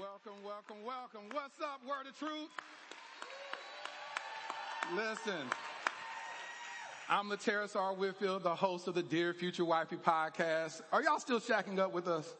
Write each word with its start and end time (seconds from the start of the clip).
Welcome, 0.00 0.42
welcome, 0.42 0.76
welcome. 0.82 1.20
What's 1.30 1.60
up, 1.60 1.82
Word 1.86 2.06
of 2.08 2.18
Truth? 2.18 2.48
Listen, 4.96 5.46
I'm 7.06 7.28
Laterras 7.28 7.76
R. 7.76 7.92
Whitfield, 7.92 8.42
the 8.44 8.54
host 8.54 8.88
of 8.88 8.94
the 8.94 9.02
Dear 9.02 9.34
Future 9.34 9.66
Wifey 9.66 9.96
podcast. 9.96 10.80
Are 10.90 11.02
y'all 11.02 11.18
still 11.18 11.38
shacking 11.38 11.78
up 11.78 11.92
with 11.92 12.08
us? 12.08 12.34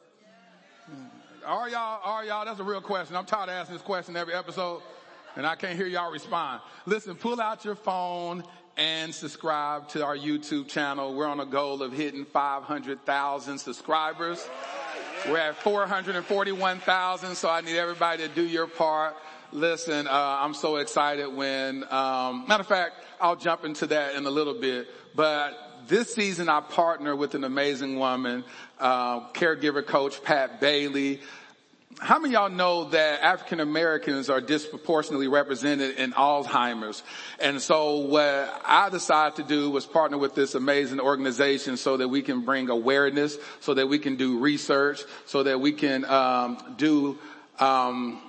Hmm. 0.86 1.04
Are 1.44 1.68
y'all, 1.68 2.00
are 2.02 2.24
y'all? 2.24 2.46
That's 2.46 2.60
a 2.60 2.64
real 2.64 2.80
question. 2.80 3.14
I'm 3.14 3.26
tired 3.26 3.50
of 3.50 3.56
asking 3.56 3.74
this 3.74 3.82
question 3.82 4.16
every 4.16 4.32
episode 4.32 4.80
and 5.36 5.46
I 5.46 5.54
can't 5.54 5.76
hear 5.76 5.86
y'all 5.86 6.10
respond. 6.10 6.62
Listen, 6.86 7.14
pull 7.14 7.42
out 7.42 7.66
your 7.66 7.74
phone 7.74 8.42
and 8.78 9.14
subscribe 9.14 9.86
to 9.90 10.02
our 10.02 10.16
YouTube 10.16 10.66
channel. 10.66 11.12
We're 11.14 11.26
on 11.26 11.40
a 11.40 11.46
goal 11.46 11.82
of 11.82 11.92
hitting 11.92 12.24
500,000 12.24 13.58
subscribers. 13.58 14.48
We're 15.28 15.36
at 15.36 15.56
441,000, 15.56 17.34
so 17.34 17.50
I 17.50 17.60
need 17.60 17.76
everybody 17.76 18.26
to 18.26 18.34
do 18.34 18.42
your 18.42 18.66
part. 18.66 19.14
Listen, 19.52 20.06
uh, 20.06 20.10
I'm 20.10 20.54
so 20.54 20.76
excited 20.76 21.28
when, 21.28 21.84
um, 21.92 22.46
matter 22.48 22.62
of 22.62 22.66
fact, 22.66 22.94
I'll 23.20 23.36
jump 23.36 23.64
into 23.66 23.86
that 23.88 24.14
in 24.14 24.24
a 24.24 24.30
little 24.30 24.54
bit, 24.54 24.88
but 25.14 25.86
this 25.86 26.14
season 26.14 26.48
I 26.48 26.60
partner 26.60 27.14
with 27.14 27.34
an 27.34 27.44
amazing 27.44 27.98
woman, 27.98 28.44
uh, 28.78 29.28
caregiver 29.32 29.86
coach 29.86 30.22
Pat 30.24 30.58
Bailey 30.58 31.20
how 31.98 32.18
many 32.18 32.34
y'all 32.34 32.48
know 32.48 32.84
that 32.90 33.22
African 33.22 33.60
Americans 33.60 34.30
are 34.30 34.40
disproportionately 34.40 35.28
represented 35.28 35.96
in 35.96 36.12
Alzheimer's? 36.12 37.02
And 37.40 37.60
so 37.60 37.98
what 37.98 38.62
I 38.64 38.88
decided 38.90 39.36
to 39.36 39.42
do 39.42 39.70
was 39.70 39.86
partner 39.86 40.16
with 40.16 40.34
this 40.34 40.54
amazing 40.54 41.00
organization 41.00 41.76
so 41.76 41.96
that 41.96 42.08
we 42.08 42.22
can 42.22 42.44
bring 42.44 42.70
awareness, 42.70 43.36
so 43.60 43.74
that 43.74 43.88
we 43.88 43.98
can 43.98 44.16
do 44.16 44.38
research, 44.38 45.02
so 45.26 45.42
that 45.42 45.60
we 45.60 45.72
can 45.72 46.04
um, 46.04 46.74
do. 46.78 47.18
Um, 47.58 48.22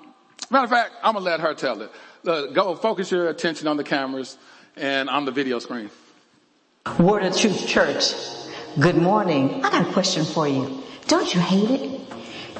matter 0.49 0.65
of 0.65 0.69
fact, 0.69 0.93
I'm 1.03 1.13
gonna 1.13 1.25
let 1.25 1.39
her 1.39 1.53
tell 1.53 1.81
it. 1.81 1.91
Uh, 2.25 2.47
go 2.47 2.75
focus 2.75 3.11
your 3.11 3.29
attention 3.29 3.67
on 3.67 3.77
the 3.77 3.83
cameras 3.83 4.37
and 4.75 5.09
on 5.09 5.25
the 5.25 5.31
video 5.31 5.59
screen. 5.59 5.89
Word 6.99 7.23
of 7.23 7.37
Truth 7.37 7.67
Church. 7.67 8.13
Good 8.79 8.97
morning. 8.97 9.63
I 9.63 9.69
got 9.69 9.87
a 9.87 9.93
question 9.93 10.25
for 10.25 10.47
you. 10.47 10.83
Don't 11.07 11.33
you 11.33 11.39
hate 11.39 11.69
it? 11.69 12.01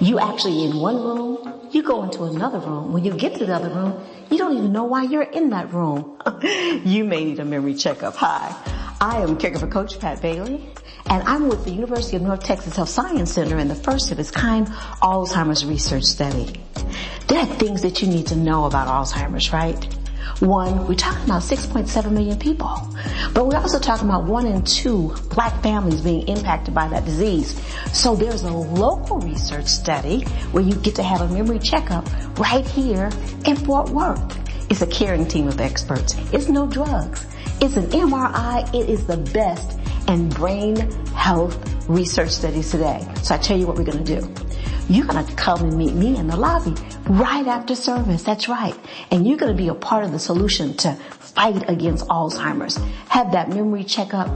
You 0.01 0.17
actually 0.17 0.63
in 0.63 0.77
one 0.77 0.95
room, 0.95 1.69
you 1.69 1.83
go 1.83 2.03
into 2.03 2.23
another 2.23 2.57
room. 2.57 2.91
When 2.91 3.05
you 3.05 3.13
get 3.13 3.35
to 3.35 3.45
the 3.45 3.53
other 3.53 3.69
room, 3.69 4.03
you 4.31 4.37
don't 4.39 4.57
even 4.57 4.73
know 4.73 4.85
why 4.85 5.03
you're 5.03 5.21
in 5.21 5.51
that 5.51 5.71
room. 5.71 6.19
you 6.41 7.03
may 7.03 7.23
need 7.23 7.39
a 7.39 7.45
memory 7.45 7.75
checkup. 7.75 8.15
Hi, 8.15 8.55
I 8.99 9.21
am 9.21 9.37
caregiver 9.37 9.71
coach 9.71 9.99
Pat 9.99 10.19
Bailey, 10.19 10.67
and 11.05 11.21
I'm 11.27 11.49
with 11.49 11.65
the 11.65 11.71
University 11.71 12.15
of 12.17 12.23
North 12.23 12.43
Texas 12.43 12.77
Health 12.77 12.89
Science 12.89 13.31
Center 13.31 13.59
in 13.59 13.67
the 13.67 13.75
first 13.75 14.11
of 14.11 14.17
its 14.17 14.31
kind 14.31 14.65
Alzheimer's 15.03 15.67
research 15.67 16.05
study. 16.05 16.59
There 17.27 17.37
are 17.37 17.45
things 17.45 17.83
that 17.83 18.01
you 18.01 18.07
need 18.07 18.25
to 18.27 18.35
know 18.35 18.65
about 18.65 18.87
Alzheimer's, 18.87 19.53
right? 19.53 19.87
One, 20.39 20.87
we're 20.87 20.95
talking 20.95 21.25
about 21.25 21.43
6.7 21.43 22.11
million 22.11 22.39
people, 22.39 22.89
but 23.33 23.47
we're 23.47 23.57
also 23.57 23.79
talking 23.79 24.07
about 24.07 24.25
one 24.25 24.47
in 24.47 24.63
two 24.63 25.15
black 25.29 25.61
families 25.61 26.01
being 26.01 26.27
impacted 26.27 26.73
by 26.73 26.87
that 26.87 27.05
disease. 27.05 27.61
So 27.93 28.15
there's 28.15 28.43
a 28.43 28.51
local 28.51 29.19
research 29.19 29.67
study 29.67 30.21
where 30.51 30.63
you 30.63 30.75
get 30.75 30.95
to 30.95 31.03
have 31.03 31.21
a 31.21 31.27
memory 31.27 31.59
checkup 31.59 32.07
right 32.39 32.65
here 32.65 33.09
in 33.45 33.55
Fort 33.55 33.89
Worth. 33.89 34.37
It's 34.71 34.81
a 34.81 34.87
caring 34.87 35.27
team 35.27 35.47
of 35.47 35.59
experts. 35.59 36.15
It's 36.31 36.47
no 36.47 36.65
drugs. 36.65 37.25
It's 37.59 37.75
an 37.75 37.87
MRI. 37.87 38.73
It 38.73 38.89
is 38.89 39.05
the 39.05 39.17
best 39.17 39.77
in 40.07 40.29
brain 40.29 40.77
health 41.13 41.57
research 41.87 42.31
studies 42.31 42.71
today. 42.71 43.05
So 43.21 43.35
I 43.35 43.37
tell 43.37 43.57
you 43.57 43.67
what 43.67 43.77
we're 43.77 43.83
going 43.83 44.03
to 44.03 44.19
do. 44.19 44.50
You're 44.91 45.05
going 45.05 45.25
to 45.25 45.35
come 45.35 45.61
and 45.61 45.77
meet 45.77 45.93
me 45.93 46.17
in 46.17 46.27
the 46.27 46.35
lobby 46.35 46.75
right 47.05 47.47
after 47.47 47.75
service. 47.75 48.23
That's 48.23 48.49
right. 48.49 48.75
And 49.09 49.25
you're 49.25 49.37
going 49.37 49.55
to 49.55 49.57
be 49.57 49.69
a 49.69 49.73
part 49.73 50.03
of 50.03 50.11
the 50.11 50.19
solution 50.19 50.75
to 50.77 50.95
fight 50.95 51.69
against 51.69 52.05
Alzheimer's. 52.07 52.75
Have 53.07 53.31
that 53.31 53.47
memory 53.47 53.85
checkup. 53.85 54.27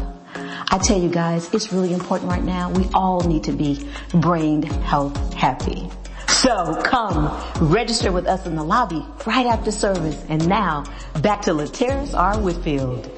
I 0.72 0.78
tell 0.78 0.98
you 0.98 1.10
guys, 1.10 1.54
it's 1.54 1.74
really 1.74 1.92
important 1.92 2.32
right 2.32 2.44
now. 2.44 2.72
We 2.72 2.88
all 2.94 3.20
need 3.28 3.44
to 3.44 3.52
be 3.52 3.86
brain 4.14 4.64
health 4.64 5.34
happy. 5.34 5.90
So 6.30 6.82
come 6.84 7.38
register 7.60 8.14
with 8.14 8.26
us 8.26 8.46
in 8.46 8.56
the 8.56 8.64
lobby 8.64 9.06
right 9.28 9.48
after 9.48 9.72
service. 9.72 10.24
And 10.30 10.48
now 10.48 10.86
back 11.22 11.42
to 11.44 11.52
Laterras 11.52 12.14
R. 12.14 12.40
Whitfield. 12.40 13.12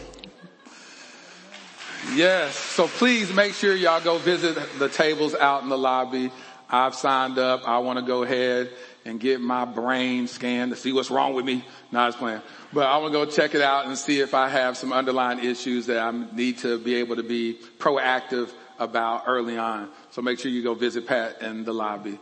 Yes. 2.15 2.55
So 2.55 2.87
please 2.87 3.31
make 3.31 3.53
sure 3.53 3.75
y'all 3.75 4.01
go 4.01 4.17
visit 4.17 4.57
the 4.79 4.89
tables 4.89 5.35
out 5.35 5.61
in 5.61 5.69
the 5.69 5.77
lobby. 5.77 6.31
I've 6.69 6.95
signed 6.95 7.37
up. 7.37 7.67
I 7.67 7.79
want 7.79 7.99
to 7.99 8.05
go 8.05 8.23
ahead 8.23 8.71
and 9.05 9.19
get 9.19 9.39
my 9.39 9.65
brain 9.65 10.27
scanned 10.27 10.71
to 10.71 10.77
see 10.77 10.91
what's 10.91 11.09
wrong 11.09 11.33
with 11.33 11.45
me. 11.45 11.63
Not 11.91 12.09
as 12.09 12.15
planned. 12.15 12.41
But 12.73 12.87
I 12.87 12.97
want 12.97 13.13
to 13.13 13.25
go 13.25 13.25
check 13.25 13.55
it 13.55 13.61
out 13.61 13.85
and 13.85 13.97
see 13.97 14.19
if 14.19 14.33
I 14.33 14.49
have 14.49 14.75
some 14.75 14.91
underlying 14.91 15.43
issues 15.43 15.85
that 15.85 15.99
I 15.99 16.11
need 16.11 16.59
to 16.59 16.77
be 16.77 16.95
able 16.95 17.15
to 17.15 17.23
be 17.23 17.59
proactive 17.79 18.49
about 18.79 19.23
early 19.27 19.57
on. 19.57 19.89
So 20.11 20.21
make 20.21 20.39
sure 20.39 20.51
you 20.51 20.61
go 20.61 20.73
visit 20.73 21.07
Pat 21.07 21.41
in 21.41 21.63
the 21.63 21.73
lobby. 21.73 22.19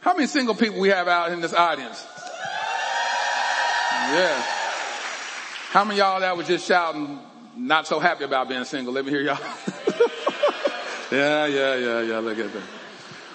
How 0.00 0.12
many 0.14 0.26
single 0.26 0.54
people 0.54 0.80
we 0.80 0.88
have 0.88 1.08
out 1.08 1.32
in 1.32 1.40
this 1.40 1.54
audience? 1.54 2.04
Yeah. 4.10 4.42
How 5.70 5.84
many 5.84 5.98
y'all 5.98 6.20
that 6.20 6.36
was 6.36 6.46
just 6.46 6.66
shouting, 6.66 7.18
not 7.56 7.86
so 7.86 7.98
happy 7.98 8.24
about 8.24 8.48
being 8.48 8.64
single? 8.64 8.92
Let 8.92 9.06
me 9.06 9.12
hear 9.12 9.22
y'all. 9.22 9.38
yeah, 11.10 11.46
yeah, 11.46 11.74
yeah, 11.76 12.00
yeah. 12.02 12.18
Look 12.18 12.38
at 12.38 12.52
that. 12.52 12.62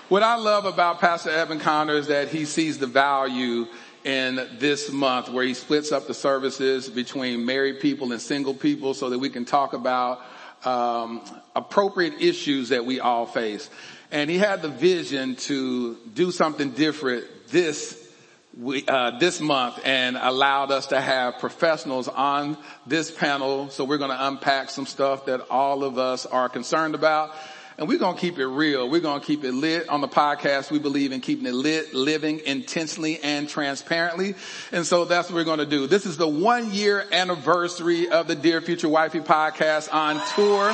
What 0.10 0.24
I 0.24 0.38
love 0.38 0.66
about 0.66 1.00
Pastor 1.00 1.30
Evan 1.30 1.60
Connor 1.60 1.94
is 1.94 2.08
that 2.08 2.30
he 2.30 2.46
sees 2.46 2.80
the 2.80 2.88
value 2.88 3.68
in 4.04 4.48
this 4.58 4.92
month 4.92 5.30
where 5.30 5.44
he 5.44 5.54
splits 5.54 5.92
up 5.92 6.08
the 6.08 6.16
services 6.16 6.90
between 6.90 7.46
married 7.46 7.80
people 7.80 8.12
and 8.12 8.20
single 8.20 8.56
people 8.56 8.96
so 8.96 9.12
that 9.12 9.20
we 9.20 9.30
can 9.30 9.46
talk 9.46 9.74
about 9.74 10.22
um, 10.66 11.22
appropriate 11.56 12.16
issues 12.20 12.70
that 12.70 12.88
we 12.88 13.00
all 13.00 13.28
face. 13.28 13.70
And 14.10 14.32
he 14.32 14.40
had 14.40 14.64
the 14.64 14.70
vision 14.70 15.36
to 15.36 15.96
do 16.16 16.32
something 16.32 16.72
different 16.72 17.26
this 17.50 18.12
we, 18.58 18.84
uh, 18.88 19.20
this 19.20 19.40
month 19.40 19.80
and 19.86 20.18
allowed 20.18 20.72
us 20.72 20.88
to 20.88 21.00
have 21.00 21.38
professionals 21.38 22.08
on 22.08 22.58
this 22.88 23.12
panel. 23.12 23.70
So 23.70 23.86
we're 23.86 24.00
going 24.00 24.10
to 24.10 24.28
unpack 24.28 24.72
some 24.72 24.88
stuff 24.88 25.28
that 25.28 25.52
all 25.52 25.84
of 25.84 26.00
us 26.00 26.26
are 26.26 26.50
concerned 26.50 26.96
about 26.96 27.36
and 27.80 27.88
we're 27.88 27.98
going 27.98 28.14
to 28.14 28.20
keep 28.20 28.38
it 28.38 28.46
real. 28.46 28.90
We're 28.90 29.00
going 29.00 29.22
to 29.22 29.26
keep 29.26 29.46
it 29.46 29.54
lit 29.54 29.88
on 29.88 30.02
the 30.02 30.08
podcast. 30.10 30.70
We 30.70 30.80
believe 30.80 31.14
in 31.14 31.22
keeping 31.22 31.46
it 31.46 31.54
lit, 31.54 31.94
living 31.94 32.42
intentionally 32.46 33.22
and 33.24 33.48
transparently. 33.48 34.36
And 34.74 34.86
so 34.86 35.06
that's 35.06 35.30
what 35.30 35.36
we're 35.36 35.46
going 35.46 35.60
to 35.60 35.66
do. 35.66 35.88
This 35.88 36.06
is 36.06 36.18
the 36.18 36.28
one 36.28 36.74
year 36.74 37.08
anniversary 37.14 38.10
of 38.10 38.28
the 38.28 38.36
Dear 38.36 38.60
Future 38.60 38.90
Wifey 38.90 39.22
podcast 39.22 39.94
on 39.94 40.16
tour. 40.36 40.72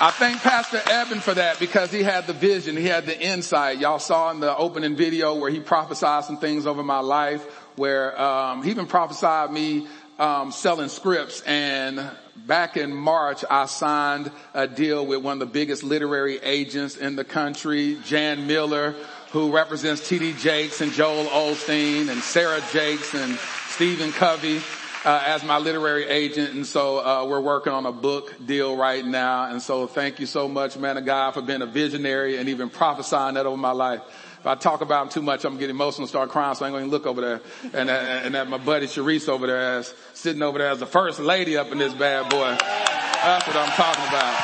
I 0.00 0.12
thank 0.12 0.40
Pastor 0.42 0.80
Evan 0.88 1.18
for 1.18 1.34
that 1.34 1.58
because 1.58 1.90
he 1.90 2.04
had 2.04 2.28
the 2.28 2.32
vision. 2.32 2.76
He 2.76 2.86
had 2.86 3.04
the 3.04 3.20
insight. 3.20 3.78
Y'all 3.80 3.98
saw 3.98 4.30
in 4.30 4.38
the 4.38 4.56
opening 4.56 4.94
video 4.94 5.34
where 5.34 5.50
he 5.50 5.58
prophesied 5.58 6.22
some 6.22 6.38
things 6.38 6.68
over 6.68 6.84
my 6.84 7.00
life 7.00 7.42
where, 7.74 8.20
um, 8.20 8.62
he 8.62 8.70
even 8.70 8.86
prophesied 8.86 9.50
me, 9.50 9.88
um, 10.20 10.52
selling 10.52 10.88
scripts 10.88 11.40
and 11.40 12.08
back 12.36 12.76
in 12.76 12.94
March, 12.94 13.44
I 13.48 13.66
signed 13.66 14.30
a 14.52 14.66
deal 14.66 15.06
with 15.06 15.22
one 15.22 15.34
of 15.34 15.38
the 15.40 15.52
biggest 15.52 15.82
literary 15.82 16.38
agents 16.38 16.96
in 16.96 17.16
the 17.16 17.24
country, 17.24 17.98
Jan 18.04 18.46
Miller, 18.46 18.94
who 19.30 19.54
represents 19.54 20.08
TD 20.08 20.38
Jakes 20.38 20.80
and 20.80 20.92
Joel 20.92 21.26
Osteen 21.26 22.08
and 22.08 22.20
Sarah 22.22 22.62
Jakes 22.72 23.14
and 23.14 23.38
Stephen 23.68 24.12
Covey. 24.12 24.60
Uh, 25.06 25.22
as 25.26 25.44
my 25.44 25.58
literary 25.58 26.06
agent. 26.06 26.54
And 26.54 26.66
so, 26.66 27.04
uh, 27.04 27.26
we're 27.26 27.38
working 27.38 27.74
on 27.74 27.84
a 27.84 27.92
book 27.92 28.34
deal 28.46 28.74
right 28.74 29.04
now. 29.04 29.50
And 29.50 29.60
so 29.60 29.86
thank 29.86 30.18
you 30.18 30.24
so 30.24 30.48
much, 30.48 30.78
man 30.78 30.96
of 30.96 31.04
God, 31.04 31.34
for 31.34 31.42
being 31.42 31.60
a 31.60 31.66
visionary 31.66 32.38
and 32.38 32.48
even 32.48 32.70
prophesying 32.70 33.34
that 33.34 33.44
over 33.44 33.58
my 33.58 33.72
life. 33.72 34.00
If 34.44 34.48
I 34.48 34.56
talk 34.56 34.82
about 34.82 35.04
them 35.04 35.08
too 35.08 35.22
much, 35.22 35.46
I'm 35.46 35.56
getting 35.56 35.74
emotional 35.74 36.02
and 36.02 36.10
start 36.10 36.28
crying, 36.28 36.54
so 36.54 36.66
I 36.66 36.68
ain't 36.68 36.76
to 36.76 36.84
look 36.84 37.06
over 37.06 37.22
there. 37.22 37.40
And, 37.72 37.88
uh, 37.88 37.94
and 37.94 38.34
that 38.34 38.46
my 38.46 38.58
buddy 38.58 38.84
Sharice 38.84 39.26
over 39.26 39.46
there 39.46 39.78
as, 39.78 39.94
sitting 40.12 40.42
over 40.42 40.58
there 40.58 40.68
as 40.68 40.80
the 40.80 40.86
first 40.86 41.18
lady 41.18 41.56
up 41.56 41.72
in 41.72 41.78
this 41.78 41.94
bad 41.94 42.28
boy. 42.28 42.54
That's 42.60 43.46
what 43.46 43.56
I'm 43.56 43.72
talking 43.72 44.04
about. 44.04 44.36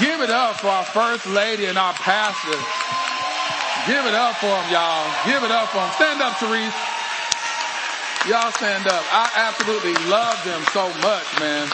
Give 0.00 0.20
it 0.20 0.30
up 0.30 0.56
for 0.56 0.66
our 0.66 0.82
first 0.82 1.26
lady 1.26 1.66
and 1.66 1.78
our 1.78 1.92
pastor. 1.92 2.58
Give 3.86 4.04
it 4.04 4.14
up 4.18 4.34
for 4.34 4.50
them, 4.50 4.66
y'all. 4.72 5.06
Give 5.24 5.40
it 5.44 5.52
up 5.52 5.68
for 5.68 5.78
them. 5.78 5.92
Stand 5.94 6.22
up, 6.22 6.32
Sharice. 6.42 6.74
Y'all 8.28 8.50
stand 8.50 8.88
up. 8.88 9.04
I 9.14 9.30
absolutely 9.36 9.94
love 10.10 10.42
them 10.42 10.60
so 10.72 10.88
much, 11.06 11.38
man. 11.38 11.68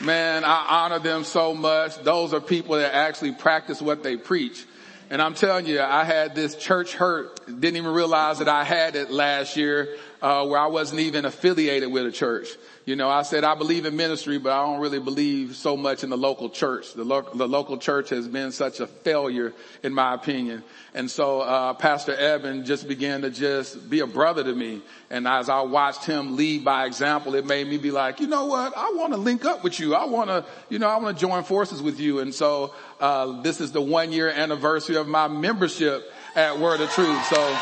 Man, 0.00 0.42
I 0.42 0.66
honor 0.68 0.98
them 0.98 1.22
so 1.22 1.54
much. 1.54 2.02
Those 2.02 2.34
are 2.34 2.40
people 2.40 2.74
that 2.78 2.96
actually 2.96 3.30
practice 3.30 3.80
what 3.80 4.02
they 4.02 4.16
preach. 4.16 4.66
And 5.10 5.20
I'm 5.20 5.34
telling 5.34 5.66
you, 5.66 5.80
I 5.80 6.04
had 6.04 6.36
this 6.36 6.54
church 6.54 6.94
hurt, 6.94 7.44
didn't 7.46 7.76
even 7.76 7.92
realize 7.92 8.38
that 8.38 8.48
I 8.48 8.62
had 8.62 8.94
it 8.94 9.10
last 9.10 9.56
year. 9.56 9.96
uh, 10.22 10.46
where 10.46 10.58
I 10.60 10.66
wasn't 10.66 11.00
even 11.00 11.24
affiliated 11.24 11.90
with 11.90 12.06
a 12.06 12.12
church. 12.12 12.48
You 12.90 12.96
know, 12.96 13.08
I 13.08 13.22
said 13.22 13.44
I 13.44 13.54
believe 13.54 13.86
in 13.86 13.94
ministry, 13.94 14.38
but 14.38 14.50
I 14.50 14.66
don't 14.66 14.80
really 14.80 14.98
believe 14.98 15.54
so 15.54 15.76
much 15.76 16.02
in 16.02 16.10
the 16.10 16.16
local 16.18 16.50
church. 16.50 16.92
The, 16.94 17.04
lo- 17.04 17.24
the 17.32 17.46
local 17.46 17.78
church 17.78 18.08
has 18.08 18.26
been 18.26 18.50
such 18.50 18.80
a 18.80 18.88
failure, 18.88 19.52
in 19.84 19.94
my 19.94 20.12
opinion. 20.12 20.64
And 20.92 21.08
so, 21.08 21.40
uh, 21.40 21.74
Pastor 21.74 22.16
Evan 22.16 22.64
just 22.64 22.88
began 22.88 23.22
to 23.22 23.30
just 23.30 23.88
be 23.88 24.00
a 24.00 24.08
brother 24.08 24.42
to 24.42 24.52
me. 24.52 24.82
And 25.08 25.28
as 25.28 25.48
I 25.48 25.60
watched 25.60 26.04
him 26.04 26.36
lead 26.36 26.64
by 26.64 26.86
example, 26.86 27.36
it 27.36 27.46
made 27.46 27.68
me 27.68 27.78
be 27.78 27.92
like, 27.92 28.18
you 28.18 28.26
know 28.26 28.46
what? 28.46 28.76
I 28.76 28.90
want 28.96 29.12
to 29.12 29.20
link 29.20 29.44
up 29.44 29.62
with 29.62 29.78
you. 29.78 29.94
I 29.94 30.06
want 30.06 30.28
to, 30.28 30.44
you 30.68 30.80
know, 30.80 30.88
I 30.88 30.96
want 30.96 31.16
to 31.16 31.20
join 31.20 31.44
forces 31.44 31.80
with 31.80 32.00
you. 32.00 32.18
And 32.18 32.34
so, 32.34 32.74
uh, 32.98 33.40
this 33.42 33.60
is 33.60 33.70
the 33.70 33.80
one 33.80 34.10
year 34.10 34.30
anniversary 34.30 34.96
of 34.96 35.06
my 35.06 35.28
membership 35.28 36.12
at 36.34 36.58
Word 36.58 36.80
of 36.80 36.90
Truth. 36.90 37.24
So, 37.26 37.56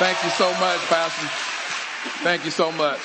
thank 0.00 0.20
you 0.24 0.30
so 0.30 0.50
much, 0.54 0.80
Pastor. 0.88 1.28
Thank 2.24 2.44
you 2.44 2.50
so 2.50 2.72
much. 2.72 2.98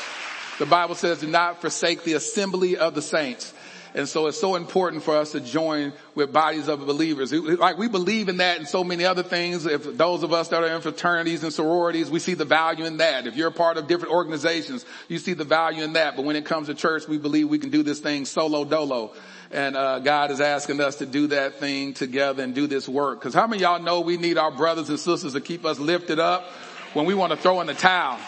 The 0.59 0.65
Bible 0.65 0.95
says 0.95 1.21
do 1.21 1.27
not 1.27 1.61
forsake 1.61 2.03
the 2.03 2.13
assembly 2.13 2.77
of 2.77 2.93
the 2.93 3.01
saints. 3.01 3.53
And 3.95 4.07
so 4.07 4.27
it's 4.27 4.39
so 4.39 4.55
important 4.55 5.03
for 5.03 5.17
us 5.17 5.31
to 5.31 5.39
join 5.39 5.93
with 6.13 6.31
bodies 6.31 6.67
of 6.67 6.85
believers. 6.85 7.33
Like 7.33 7.77
we 7.77 7.87
believe 7.87 8.29
in 8.29 8.37
that 8.37 8.59
and 8.59 8.67
so 8.67 8.83
many 8.83 9.03
other 9.03 9.23
things. 9.23 9.65
If 9.65 9.97
those 9.97 10.21
of 10.21 10.31
us 10.31 10.49
that 10.49 10.63
are 10.63 10.75
in 10.75 10.81
fraternities 10.81 11.43
and 11.43 11.51
sororities, 11.51 12.09
we 12.09 12.19
see 12.19 12.35
the 12.35 12.45
value 12.45 12.85
in 12.85 12.97
that. 12.97 13.25
If 13.25 13.35
you're 13.35 13.47
a 13.47 13.51
part 13.51 13.77
of 13.77 13.87
different 13.87 14.13
organizations, 14.13 14.85
you 15.07 15.17
see 15.17 15.33
the 15.33 15.43
value 15.43 15.83
in 15.83 15.93
that. 15.93 16.15
But 16.15 16.25
when 16.25 16.35
it 16.35 16.45
comes 16.45 16.67
to 16.67 16.75
church, 16.75 17.07
we 17.07 17.17
believe 17.17 17.49
we 17.49 17.57
can 17.57 17.71
do 17.71 17.81
this 17.81 17.99
thing 17.99 18.25
solo 18.25 18.63
dolo. 18.63 19.13
And 19.51 19.75
uh, 19.75 19.99
God 19.99 20.29
is 20.29 20.39
asking 20.39 20.81
us 20.81 20.97
to 20.97 21.07
do 21.07 21.27
that 21.27 21.55
thing 21.55 21.93
together 21.93 22.43
and 22.43 22.53
do 22.53 22.67
this 22.67 22.87
work. 22.87 23.19
Because 23.19 23.33
how 23.33 23.47
many 23.47 23.63
y'all 23.63 23.81
know 23.81 24.01
we 24.01 24.17
need 24.17 24.37
our 24.37 24.51
brothers 24.51 24.89
and 24.89 24.99
sisters 24.99 25.33
to 25.33 25.41
keep 25.41 25.65
us 25.65 25.79
lifted 25.79 26.19
up 26.19 26.45
when 26.93 27.05
we 27.05 27.15
want 27.15 27.31
to 27.31 27.37
throw 27.37 27.59
in 27.61 27.65
the 27.67 27.73
towel? 27.73 28.19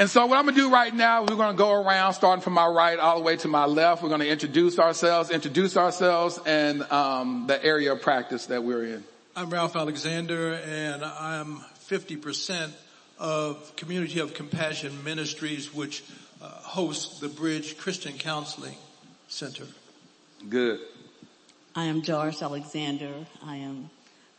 And 0.00 0.08
so 0.08 0.24
what 0.24 0.38
I'm 0.38 0.46
going 0.46 0.54
to 0.54 0.60
do 0.62 0.72
right 0.72 0.94
now, 0.94 1.20
we're 1.20 1.36
going 1.36 1.54
to 1.54 1.58
go 1.58 1.74
around 1.74 2.14
starting 2.14 2.40
from 2.40 2.54
my 2.54 2.66
right 2.66 2.98
all 2.98 3.18
the 3.18 3.22
way 3.22 3.36
to 3.36 3.48
my 3.48 3.66
left. 3.66 4.02
We're 4.02 4.08
going 4.08 4.22
to 4.22 4.30
introduce 4.30 4.78
ourselves, 4.78 5.28
introduce 5.30 5.76
ourselves 5.76 6.40
and 6.46 6.90
um, 6.90 7.44
the 7.46 7.62
area 7.62 7.92
of 7.92 8.00
practice 8.00 8.46
that 8.46 8.64
we're 8.64 8.84
in. 8.84 9.04
I'm 9.36 9.50
Ralph 9.50 9.76
Alexander 9.76 10.54
and 10.54 11.04
I'm 11.04 11.58
50% 11.86 12.70
of 13.18 13.76
Community 13.76 14.20
of 14.20 14.32
Compassion 14.32 15.04
Ministries, 15.04 15.74
which 15.74 16.02
uh, 16.40 16.46
hosts 16.48 17.20
the 17.20 17.28
Bridge 17.28 17.76
Christian 17.76 18.14
Counseling 18.14 18.76
Center. 19.28 19.66
Good. 20.48 20.80
I 21.76 21.84
am 21.84 22.00
Doris 22.00 22.40
Alexander. 22.40 23.12
I 23.44 23.56
am 23.56 23.90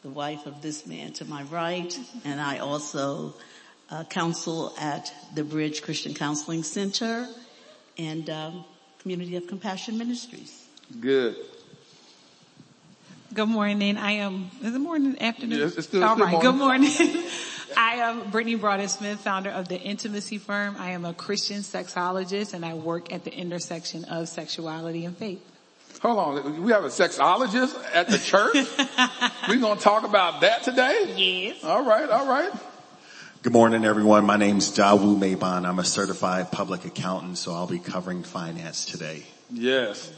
the 0.01 0.09
wife 0.09 0.47
of 0.47 0.63
this 0.63 0.87
man 0.87 1.13
to 1.13 1.25
my 1.25 1.43
right 1.43 1.95
and 2.25 2.41
I 2.41 2.57
also 2.57 3.35
uh, 3.91 4.03
counsel 4.05 4.73
at 4.79 5.13
the 5.35 5.43
Bridge 5.43 5.81
Christian 5.81 6.13
Counseling 6.13 6.63
Center 6.63 7.27
and 7.97 8.29
um, 8.29 8.65
Community 8.99 9.35
of 9.35 9.47
Compassion 9.47 9.97
Ministries. 9.97 10.65
Good. 10.99 11.35
Good 13.33 13.47
morning. 13.47 13.97
I 13.97 14.13
am, 14.13 14.49
is 14.61 14.75
it 14.75 14.79
morning, 14.79 15.21
afternoon? 15.21 15.59
Yes, 15.59 15.77
it's 15.77 15.87
still, 15.87 16.03
All 16.03 16.15
still 16.15 16.25
right. 16.25 16.31
morning. 16.33 16.51
Good 16.51 16.57
morning. 16.57 17.23
I 17.77 17.95
am 17.95 18.29
Brittany 18.29 18.55
Broaden 18.55 18.89
Smith, 18.89 19.19
founder 19.19 19.49
of 19.49 19.69
the 19.69 19.79
Intimacy 19.79 20.37
Firm. 20.37 20.75
I 20.77 20.91
am 20.91 21.05
a 21.05 21.13
Christian 21.13 21.59
sexologist 21.61 22.53
and 22.53 22.65
I 22.65 22.73
work 22.73 23.13
at 23.13 23.23
the 23.23 23.33
intersection 23.33 24.03
of 24.05 24.27
sexuality 24.27 25.05
and 25.05 25.15
faith. 25.15 25.41
Hold 26.01 26.17
on. 26.17 26.63
We 26.63 26.71
have 26.71 26.83
a 26.83 26.89
sexologist 26.89 27.73
at 27.93 28.09
the 28.09 28.17
church? 28.17 28.55
We're 29.47 29.59
going 29.59 29.77
to 29.77 29.83
talk 29.83 30.03
about 30.03 30.41
that 30.41 30.63
today? 30.63 31.13
Yes. 31.15 31.63
All 31.63 31.85
right. 31.85 32.09
All 32.09 32.27
right. 32.27 32.51
Good 33.43 33.53
morning, 33.53 33.85
everyone. 33.85 34.27
My 34.27 34.37
name 34.37 34.59
is 34.59 34.69
Dawu 34.69 35.17
Maybon. 35.17 35.67
I'm 35.67 35.79
a 35.79 35.83
certified 35.83 36.51
public 36.51 36.85
accountant, 36.85 37.39
so 37.39 37.55
I'll 37.55 37.65
be 37.65 37.79
covering 37.79 38.21
finance 38.21 38.85
today. 38.85 39.23
Yes. 39.49 40.13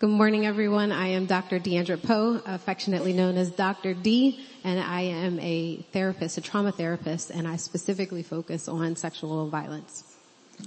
Good 0.00 0.10
morning, 0.10 0.44
everyone. 0.44 0.90
I 0.90 1.06
am 1.10 1.26
Dr. 1.26 1.60
Deandra 1.60 2.02
Poe, 2.02 2.42
affectionately 2.44 3.12
known 3.12 3.36
as 3.36 3.52
Dr. 3.52 3.94
D, 3.94 4.40
and 4.64 4.80
I 4.80 5.02
am 5.02 5.38
a 5.38 5.86
therapist, 5.92 6.36
a 6.36 6.40
trauma 6.40 6.72
therapist, 6.72 7.30
and 7.30 7.46
I 7.46 7.54
specifically 7.54 8.24
focus 8.24 8.66
on 8.66 8.96
sexual 8.96 9.48
violence. 9.48 10.02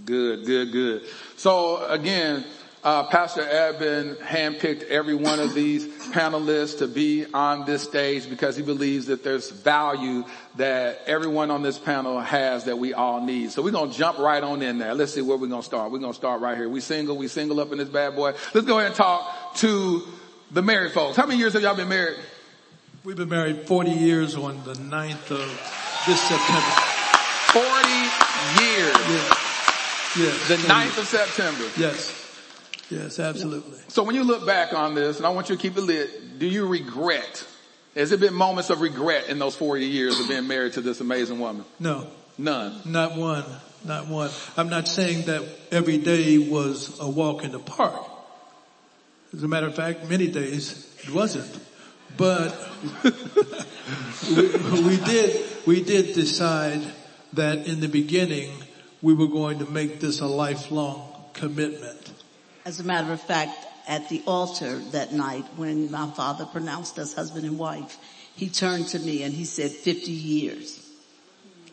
Good, 0.05 0.45
good, 0.45 0.71
good. 0.71 1.01
So 1.35 1.85
again, 1.87 2.45
uh, 2.85 3.03
Pastor 3.07 3.41
Eben 3.41 4.15
handpicked 4.17 4.83
every 4.83 5.15
one 5.15 5.39
of 5.39 5.55
these 5.55 5.87
panelists 6.11 6.77
to 6.77 6.87
be 6.87 7.25
on 7.33 7.65
this 7.65 7.81
stage 7.81 8.29
because 8.29 8.55
he 8.55 8.61
believes 8.61 9.07
that 9.07 9.23
there's 9.23 9.49
value 9.49 10.23
that 10.57 11.01
everyone 11.07 11.49
on 11.49 11.63
this 11.63 11.79
panel 11.79 12.21
has 12.21 12.65
that 12.65 12.77
we 12.77 12.93
all 12.93 13.25
need. 13.25 13.51
So 13.51 13.63
we're 13.63 13.71
going 13.71 13.89
to 13.89 13.97
jump 13.97 14.19
right 14.19 14.41
on 14.41 14.61
in 14.61 14.77
there. 14.77 14.93
Let's 14.93 15.15
see 15.15 15.21
where 15.21 15.35
we're 15.35 15.47
going 15.47 15.63
to 15.63 15.65
start. 15.65 15.91
We're 15.91 15.97
going 15.97 16.13
to 16.13 16.17
start 16.17 16.41
right 16.41 16.55
here. 16.55 16.69
We 16.69 16.79
single, 16.79 17.17
we 17.17 17.27
single 17.27 17.59
up 17.59 17.71
in 17.71 17.79
this 17.79 17.89
bad 17.89 18.15
boy. 18.15 18.33
Let's 18.53 18.67
go 18.67 18.77
ahead 18.77 18.91
and 18.91 18.95
talk 18.95 19.55
to 19.55 20.03
the 20.51 20.61
married 20.61 20.91
folks. 20.91 21.17
How 21.17 21.25
many 21.25 21.39
years 21.39 21.53
have 21.53 21.63
y'all 21.63 21.75
been 21.75 21.89
married? 21.89 22.19
We've 23.03 23.17
been 23.17 23.29
married 23.29 23.65
40 23.67 23.89
years 23.89 24.35
on 24.35 24.63
the 24.63 24.73
9th 24.73 25.31
of 25.31 26.03
this 26.05 26.21
September. 26.21 26.71
40 27.49 27.89
years. 28.63 28.95
Yes. 30.17 30.47
The 30.47 30.55
9th 30.67 30.97
of 30.99 31.07
September. 31.07 31.63
Yes. 31.77 32.24
Yes, 32.89 33.19
absolutely. 33.19 33.79
So 33.87 34.03
when 34.03 34.15
you 34.15 34.23
look 34.23 34.45
back 34.45 34.73
on 34.73 34.93
this, 34.95 35.17
and 35.17 35.25
I 35.25 35.29
want 35.29 35.49
you 35.49 35.55
to 35.55 35.61
keep 35.61 35.77
it 35.77 35.81
lit, 35.81 36.39
do 36.39 36.45
you 36.45 36.67
regret? 36.67 37.47
Has 37.95 38.11
it 38.11 38.19
been 38.19 38.33
moments 38.33 38.69
of 38.69 38.81
regret 38.81 39.29
in 39.29 39.39
those 39.39 39.55
40 39.55 39.85
years 39.85 40.19
of 40.19 40.27
being 40.27 40.47
married 40.47 40.73
to 40.73 40.81
this 40.81 41.01
amazing 41.01 41.39
woman? 41.39 41.65
No, 41.79 42.07
None. 42.37 42.81
not 42.85 43.15
one, 43.15 43.45
not 43.85 44.07
one. 44.07 44.29
I'm 44.57 44.69
not 44.69 44.87
saying 44.87 45.25
that 45.25 45.43
every 45.71 45.97
day 45.97 46.37
was 46.37 46.99
a 46.99 47.09
walk 47.09 47.43
in 47.43 47.51
the 47.51 47.59
park. 47.59 48.05
As 49.33 49.43
a 49.43 49.47
matter 49.47 49.67
of 49.67 49.75
fact, 49.75 50.09
many 50.09 50.27
days 50.27 50.87
it 51.03 51.09
wasn't. 51.11 51.59
But 52.17 52.55
we, 54.29 54.81
we 54.81 54.97
did, 54.97 55.45
we 55.65 55.83
did 55.83 56.13
decide 56.13 56.81
that 57.33 57.67
in 57.67 57.79
the 57.79 57.87
beginning 57.87 58.51
we 59.01 59.13
were 59.13 59.27
going 59.27 59.59
to 59.59 59.65
make 59.65 59.99
this 59.99 60.19
a 60.21 60.27
lifelong 60.27 61.13
commitment. 61.33 62.04
As 62.65 62.79
a 62.79 62.83
matter 62.83 63.13
of 63.13 63.21
fact, 63.21 63.67
at 63.87 64.09
the 64.09 64.23
altar 64.25 64.79
that 64.91 65.13
night 65.13 65.45
when 65.55 65.91
my 65.91 66.09
father 66.11 66.45
pronounced 66.45 66.97
us 66.97 67.13
husband 67.13 67.45
and 67.45 67.59
wife, 67.59 67.97
he 68.35 68.49
turned 68.49 68.87
to 68.87 68.99
me 68.99 69.21
and 69.21 69.33
he 69.33 69.45
said 69.45 69.71
50 69.71 70.11
years. 70.11 70.81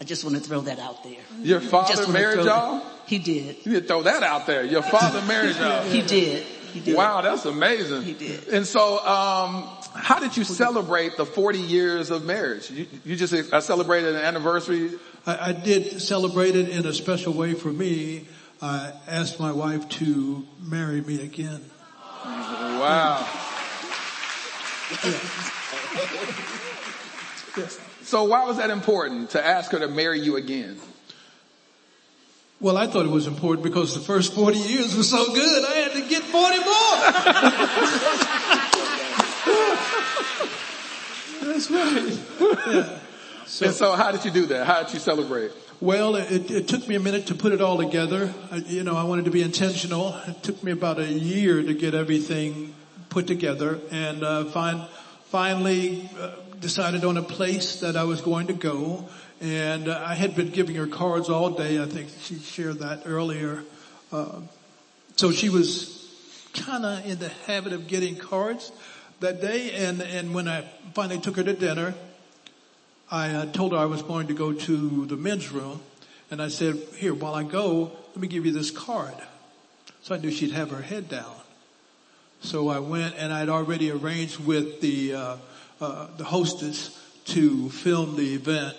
I 0.01 0.05
just 0.05 0.23
want 0.23 0.37
to 0.37 0.43
throw 0.43 0.61
that 0.63 0.79
out 0.79 1.03
there. 1.03 1.17
Your 1.41 1.61
father 1.61 1.89
Just 1.95 2.03
wanna 2.09 2.13
married 2.13 2.45
y'all? 2.45 2.79
that- 2.79 2.85
He 3.07 3.19
did. 3.19 3.57
You 3.65 3.73
did 3.73 3.89
throw 3.89 4.03
that 4.03 4.23
out 4.23 4.47
there. 4.47 4.65
Your 4.65 4.83
father 4.83 5.23
married 5.23 5.57
y'all. 5.57 5.83
He 5.89 6.03
did. 6.03 6.45
He 6.73 6.81
did. 6.81 6.97
Wow, 6.97 7.21
that's 7.23 7.45
amazing. 7.45 8.03
He 8.03 8.15
did. 8.15 8.49
And 8.49 8.67
so, 8.67 8.99
um, 9.07 9.69
how 9.95 10.19
did 10.19 10.37
you 10.37 10.45
celebrate 10.45 11.17
the 11.17 11.27
40 11.27 11.59
years 11.59 12.11
of 12.11 12.25
marriage? 12.25 12.71
You, 12.71 12.87
you 13.05 13.17
just 13.17 13.33
uh, 13.35 13.61
celebrated 13.61 14.15
an 14.15 14.23
anniversary. 14.23 14.93
I, 15.27 15.51
I 15.51 15.53
did 15.53 16.01
celebrate 16.01 16.57
it 16.57 16.69
in 16.71 16.87
a 16.87 16.93
special 16.95 17.33
way 17.35 17.55
for 17.55 17.69
me. 17.69 18.27
I 18.63 18.93
asked 19.09 19.41
my 19.41 19.51
wife 19.51 19.89
to 19.89 20.47
marry 20.61 21.01
me 21.01 21.21
again. 21.21 21.61
Wow. 22.25 23.29
So 28.03 28.23
why 28.25 28.45
was 28.45 28.59
that 28.59 28.71
important 28.71 29.31
to 29.31 29.45
ask 29.45 29.73
her 29.73 29.81
to 29.81 29.89
marry 29.89 30.21
you 30.21 30.37
again? 30.37 30.79
Well, 32.61 32.77
I 32.77 32.87
thought 32.87 33.05
it 33.05 33.11
was 33.11 33.27
important 33.27 33.65
because 33.65 33.95
the 33.95 34.01
first 34.01 34.33
40 34.33 34.57
years 34.57 34.97
were 34.97 35.03
so 35.03 35.35
good, 35.35 35.65
I 35.65 35.75
had 35.75 35.93
to 35.95 36.09
get 36.09 36.23
40 36.23 36.59
more. 36.59 36.69
That's 41.53 41.69
right. 41.69 42.17
Yeah. 42.73 42.99
and 43.67 43.75
so 43.75 43.93
how 43.97 44.13
did 44.13 44.25
you 44.25 44.31
do 44.31 44.47
that? 44.47 44.69
How 44.69 44.85
did 44.85 44.95
you 44.95 45.01
celebrate? 45.01 45.51
Well, 45.83 46.15
it, 46.15 46.49
it 46.49 46.69
took 46.69 46.87
me 46.87 46.95
a 46.95 47.01
minute 47.01 47.27
to 47.27 47.35
put 47.35 47.51
it 47.51 47.61
all 47.61 47.77
together. 47.77 48.33
I, 48.53 48.59
you 48.59 48.85
know, 48.85 48.97
I 48.97 49.03
wanted 49.03 49.25
to 49.25 49.33
be 49.33 49.43
intentional. 49.43 50.15
It 50.29 50.41
took 50.45 50.63
me 50.63 50.71
about 50.71 51.01
a 51.01 51.13
year 51.13 51.61
to 51.61 51.75
get 51.75 51.93
everything 51.93 52.73
put 53.09 53.27
together 53.27 53.81
and 53.91 54.23
uh, 54.23 54.45
find, 54.45 54.87
finally 55.25 56.09
uh, 56.21 56.37
decided 56.61 57.05
on 57.05 57.17
a 57.17 57.23
place 57.23 57.81
that 57.81 57.97
I 57.97 58.05
was 58.05 58.21
going 58.21 58.47
to 58.47 58.53
go. 58.53 59.09
And 59.41 59.89
uh, 59.89 60.01
I 60.07 60.15
had 60.15 60.37
been 60.37 60.51
giving 60.51 60.77
her 60.77 60.87
cards 60.87 61.29
all 61.29 61.51
day. 61.51 61.83
I 61.83 61.87
think 61.87 62.11
she 62.21 62.39
shared 62.39 62.79
that 62.79 63.03
earlier. 63.05 63.65
Uh, 64.13 64.43
so 65.17 65.33
she 65.33 65.49
was 65.49 66.09
kind 66.55 66.87
of 66.87 67.05
in 67.05 67.19
the 67.19 67.31
habit 67.49 67.73
of 67.73 67.89
getting 67.89 68.15
cards 68.15 68.71
that 69.19 69.41
day. 69.41 69.73
And, 69.73 70.01
and 70.01 70.33
when 70.33 70.47
I 70.47 70.61
finally 70.95 71.19
took 71.19 71.35
her 71.35 71.43
to 71.43 71.55
dinner, 71.55 71.95
I 73.13 73.29
uh, 73.29 73.47
told 73.47 73.73
her 73.73 73.79
I 73.79 73.85
was 73.85 74.01
going 74.01 74.29
to 74.29 74.35
go 74.35 74.55
to 74.55 75.05
the 75.05 75.17
men's 75.17 75.53
room 75.53 75.83
and 76.31 76.41
I 76.41 76.49
said, 76.49 76.77
here, 76.97 77.13
while 77.13 77.35
I 77.35 77.43
go, 77.43 77.93
let 78.09 78.17
me 78.17 78.27
give 78.27 78.47
you 78.47 78.53
this 78.53 78.71
card. 78.71 79.15
So 80.01 80.15
I 80.15 80.19
knew 80.19 80.31
she'd 80.31 80.53
have 80.53 80.71
her 80.71 80.81
head 80.81 81.11
down. 81.11 81.35
So 82.41 82.71
I 82.71 82.79
went 82.79 83.15
and 83.19 83.31
I'd 83.31 83.51
already 83.51 83.91
arranged 83.91 84.41
with 84.41 84.81
the, 84.81 85.15
uh, 85.15 85.37
uh, 85.79 86.07
the 86.17 86.25
hostess 86.25 86.99
to 87.27 87.69
film 87.69 88.17
the 88.17 88.35
event 88.35 88.77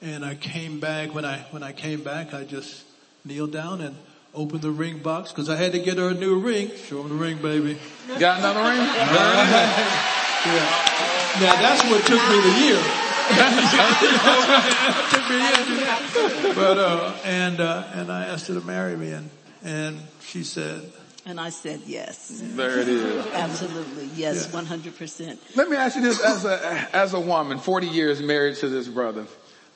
And 0.00 0.24
I 0.24 0.34
came 0.34 0.80
back, 0.80 1.14
when 1.14 1.24
I, 1.26 1.40
when 1.50 1.62
I 1.62 1.72
came 1.72 2.02
back, 2.02 2.32
I 2.32 2.44
just 2.44 2.84
kneeled 3.24 3.52
down 3.52 3.82
and 3.82 3.96
opened 4.32 4.62
the 4.62 4.70
ring 4.70 4.98
box 4.98 5.30
because 5.30 5.50
I 5.50 5.56
had 5.56 5.72
to 5.72 5.78
get 5.78 5.98
her 5.98 6.08
a 6.08 6.14
new 6.14 6.38
ring. 6.38 6.70
Show 6.86 7.02
them 7.02 7.10
the 7.10 7.16
ring, 7.16 7.36
baby. 7.38 7.76
Got 8.18 8.38
another 8.38 8.62
ring? 8.62 8.80
Yeah. 10.46 10.88
Now 11.40 11.60
that's 11.60 11.82
what 11.90 12.06
took 12.06 12.22
me 12.30 12.40
the 12.40 12.58
year. 12.60 12.97
Took 15.10 15.28
me 15.28 15.36
a 15.36 15.40
year 15.40 15.52
to 15.52 15.64
do 15.64 15.76
that. 15.76 16.52
But, 16.54 16.78
uh, 16.78 17.14
and, 17.24 17.60
uh, 17.60 17.84
and 17.94 18.12
I 18.12 18.26
asked 18.26 18.48
her 18.48 18.54
to 18.54 18.66
marry 18.66 18.96
me 18.96 19.10
and, 19.10 19.30
and 19.62 20.00
she 20.22 20.44
said, 20.44 20.92
And 21.26 21.40
I 21.40 21.50
said 21.50 21.82
yes. 21.86 22.40
There 22.42 22.78
it 22.78 22.88
is. 22.88 23.26
Absolutely. 23.28 24.08
Yes, 24.14 24.46
100%. 24.48 25.56
Let 25.56 25.68
me 25.68 25.76
ask 25.76 25.96
you 25.96 26.02
this 26.02 26.20
as 26.20 26.44
a, 26.44 26.88
as 26.92 27.14
a 27.14 27.20
woman, 27.20 27.58
40 27.58 27.86
years 27.88 28.20
married 28.22 28.56
to 28.56 28.68
this 28.68 28.88
brother. 28.88 29.26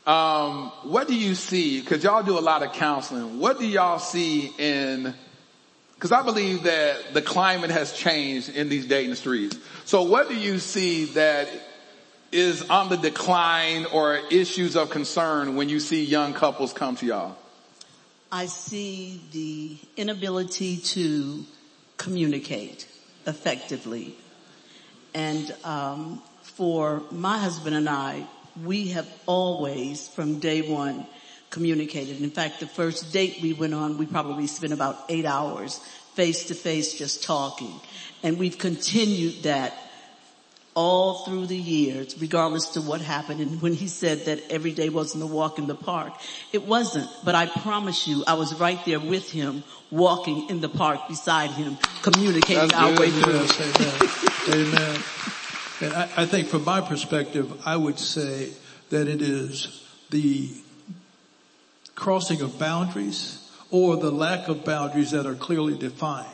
Um, 0.07 0.73
what 0.83 1.07
do 1.07 1.15
you 1.15 1.35
see? 1.35 1.81
Cause 1.83 2.03
y'all 2.03 2.25
do 2.25 2.39
a 2.39 2.41
lot 2.41 2.63
of 2.63 2.73
counseling. 2.73 3.39
What 3.39 3.61
do 3.61 3.67
y'all 3.67 4.01
see 4.01 4.51
in, 4.59 5.15
cause 6.01 6.11
I 6.11 6.23
believe 6.23 6.65
that 6.65 7.15
the 7.15 7.23
climate 7.23 7.71
has 7.71 7.93
changed 7.93 8.49
in 8.49 8.69
these 8.69 8.87
dating 8.87 9.15
streets. 9.15 9.57
So 9.85 10.03
what 10.03 10.29
do 10.29 10.35
you 10.35 10.59
see 10.59 11.05
that 11.07 11.49
is 12.33 12.63
on 12.71 12.89
the 12.89 12.97
decline 12.97 13.85
or 13.87 14.17
issues 14.31 14.75
of 14.75 14.91
concern 14.91 15.55
when 15.55 15.69
you 15.69 15.79
see 15.79 16.03
young 16.03 16.33
couples 16.33 16.73
come 16.73 16.97
to 16.97 17.07
y'all? 17.07 17.37
I 18.33 18.47
see 18.47 19.21
the 19.33 19.77
inability 20.01 20.79
to 20.79 21.45
communicate 21.99 22.89
effectively. 23.27 24.17
And 25.15 25.55
um, 25.65 26.23
for 26.41 27.03
my 27.11 27.39
husband 27.39 27.77
and 27.77 27.89
I, 27.89 28.27
we 28.65 28.89
have 28.89 29.07
always, 29.27 30.09
from 30.09 30.41
day 30.41 30.63
one, 30.63 31.07
communicated. 31.51 32.23
In 32.23 32.31
fact, 32.31 32.61
the 32.61 32.67
first 32.67 33.13
date 33.13 33.41
we 33.43 33.53
went 33.53 33.75
on, 33.75 33.99
we 33.99 34.07
probably 34.07 34.47
spent 34.47 34.73
about 34.73 34.97
eight 35.11 35.27
hours 35.27 35.79
face 36.15 36.45
to 36.47 36.55
face 36.55 36.95
just 36.95 37.23
talking. 37.23 37.79
And 38.23 38.39
we've 38.39 38.57
continued 38.57 39.43
that 39.43 39.75
all 40.75 41.25
through 41.25 41.47
the 41.47 41.57
years, 41.57 42.19
regardless 42.21 42.69
to 42.71 42.81
what 42.81 43.01
happened. 43.01 43.41
And 43.41 43.61
when 43.61 43.75
he 43.75 43.89
said 43.89 44.25
that 44.27 44.41
every 44.51 44.73
day 44.73 44.89
wasn't 44.89 45.23
a 45.23 45.27
walk 45.27 45.59
in 45.59 45.67
the 45.67 45.75
park, 45.75 46.15
it 46.53 46.67
wasn't. 46.67 47.09
But 47.25 47.35
I 47.35 47.47
promise 47.47 48.07
you, 48.07 48.25
I 48.27 48.35
was 48.35 48.59
right 48.59 48.83
there 48.85 49.01
with 49.01 49.31
him, 49.31 49.65
walking 49.91 50.49
in 50.49 50.61
the 50.61 50.69
park 50.69 51.09
beside 51.09 51.51
him, 51.51 51.77
communicating 52.03 52.69
That's 52.69 52.75
our 52.75 52.91
good. 52.91 52.99
way 53.01 53.11
through. 53.11 53.33
Yes, 53.35 54.49
amen. 54.49 54.69
amen. 54.69 55.03
And 55.83 55.93
I, 55.95 56.23
I 56.23 56.27
think 56.27 56.49
from 56.49 56.65
my 56.65 56.81
perspective, 56.81 57.67
I 57.67 57.77
would 57.77 57.99
say 57.99 58.53
that 58.91 59.09
it 59.09 59.21
is 59.21 59.87
the 60.11 60.51
crossing 61.95 62.41
of 62.41 62.59
boundaries 62.59 63.51
or 63.71 63.97
the 63.97 64.11
lack 64.11 64.49
of 64.49 64.65
boundaries 64.65 65.11
that 65.11 65.27
are 65.27 65.35
clearly 65.35 65.77
defined. 65.77 66.29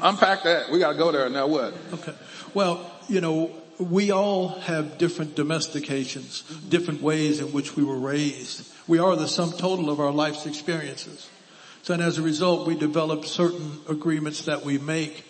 Unpack 0.00 0.42
that. 0.44 0.70
We 0.70 0.78
gotta 0.78 0.96
go 0.96 1.10
there. 1.10 1.28
Now 1.28 1.46
what? 1.46 1.74
Okay. 1.92 2.14
Well, 2.54 2.90
you 3.08 3.20
know, 3.20 3.50
we 3.78 4.10
all 4.10 4.48
have 4.48 4.98
different 4.98 5.34
domestications, 5.34 6.42
different 6.68 7.02
ways 7.02 7.40
in 7.40 7.52
which 7.52 7.76
we 7.76 7.84
were 7.84 7.98
raised. 7.98 8.72
We 8.86 8.98
are 8.98 9.16
the 9.16 9.28
sum 9.28 9.52
total 9.52 9.90
of 9.90 10.00
our 10.00 10.12
life's 10.12 10.46
experiences. 10.46 11.28
So 11.82 11.94
and 11.94 12.02
as 12.02 12.18
a 12.18 12.22
result, 12.22 12.66
we 12.66 12.76
develop 12.76 13.24
certain 13.26 13.78
agreements 13.88 14.46
that 14.46 14.64
we 14.64 14.78
make 14.78 15.24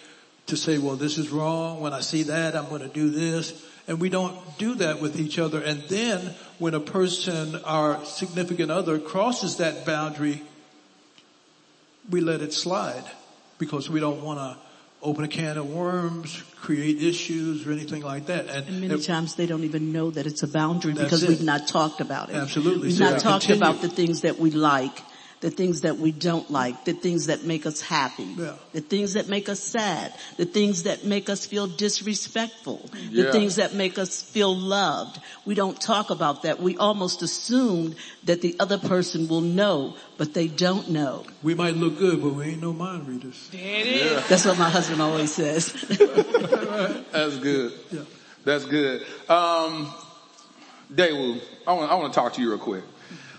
to 0.47 0.57
say, 0.57 0.79
well, 0.79 0.97
this 0.97 1.19
is 1.19 1.31
wrong. 1.31 1.81
When 1.81 1.93
I 1.93 2.00
see 2.00 2.25
that, 2.25 2.57
I'm 2.57 2.69
going 2.69 2.83
to 2.83 2.88
do 2.88 3.11
this. 3.11 3.65
And 3.88 4.00
we 4.00 4.09
don't 4.09 4.37
do 4.59 4.75
that 4.76 5.00
with 5.00 5.21
each 5.21 5.38
other. 5.38 5.61
And 5.61 5.83
then 5.85 6.35
when 6.59 6.75
a 6.75 6.81
person, 6.81 7.57
our 7.65 8.05
significant 8.05 8.71
other 8.71 8.99
crosses 8.99 9.57
that 9.59 9.85
boundary, 9.85 10.43
we 12.11 12.21
let 12.21 12.41
it 12.41 12.53
slide 12.53 13.05
because 13.59 13.91
we 13.91 14.00
don't 14.00 14.23
want 14.23 14.38
to 14.38 14.65
open 15.03 15.25
a 15.25 15.29
can 15.29 15.57
of 15.59 15.69
worms, 15.71 16.43
create 16.61 17.00
issues 17.03 17.67
or 17.67 17.73
anything 17.73 18.03
like 18.03 18.26
that. 18.26 18.47
And, 18.49 18.67
And 18.67 18.81
many 18.81 18.95
and- 18.95 19.03
times 19.03 19.35
they 19.35 19.47
don't 19.47 19.62
even 19.65 19.93
know 19.93 20.11
that 20.11 20.26
it's 20.26 20.43
a 20.43 20.49
boundary 20.49 20.95
because 20.95 21.23
it. 21.23 21.29
we've 21.29 21.43
not 21.43 21.69
talked 21.69 22.00
about 22.00 22.31
it. 22.31 22.35
Absolutely. 22.37 22.88
We've 22.88 22.97
So 22.97 23.11
not 23.11 23.21
talked 23.21 23.47
continue. 23.47 23.62
about 23.71 23.83
the 23.83 23.88
things 23.88 24.23
that 24.23 24.38
we 24.38 24.50
like, 24.50 25.03
the 25.40 25.50
things 25.50 25.83
that 25.83 25.99
we 25.99 26.12
don't 26.12 26.50
like, 26.50 26.85
the 26.87 26.95
things 26.95 27.26
that 27.26 27.45
make 27.45 27.66
us 27.66 27.81
happy, 27.83 28.25
Yeah. 28.25 28.55
the 28.73 28.81
things 28.81 29.12
that 29.14 29.28
make 29.28 29.49
us 29.50 29.61
sad, 29.61 30.14
the 30.38 30.47
things 30.47 30.85
that 30.85 31.05
make 31.05 31.28
us 31.28 31.45
feel 31.45 31.66
disrespectful, 31.66 32.88
Yeah. 33.11 33.25
the 33.25 33.33
things 33.33 33.57
that 33.57 33.75
make 33.75 33.99
us 33.99 34.23
feel 34.23 34.57
loved. 34.57 35.19
We 35.45 35.55
don't 35.55 35.78
talk 35.81 36.09
about 36.11 36.43
that. 36.45 36.61
We 36.61 36.76
almost 36.78 37.21
assume 37.23 37.95
that 38.25 38.40
the 38.40 38.57
other 38.59 38.78
person 38.78 39.28
will 39.28 39.43
know, 39.43 39.95
but 40.16 40.33
they 40.33 40.49
don't 40.49 40.88
know. 40.90 41.25
we 41.43 41.55
might 41.55 41.76
look 41.76 41.99
good, 41.99 42.23
but 42.23 42.31
we 42.35 42.45
ain't 42.47 42.62
no 42.62 42.73
mind 42.73 43.07
readers. 43.07 43.49
That's 44.28 44.45
what 44.47 44.59
my 44.59 44.71
husband 44.71 45.02
always 45.02 45.33
says. 45.35 45.71
That's 47.12 47.37
good. 47.37 47.73
Yeah. 47.93 48.00
That's 48.45 48.64
good. 48.64 49.02
Um, 49.28 49.93
Daewoo, 50.93 51.40
I 51.66 51.73
want, 51.73 51.90
I 51.90 51.95
want 51.97 52.12
to 52.12 52.19
talk 52.19 52.33
to 52.35 52.40
you 52.40 52.50
real 52.50 52.59
quick. 52.59 52.85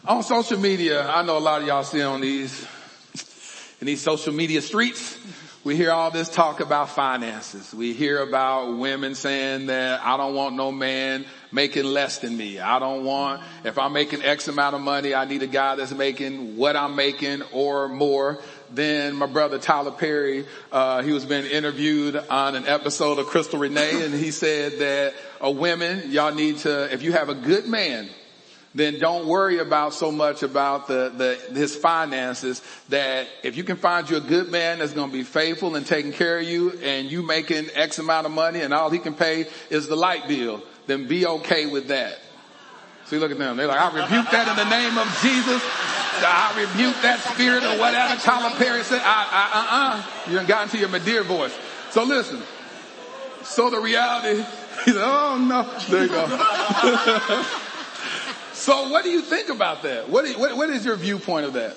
On 0.08 0.24
social 0.24 0.58
media, 0.58 1.06
I 1.06 1.22
know 1.22 1.38
a 1.38 1.40
lot 1.40 1.62
of 1.62 1.68
y'all 1.68 1.84
see 1.84 2.02
on 2.02 2.22
these, 2.22 2.66
in 3.82 3.88
these 3.88 4.02
social 4.02 4.34
media 4.34 4.62
streets, 4.62 5.18
we 5.66 5.76
hear 5.76 5.92
all 5.92 6.12
this 6.12 6.30
talk 6.30 6.62
about 6.62 6.92
finances. 6.92 7.74
We 7.74 7.92
hear 7.92 8.22
about 8.22 8.78
women 8.78 9.16
saying 9.16 9.66
that 9.66 10.00
I 10.02 10.16
don't 10.16 10.34
want 10.34 10.56
no 10.56 10.72
man 10.72 11.26
making 11.52 11.84
less 11.84 12.20
than 12.20 12.38
me. 12.38 12.58
I 12.58 12.80
don't 12.80 13.04
want, 13.04 13.42
if 13.66 13.78
I'm 13.78 13.92
making 13.92 14.24
X 14.24 14.48
amount 14.48 14.76
of 14.76 14.82
money, 14.82 15.14
I 15.14 15.26
need 15.26 15.44
a 15.44 15.48
guy 15.48 15.76
that's 15.76 15.92
making 15.92 16.56
what 16.56 16.78
I'm 16.78 16.96
making 16.96 17.42
or 17.52 17.90
more. 17.90 18.40
Then 18.72 19.14
my 19.14 19.26
brother 19.26 19.60
Tyler 19.60 19.92
Perry, 19.92 20.46
uh, 20.72 21.02
he 21.02 21.12
was 21.12 21.26
being 21.26 21.46
interviewed 21.46 22.16
on 22.16 22.56
an 22.56 22.66
episode 22.66 23.20
of 23.20 23.26
Crystal 23.26 23.60
Renee 23.60 24.06
and 24.06 24.14
he 24.14 24.32
said 24.32 24.80
that 24.80 25.14
uh, 25.44 25.52
women, 25.52 26.12
y'all 26.12 26.34
need 26.34 26.60
to, 26.60 26.94
if 26.94 27.04
you 27.04 27.12
have 27.12 27.28
a 27.28 27.36
good 27.36 27.68
man, 27.68 28.08
then 28.76 29.00
don't 29.00 29.28
worry 29.28 29.60
about 29.60 29.94
so 29.94 30.12
much 30.12 30.44
about 30.44 30.88
the, 30.88 31.12
the, 31.16 31.60
his 31.60 31.76
finances 31.76 32.62
that 32.90 33.28
if 33.44 33.58
you 33.58 33.64
can 33.64 33.78
find 33.78 34.10
you 34.10 34.18
a 34.18 34.22
good 34.22 34.50
man 34.50 34.80
that's 34.80 34.94
going 34.94 35.10
to 35.10 35.18
be 35.18 35.24
faithful 35.24 35.76
and 35.76 35.86
taking 35.86 36.12
care 36.12 36.40
of 36.40 36.46
you 36.46 36.72
and 36.84 37.12
you 37.12 37.24
making 37.24 37.68
X 37.74 38.00
amount 38.00 38.26
of 38.26 38.32
money 38.32 38.62
and 38.62 38.74
all 38.74 38.90
he 38.90 39.00
can 39.00 39.14
pay 39.14 39.48
is 39.70 39.88
the 39.88 39.96
light 39.96 40.28
bill, 40.28 40.62
then 40.86 41.08
be 41.08 41.26
okay 41.26 41.66
with 41.66 41.88
that. 41.88 42.20
See, 43.06 43.18
look 43.18 43.32
at 43.32 43.38
them. 43.38 43.56
They're 43.56 43.68
like, 43.68 43.80
I 43.80 43.88
rebuke 43.88 44.30
that 44.32 44.48
in 44.50 44.56
the 44.58 44.70
name 44.70 44.98
of 44.98 45.08
Jesus. 45.22 45.64
I 46.20 46.52
rebuke 46.58 47.02
that 47.04 47.20
spirit 47.20 47.64
or 47.64 47.80
whatever 47.80 48.20
Tyler 48.20 48.54
Perry 48.58 48.84
said. 48.84 49.02
I, 49.02 49.28
I, 49.32 50.28
uh-uh. 50.28 50.32
You 50.32 50.48
got 50.48 50.64
into 50.64 50.78
your 50.78 50.90
Madea 50.90 51.24
voice. 51.24 51.58
So 51.92 52.04
listen. 52.04 52.42
So 53.44 53.70
the 53.70 53.80
reality, 53.80 54.44
he 54.84 54.92
said, 54.92 55.02
oh 55.02 55.38
no. 55.38 55.64
There 55.90 56.04
you 56.04 56.10
go. 56.10 57.46
So 58.58 58.90
what 58.90 59.04
do 59.04 59.12
you 59.12 59.22
think 59.22 59.50
about 59.50 59.84
that? 59.84 60.10
What, 60.10 60.26
is, 60.26 60.36
what, 60.36 60.58
what 60.58 60.70
is 60.70 60.84
your 60.84 60.96
viewpoint 60.96 61.46
of 61.46 61.54
that? 61.54 61.76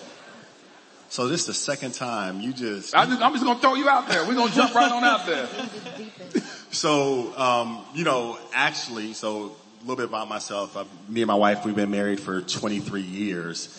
So 1.10 1.28
this 1.28 1.40
is 1.40 1.46
the 1.46 1.54
second 1.54 1.92
time 1.92 2.40
you 2.40 2.52
just, 2.52 2.94
I 2.94 3.04
just, 3.04 3.20
I'm 3.20 3.32
just 3.32 3.44
gonna 3.44 3.58
throw 3.58 3.74
you 3.74 3.88
out 3.88 4.08
there. 4.08 4.26
We're 4.26 4.34
gonna 4.34 4.52
jump 4.52 4.74
right 4.74 4.90
on 4.90 5.04
out 5.04 5.26
there. 5.26 5.48
so, 6.70 7.36
um, 7.36 7.84
you 7.94 8.04
know, 8.04 8.38
actually, 8.54 9.12
so 9.12 9.56
a 9.80 9.80
little 9.80 9.96
bit 9.96 10.06
about 10.06 10.28
myself. 10.28 10.76
i 10.76 10.84
me 11.08 11.22
and 11.22 11.28
my 11.28 11.34
wife, 11.34 11.64
we've 11.64 11.74
been 11.74 11.90
married 11.90 12.20
for 12.20 12.40
23 12.40 13.02
years. 13.02 13.76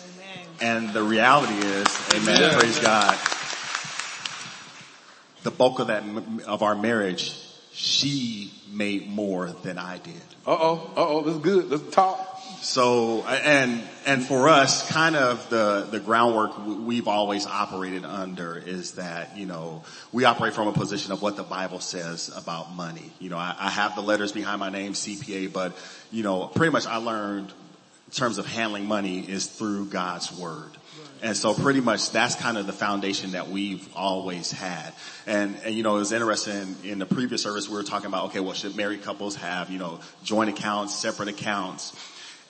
And 0.60 0.92
the 0.92 1.02
reality 1.02 1.54
is, 1.54 2.12
amen, 2.14 2.36
Amen. 2.36 2.58
praise 2.58 2.78
God. 2.78 3.18
The 5.42 5.50
bulk 5.50 5.80
of 5.80 5.88
that, 5.88 6.04
of 6.46 6.62
our 6.62 6.76
marriage, 6.76 7.36
she 7.72 8.52
made 8.70 9.08
more 9.08 9.48
than 9.48 9.78
I 9.78 9.98
did. 9.98 10.14
Uh 10.46 10.56
oh, 10.58 10.90
uh 10.96 11.08
oh, 11.08 11.22
this 11.22 11.34
is 11.34 11.40
good. 11.40 11.70
Let's 11.70 11.94
talk. 11.94 12.31
So, 12.62 13.24
and, 13.26 13.82
and 14.06 14.24
for 14.24 14.48
us, 14.48 14.88
kind 14.88 15.16
of 15.16 15.50
the, 15.50 15.88
the 15.90 15.98
groundwork 15.98 16.64
we've 16.64 17.08
always 17.08 17.44
operated 17.44 18.04
under 18.04 18.56
is 18.56 18.92
that, 18.92 19.36
you 19.36 19.46
know, 19.46 19.82
we 20.12 20.24
operate 20.24 20.54
from 20.54 20.68
a 20.68 20.72
position 20.72 21.10
of 21.10 21.22
what 21.22 21.34
the 21.34 21.42
Bible 21.42 21.80
says 21.80 22.30
about 22.36 22.72
money. 22.72 23.10
You 23.18 23.30
know, 23.30 23.36
I, 23.36 23.56
I 23.58 23.68
have 23.68 23.96
the 23.96 24.00
letters 24.00 24.30
behind 24.30 24.60
my 24.60 24.70
name, 24.70 24.92
CPA, 24.92 25.52
but, 25.52 25.76
you 26.12 26.22
know, 26.22 26.46
pretty 26.46 26.70
much 26.70 26.86
I 26.86 26.98
learned 26.98 27.48
in 27.48 28.12
terms 28.12 28.38
of 28.38 28.46
handling 28.46 28.86
money 28.86 29.28
is 29.28 29.46
through 29.46 29.86
God's 29.86 30.30
word. 30.38 30.70
And 31.20 31.36
so 31.36 31.54
pretty 31.54 31.80
much 31.80 32.12
that's 32.12 32.36
kind 32.36 32.58
of 32.58 32.66
the 32.66 32.72
foundation 32.72 33.32
that 33.32 33.48
we've 33.48 33.88
always 33.96 34.52
had. 34.52 34.92
And, 35.26 35.56
and 35.64 35.74
you 35.74 35.82
know, 35.82 35.96
it 35.96 36.00
was 36.00 36.12
interesting 36.12 36.76
in 36.84 37.00
the 37.00 37.06
previous 37.06 37.42
service 37.42 37.68
we 37.68 37.74
were 37.74 37.82
talking 37.82 38.06
about, 38.06 38.26
okay, 38.26 38.40
well 38.40 38.54
should 38.54 38.76
married 38.76 39.02
couples 39.02 39.34
have, 39.36 39.68
you 39.70 39.78
know, 39.78 40.00
joint 40.22 40.50
accounts, 40.50 40.94
separate 40.94 41.28
accounts? 41.28 41.96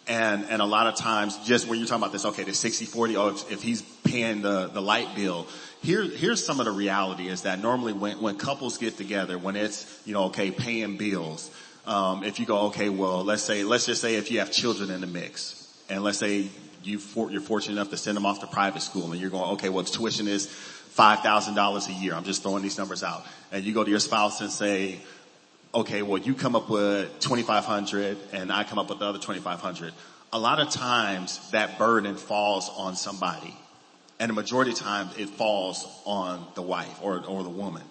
And, 0.09 0.45
and 0.47 0.61
a 0.61 0.65
lot 0.65 0.89
of 0.89 0.97
times 0.97 1.39
just 1.47 1.69
when 1.69 1.79
you're 1.79 1.87
talking 1.87 2.03
about 2.03 2.13
this, 2.13 2.25
okay, 2.25 2.43
the 2.43 2.51
60-40, 2.51 3.15
oh, 3.17 3.29
if, 3.29 3.53
if 3.53 3.63
he's 3.63 3.83
paying 3.83 4.43
the, 4.43 4.67
the 4.67 4.81
light 4.81 5.15
bill, 5.15 5.47
here, 5.83 6.03
here's 6.03 6.45
some 6.45 6.59
of 6.59 6.67
the 6.67 6.73
reality 6.73 7.29
is 7.29 7.43
that 7.43 7.61
normally 7.61 7.93
when, 7.93 8.21
when 8.21 8.37
couples 8.37 8.79
get 8.79 8.97
together, 8.97 9.39
when 9.39 9.55
it's, 9.55 10.01
you 10.05 10.13
know, 10.13 10.25
okay, 10.25 10.51
paying 10.51 10.97
bills, 10.97 11.51
um, 11.87 12.25
if 12.25 12.41
you 12.41 12.47
go, 12.47 12.67
okay, 12.67 12.89
well, 12.89 13.25
let's 13.25 13.43
say, 13.43 13.65
let's 13.65 13.87
just 13.87 14.01
say 14.01 14.17
if 14.17 14.31
you 14.31 14.41
have 14.41 14.51
children 14.51 14.91
in 14.91 15.01
the 15.01 15.07
mix 15.07 15.59
and 15.89 16.03
let's 16.03 16.19
say 16.19 16.49
you 16.83 16.99
for, 16.99 17.31
you're 17.31 17.41
fortunate 17.41 17.75
enough 17.75 17.91
to 17.91 17.97
send 17.97 18.17
them 18.17 18.27
off 18.27 18.41
to 18.41 18.47
private 18.47 18.83
school 18.83 19.13
and 19.13 19.21
you're 19.21 19.31
going, 19.31 19.53
okay, 19.53 19.69
well, 19.69 19.85
the 19.85 19.91
tuition 19.91 20.27
is 20.27 20.47
$5,000 20.97 21.89
a 21.89 21.93
year. 21.93 22.15
I'm 22.15 22.25
just 22.25 22.43
throwing 22.43 22.63
these 22.63 22.79
numbers 22.79 23.03
out. 23.03 23.25
And 23.51 23.65
you 23.65 23.73
go 23.73 23.83
to 23.85 23.91
your 23.91 24.01
spouse 24.01 24.41
and 24.41 24.51
say, 24.51 25.01
okay, 25.75 26.03
well, 26.03 26.21
you 26.21 26.35
come 26.35 26.55
up 26.55 26.69
with 26.69 27.19
2,500 27.21 28.19
and 28.33 28.53
I 28.53 28.65
come 28.65 28.79
up 28.79 28.89
with 28.91 28.99
the 28.99 29.07
other 29.07 29.19
2,500. 29.19 29.93
A 30.33 30.39
lot 30.39 30.61
of 30.61 30.71
times 30.71 31.51
that 31.51 31.79
burden 31.79 32.17
falls 32.17 32.71
on 32.77 32.97
somebody. 32.97 33.57
And 34.19 34.31
the 34.31 34.35
majority 34.35 34.73
of 34.73 34.79
times 34.79 35.17
it 35.19 35.29
falls 35.31 35.87
on 36.05 36.47
the 36.55 36.63
wife 36.63 36.99
or, 37.03 37.25
or 37.27 37.43
the 37.43 37.51
woman. 37.51 37.83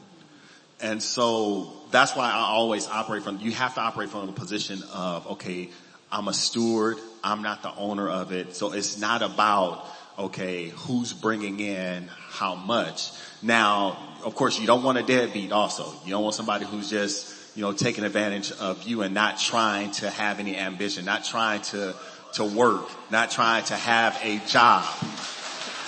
And 0.80 1.02
so 1.02 1.72
that's 1.92 2.16
why 2.16 2.32
I 2.32 2.40
always 2.40 2.88
operate 2.88 3.24
from, 3.24 3.40
you 3.40 3.52
have 3.52 3.76
to 3.76 3.82
operate 3.82 4.10
from 4.10 4.30
a 4.30 4.32
position 4.32 4.82
of, 4.94 5.28
okay, 5.32 5.70
I'm 6.12 6.28
a 6.28 6.34
steward. 6.34 6.98
I'm 7.24 7.44
not 7.44 7.62
the 7.62 7.74
owner 7.76 8.10
of 8.10 8.32
it. 8.32 8.56
So 8.56 8.74
it's 8.74 9.00
not 9.00 9.22
about, 9.22 9.86
okay, 10.18 10.70
who's 10.70 11.14
bringing 11.14 11.60
in 11.60 12.10
how 12.30 12.56
much. 12.56 13.12
Now, 13.42 13.98
of 14.24 14.36
course, 14.36 14.60
you 14.60 14.66
don't 14.66 14.84
want 14.84 14.98
a 14.98 15.04
deadbeat 15.04 15.52
also. 15.52 15.94
You 16.06 16.12
don't 16.12 16.24
want 16.24 16.36
somebody 16.36 16.66
who's 16.66 16.90
just, 16.90 17.31
you 17.56 17.62
know, 17.62 17.74
taking 17.74 18.04
advantage 18.04 18.52
of 18.54 18.84
you 18.84 19.02
and 19.02 19.14
not 19.14 19.38
trying 19.38 19.92
to 19.92 20.10
have 20.10 20.40
any 20.40 20.58
ambition, 20.58 21.04
not 21.06 21.26
trying 21.26 21.62
to, 21.62 21.94
to 22.34 22.46
work, 22.46 22.88
not 23.12 23.30
trying 23.32 23.64
to 23.66 23.76
have 23.76 24.18
a 24.24 24.40
job. 24.48 24.86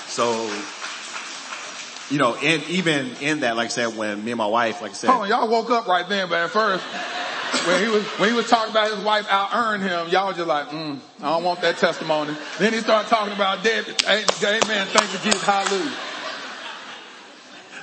So, 0.08 0.50
you 2.10 2.17
know, 2.20 2.36
and 2.36 2.63
even 2.70 3.15
in 3.22 3.41
that, 3.41 3.55
like 3.55 3.65
I 3.65 3.70
said, 3.70 3.96
when 3.96 4.24
me 4.24 4.32
and 4.32 4.38
my 4.38 4.48
wife, 4.48 4.82
like 4.82 4.91
I 4.91 4.93
said, 4.93 5.10
Oh, 5.10 5.24
y'all 5.24 5.48
woke 5.48 5.70
up 5.70 5.88
right 5.88 6.08
then, 6.08 6.27
but 6.29 6.39
at 6.39 6.50
first, 6.50 6.84
when 7.65 7.82
he 7.82 7.89
was, 7.89 8.03
when 8.20 8.29
he 8.29 8.36
was 8.36 8.50
talking 8.50 8.72
about 8.72 8.91
his 8.91 9.03
wife 9.03 9.25
out 9.29 9.55
earned 9.55 9.84
him, 9.84 10.10
y'all 10.10 10.34
just 10.34 10.48
like, 10.48 10.67
mm, 10.70 11.00
I 11.22 11.29
don't 11.29 11.43
want 11.43 11.62
that 11.62 11.77
testimony. 11.77 12.36
Then 12.60 12.74
he 12.74 12.79
started 12.79 13.08
talking 13.10 13.34
about 13.34 13.63
dead. 13.63 13.86
Amen. 14.05 14.88
Thank 14.88 15.13
you, 15.13 15.20
Jesus. 15.32 15.43
Hallelujah. 15.43 16.12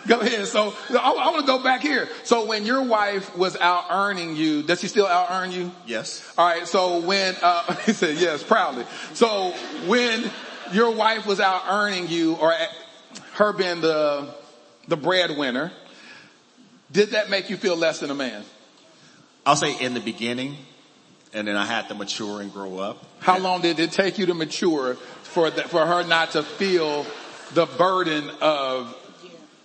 Go 0.07 0.21
ahead. 0.21 0.47
So 0.47 0.75
I, 0.91 0.97
I 0.97 1.31
want 1.31 1.41
to 1.41 1.47
go 1.47 1.63
back 1.63 1.83
here. 1.83 2.09
So 2.25 2.47
when 2.47 2.65
your 2.65 2.83
wife 2.83 3.37
was 3.37 3.57
out 3.57 3.85
earning 3.91 4.37
you, 4.37 4.63
does 4.63 4.81
she 4.81 4.89
still 4.89 5.07
out 5.07 5.31
earn 5.31 5.53
you? 5.53 5.73
yes, 5.87 6.33
All 6.39 6.47
right. 6.47 6.67
So 6.67 7.01
when 7.01 7.37
uh, 7.43 7.75
he 7.87 7.93
said 7.93 8.17
yes, 8.17 8.43
proudly. 8.43 8.85
So 9.15 9.51
when 9.87 10.31
your 10.73 10.91
wife 10.95 11.27
was 11.27 11.41
out 11.41 11.63
earning 11.69 12.09
you, 12.09 12.35
or 12.35 12.55
her 13.35 13.53
being 13.53 13.81
the 13.81 14.35
the 14.89 14.97
breadwinner, 14.97 15.73
did 16.91 17.11
that 17.11 17.31
make 17.31 17.51
you 17.51 17.57
feel 17.57 17.77
less 17.77 18.01
than 18.01 18.11
a 18.11 18.15
man? 18.15 18.45
I'll 19.47 19.57
say 19.57 19.79
in 19.81 19.95
the 19.95 20.01
beginning 20.01 20.57
and 21.33 21.47
then 21.47 21.57
I 21.57 21.65
had 21.65 21.89
to 21.89 21.95
mature 21.95 22.41
and 22.41 22.53
grow 22.53 22.79
up. 22.79 23.05
How 23.21 23.39
long 23.39 23.63
did 23.63 23.79
it 23.79 23.93
take 23.93 24.19
you 24.19 24.27
to 24.27 24.35
mature 24.35 24.95
for 24.95 25.51
that, 25.51 25.71
for 25.71 25.87
her 25.87 26.05
not 26.05 26.33
to 26.33 26.43
feel 26.43 27.07
the 27.55 27.67
burden 27.67 28.31
of 28.41 28.97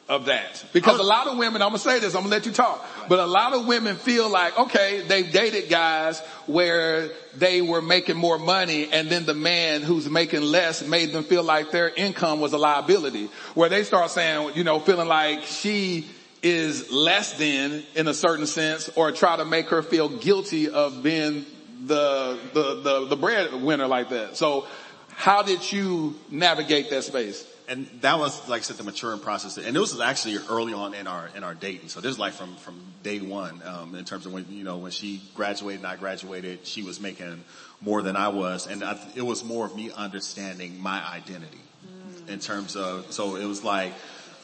of 0.07 0.25
that? 0.25 0.63
Because 0.71 0.99
a 0.99 1.03
lot 1.03 1.27
of 1.27 1.37
women, 1.37 1.61
I'm 1.61 1.69
gonna 1.69 1.79
say 1.79 1.99
this, 1.99 2.15
I'm 2.15 2.21
gonna 2.23 2.35
let 2.35 2.45
you 2.45 2.51
talk, 2.51 2.85
but 3.09 3.19
a 3.19 3.25
lot 3.25 3.53
of 3.53 3.65
women 3.65 3.95
feel 3.95 4.29
like, 4.29 4.57
okay, 4.57 5.01
they've 5.01 5.31
dated 5.31 5.69
guys 5.69 6.19
where 6.45 7.09
they 7.35 7.61
were 7.61 7.81
making 7.81 8.15
more 8.17 8.37
money 8.37 8.87
and 8.91 9.09
then 9.09 9.25
the 9.25 9.33
man 9.33 9.81
who's 9.81 10.09
making 10.09 10.41
less 10.41 10.85
made 10.85 11.11
them 11.11 11.23
feel 11.23 11.43
like 11.43 11.71
their 11.71 11.89
income 11.89 12.39
was 12.39 12.53
a 12.53 12.57
liability. 12.57 13.29
Where 13.55 13.69
they 13.69 13.83
start 13.83 14.11
saying, 14.11 14.51
you 14.55 14.63
know, 14.63 14.79
feeling 14.79 15.07
like 15.07 15.43
she 15.43 16.07
is 16.43 16.91
less 16.91 17.37
than 17.39 17.83
in 17.95 18.07
a 18.07 18.13
certain 18.13 18.45
sense 18.45 18.89
or 18.95 19.11
try 19.11 19.35
to 19.35 19.45
make 19.45 19.69
her 19.69 19.81
feel 19.81 20.09
guilty 20.09 20.69
of 20.69 21.01
being 21.01 21.45
the, 21.85 22.37
the, 22.53 22.81
the, 22.81 23.05
the 23.07 23.15
breadwinner 23.15 23.87
like 23.87 24.09
that. 24.09 24.37
So 24.37 24.67
how 25.09 25.41
did 25.41 25.71
you 25.71 26.15
navigate 26.29 26.91
that 26.91 27.03
space? 27.03 27.43
And 27.67 27.87
that 28.01 28.19
was 28.19 28.47
like 28.47 28.61
I 28.61 28.63
said 28.63 28.77
the 28.77 28.83
maturing 28.83 29.19
process. 29.19 29.57
And 29.57 29.75
it 29.75 29.79
was 29.79 29.99
actually 29.99 30.37
early 30.49 30.73
on 30.73 30.93
in 30.93 31.07
our 31.07 31.29
in 31.35 31.43
our 31.43 31.53
dating. 31.53 31.89
So 31.89 32.01
this 32.01 32.11
is 32.11 32.19
like 32.19 32.33
from 32.33 32.55
from 32.57 32.79
day 33.03 33.19
one 33.19 33.61
um 33.65 33.95
in 33.95 34.05
terms 34.05 34.25
of 34.25 34.33
when 34.33 34.45
you 34.49 34.63
know 34.63 34.77
when 34.77 34.91
she 34.91 35.21
graduated 35.35 35.81
and 35.81 35.87
I 35.87 35.95
graduated 35.95 36.65
she 36.65 36.83
was 36.83 36.99
making 36.99 37.43
more 37.81 38.01
than 38.01 38.15
I 38.15 38.29
was. 38.29 38.67
And 38.67 38.83
I, 38.83 38.99
it 39.15 39.21
was 39.21 39.43
more 39.43 39.65
of 39.65 39.75
me 39.75 39.91
understanding 39.95 40.79
my 40.79 41.03
identity 41.07 41.59
in 42.27 42.39
terms 42.39 42.75
of 42.75 43.11
so 43.11 43.35
it 43.35 43.45
was 43.45 43.63
like 43.63 43.93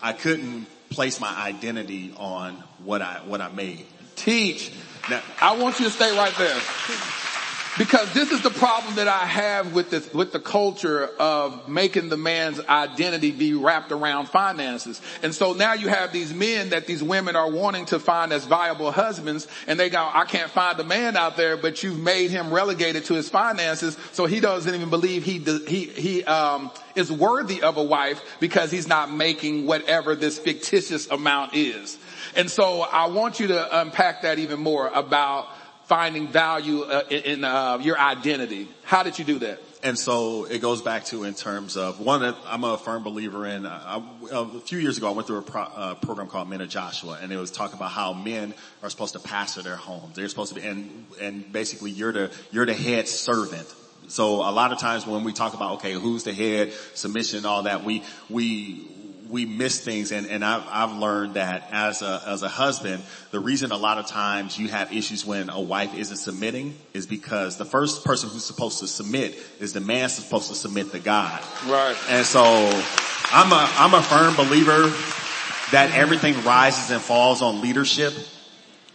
I 0.01 0.13
couldn't 0.13 0.67
place 0.89 1.19
my 1.19 1.33
identity 1.33 2.13
on 2.17 2.55
what 2.83 3.01
I 3.01 3.21
what 3.25 3.41
I 3.41 3.49
made. 3.49 3.85
Teach. 4.15 4.71
now 5.09 5.21
I 5.41 5.55
want 5.57 5.79
you 5.79 5.85
to 5.85 5.91
stay 5.91 6.15
right 6.15 6.33
there. 6.37 7.30
Because 7.77 8.13
this 8.13 8.31
is 8.31 8.41
the 8.41 8.49
problem 8.49 8.95
that 8.95 9.07
I 9.07 9.25
have 9.25 9.73
with 9.73 9.89
this, 9.89 10.13
with 10.13 10.33
the 10.33 10.41
culture 10.41 11.09
of 11.17 11.69
making 11.69 12.09
the 12.09 12.17
man's 12.17 12.59
identity 12.59 13.31
be 13.31 13.53
wrapped 13.53 13.93
around 13.93 14.27
finances. 14.27 15.01
And 15.23 15.33
so 15.33 15.53
now 15.53 15.73
you 15.73 15.87
have 15.87 16.11
these 16.11 16.33
men 16.33 16.69
that 16.71 16.85
these 16.85 17.01
women 17.01 17.37
are 17.37 17.49
wanting 17.49 17.85
to 17.85 17.99
find 17.99 18.33
as 18.33 18.43
viable 18.43 18.91
husbands 18.91 19.47
and 19.67 19.79
they 19.79 19.89
go, 19.89 20.09
I 20.13 20.25
can't 20.25 20.51
find 20.51 20.77
a 20.81 20.83
man 20.83 21.15
out 21.15 21.37
there, 21.37 21.55
but 21.55 21.81
you've 21.81 21.99
made 21.99 22.29
him 22.29 22.53
relegated 22.53 23.05
to 23.05 23.13
his 23.13 23.29
finances. 23.29 23.97
So 24.11 24.25
he 24.25 24.41
doesn't 24.41 24.75
even 24.75 24.89
believe 24.89 25.23
he, 25.23 25.37
he, 25.39 25.85
he, 25.85 26.23
um, 26.25 26.71
is 26.93 27.09
worthy 27.09 27.61
of 27.61 27.77
a 27.77 27.83
wife 27.83 28.21
because 28.41 28.69
he's 28.69 28.87
not 28.87 29.09
making 29.09 29.65
whatever 29.65 30.13
this 30.13 30.37
fictitious 30.37 31.09
amount 31.09 31.55
is. 31.55 31.97
And 32.35 32.51
so 32.51 32.81
I 32.81 33.07
want 33.07 33.39
you 33.39 33.47
to 33.47 33.79
unpack 33.79 34.23
that 34.23 34.39
even 34.39 34.59
more 34.59 34.87
about 34.89 35.47
finding 35.91 36.29
value 36.29 36.83
uh, 36.83 37.03
in, 37.09 37.43
uh, 37.43 37.77
your 37.81 37.99
identity. 37.99 38.65
How 38.83 39.03
did 39.03 39.19
you 39.19 39.25
do 39.25 39.39
that? 39.39 39.59
And 39.83 39.99
so 39.99 40.45
it 40.45 40.59
goes 40.59 40.81
back 40.81 41.03
to 41.07 41.25
in 41.25 41.33
terms 41.33 41.75
of 41.75 41.99
one, 41.99 42.33
I'm 42.45 42.63
a 42.63 42.77
firm 42.77 43.03
believer 43.03 43.45
in, 43.45 43.65
uh, 43.65 44.01
I, 44.31 44.31
a 44.31 44.59
few 44.61 44.79
years 44.79 44.97
ago 44.97 45.09
I 45.09 45.11
went 45.11 45.27
through 45.27 45.39
a 45.39 45.41
pro, 45.41 45.63
uh, 45.63 45.95
program 45.95 46.29
called 46.29 46.47
Men 46.47 46.61
of 46.61 46.69
Joshua 46.69 47.19
and 47.21 47.29
it 47.29 47.35
was 47.35 47.51
talking 47.51 47.75
about 47.75 47.91
how 47.91 48.13
men 48.13 48.53
are 48.81 48.89
supposed 48.89 49.11
to 49.15 49.19
pastor 49.19 49.63
their 49.63 49.75
homes. 49.75 50.15
They're 50.15 50.29
supposed 50.29 50.55
to 50.55 50.61
be, 50.61 50.65
and, 50.65 51.07
and 51.19 51.51
basically 51.51 51.91
you're 51.91 52.13
the, 52.13 52.31
you're 52.51 52.65
the 52.65 52.73
head 52.73 53.09
servant. 53.09 53.67
So 54.07 54.35
a 54.35 54.51
lot 54.51 54.71
of 54.71 54.79
times 54.79 55.05
when 55.05 55.25
we 55.25 55.33
talk 55.33 55.55
about, 55.55 55.73
okay, 55.73 55.91
who's 55.91 56.23
the 56.23 56.31
head, 56.31 56.71
submission, 56.93 57.45
all 57.45 57.63
that, 57.63 57.83
we, 57.83 58.01
we, 58.29 58.87
we 59.31 59.45
miss 59.45 59.83
things 59.83 60.11
and, 60.11 60.27
and 60.27 60.43
I've, 60.43 60.63
I've 60.69 60.97
learned 60.97 61.35
that 61.35 61.69
as 61.71 62.01
a, 62.01 62.21
as 62.27 62.43
a 62.43 62.49
husband, 62.49 63.01
the 63.31 63.39
reason 63.39 63.71
a 63.71 63.77
lot 63.77 63.97
of 63.97 64.05
times 64.05 64.59
you 64.59 64.67
have 64.67 64.93
issues 64.93 65.25
when 65.25 65.49
a 65.49 65.59
wife 65.59 65.95
isn't 65.95 66.17
submitting 66.17 66.77
is 66.93 67.07
because 67.07 67.57
the 67.57 67.65
first 67.65 68.03
person 68.03 68.29
who's 68.29 68.43
supposed 68.43 68.79
to 68.79 68.87
submit 68.87 69.37
is 69.59 69.71
the 69.71 69.79
man 69.79 70.09
supposed 70.09 70.49
to 70.49 70.55
submit 70.55 70.91
to 70.91 70.99
God. 70.99 71.41
Right. 71.65 71.95
And 72.09 72.25
so 72.25 72.43
I'm 73.31 73.51
a, 73.53 73.69
I'm 73.77 73.93
a 73.93 74.03
firm 74.03 74.35
believer 74.35 74.89
that 75.71 75.91
everything 75.93 76.43
rises 76.43 76.91
and 76.91 77.01
falls 77.01 77.41
on 77.41 77.61
leadership. 77.61 78.13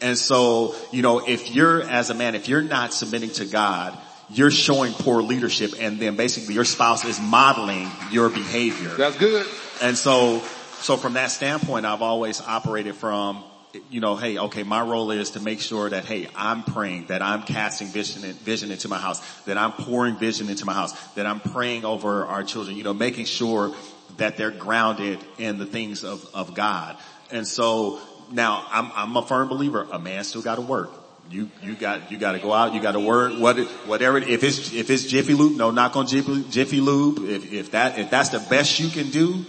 And 0.03 0.19
so, 0.19 0.75
you 0.93 1.01
know, 1.01 1.27
if 1.27 1.55
you're 1.55 1.83
as 1.83 2.11
a 2.11 2.15
man, 2.15 2.35
if 2.35 2.47
you're 2.47 2.61
not 2.61 2.93
submitting 2.93 3.31
to 3.31 3.47
God, 3.47 3.97
you're 4.29 4.51
showing 4.51 4.93
poor 4.93 5.23
leadership 5.23 5.73
and 5.81 5.99
then 5.99 6.17
basically 6.17 6.55
your 6.55 6.65
spouse 6.67 7.07
is 7.07 7.19
modeling 7.19 7.89
your 8.11 8.29
behavior. 8.29 8.91
That's 8.91 9.17
good. 9.17 9.47
And 9.83 9.97
so, 9.97 10.41
so 10.81 10.97
from 10.97 11.15
that 11.15 11.31
standpoint, 11.31 11.87
I've 11.87 12.03
always 12.03 12.41
operated 12.41 12.95
from, 12.95 13.45
you 13.91 14.01
know, 14.01 14.17
hey, 14.17 14.39
okay, 14.39 14.63
my 14.63 14.81
role 14.81 15.11
is 15.11 15.31
to 15.33 15.41
make 15.41 15.61
sure 15.61 15.91
that, 15.91 16.05
hey, 16.05 16.29
I'm 16.35 16.63
praying, 16.63 17.07
that 17.07 17.23
I'm 17.23 17.43
casting 17.43 17.89
vision, 17.89 18.23
vision 18.33 18.71
into 18.71 18.89
my 18.89 18.99
house, 18.99 19.21
that 19.45 19.59
I'm 19.59 19.73
pouring 19.73 20.17
vision 20.17 20.49
into 20.49 20.65
my 20.65 20.73
house, 20.73 20.93
that 21.15 21.27
I'm 21.27 21.41
praying 21.41 21.85
over 21.85 22.25
our 22.25 22.43
children, 22.43 22.77
you 22.77 22.85
know, 22.85 22.95
making 22.95 23.27
sure 23.27 23.75
that 24.17 24.37
they're 24.37 24.51
grounded 24.51 25.19
in 25.39 25.59
the 25.59 25.67
things 25.67 26.05
of, 26.05 26.27
of 26.35 26.55
God. 26.55 26.97
And 27.31 27.47
so 27.47 28.01
now 28.33 28.65
I'm, 28.71 28.91
I'm 28.95 29.17
a 29.17 29.23
firm 29.23 29.49
believer, 29.49 29.87
a 29.91 29.99
man 29.99 30.25
still 30.25 30.43
gotta 30.43 30.63
work. 30.63 30.91
You, 31.29 31.51
you 31.61 31.75
got, 31.75 32.13
you 32.13 32.19
gotta 32.19 32.39
go 32.39 32.53
out, 32.53 32.73
you 32.73 32.81
gotta 32.81 33.01
work, 33.01 33.39
what, 33.39 33.59
whatever, 33.87 34.19
if 34.19 34.45
it's, 34.45 34.73
if 34.73 34.91
it's 34.91 35.05
Jiffy 35.05 35.35
Lube, 35.35 35.57
no 35.57 35.71
knock 35.71 35.97
on 35.97 36.07
Jiffy, 36.07 36.45
Jiffy 36.45 36.81
Lube. 36.81 37.29
If, 37.29 37.53
if 37.53 37.71
that, 37.73 37.99
if 37.99 38.11
that's 38.11 38.31
the 38.31 38.39
best 38.39 38.79
you 38.79 38.89
can 38.89 39.11
do, 39.11 39.45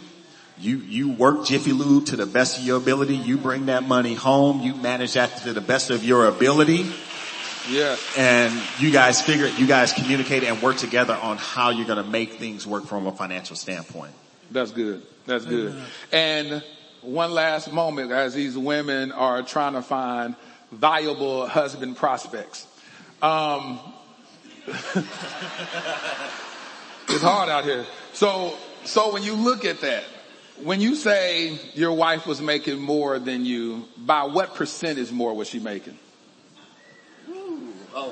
you, 0.60 0.78
you 0.78 1.12
work 1.12 1.46
Jiffy 1.46 1.72
Lube 1.72 2.08
to 2.08 2.16
the 2.16 2.26
best 2.26 2.58
of 2.58 2.66
your 2.66 2.78
ability. 2.78 3.16
You 3.16 3.38
bring 3.38 3.68
that 3.68 3.84
money 3.84 4.16
home. 4.16 4.62
You 4.62 4.74
manage 4.76 5.14
that 5.14 5.38
to 5.44 5.54
the 5.54 5.62
best 5.62 5.92
of 5.92 6.04
your 6.04 6.26
ability. 6.26 6.92
Yeah. 7.70 7.96
And 8.18 8.60
you 8.80 8.92
guys 8.92 9.22
figure, 9.22 9.48
you 9.48 9.68
guys 9.68 9.94
communicate 9.94 10.44
and 10.44 10.62
work 10.62 10.78
together 10.78 11.14
on 11.14 11.38
how 11.38 11.70
you're 11.70 11.86
going 11.86 12.04
to 12.04 12.10
make 12.10 12.34
things 12.34 12.66
work 12.66 12.86
from 12.86 13.06
a 13.06 13.12
financial 13.12 13.56
standpoint. 13.56 14.14
That's 14.50 14.72
good. 14.72 15.04
That's 15.26 15.46
good. 15.46 15.76
And 16.12 16.64
one 17.02 17.32
last 17.32 17.72
moment 17.72 18.12
as 18.12 18.34
these 18.34 18.58
women 18.58 19.12
are 19.12 19.44
trying 19.44 19.74
to 19.74 19.82
find 19.82 20.36
viable 20.72 21.46
husband 21.48 21.98
prospects. 21.98 22.66
Um, 23.22 23.80
it's 24.68 25.06
hard 27.22 27.50
out 27.50 27.64
here. 27.64 27.86
So, 28.14 28.56
so 28.86 29.14
when 29.14 29.24
you 29.24 29.34
look 29.34 29.66
at 29.66 29.82
that, 29.82 30.04
when 30.64 30.82
you 30.82 30.96
say 30.96 31.60
your 31.74 31.94
wife 31.94 32.26
was 32.26 32.42
making 32.42 32.80
more 32.80 33.20
than 33.20 33.46
you, 33.46 33.86
by 33.98 34.24
what 34.24 34.56
percentage 34.56 35.12
more 35.12 35.34
was 35.34 35.48
she 35.48 35.60
making? 35.60 35.98
Oh 38.00 38.12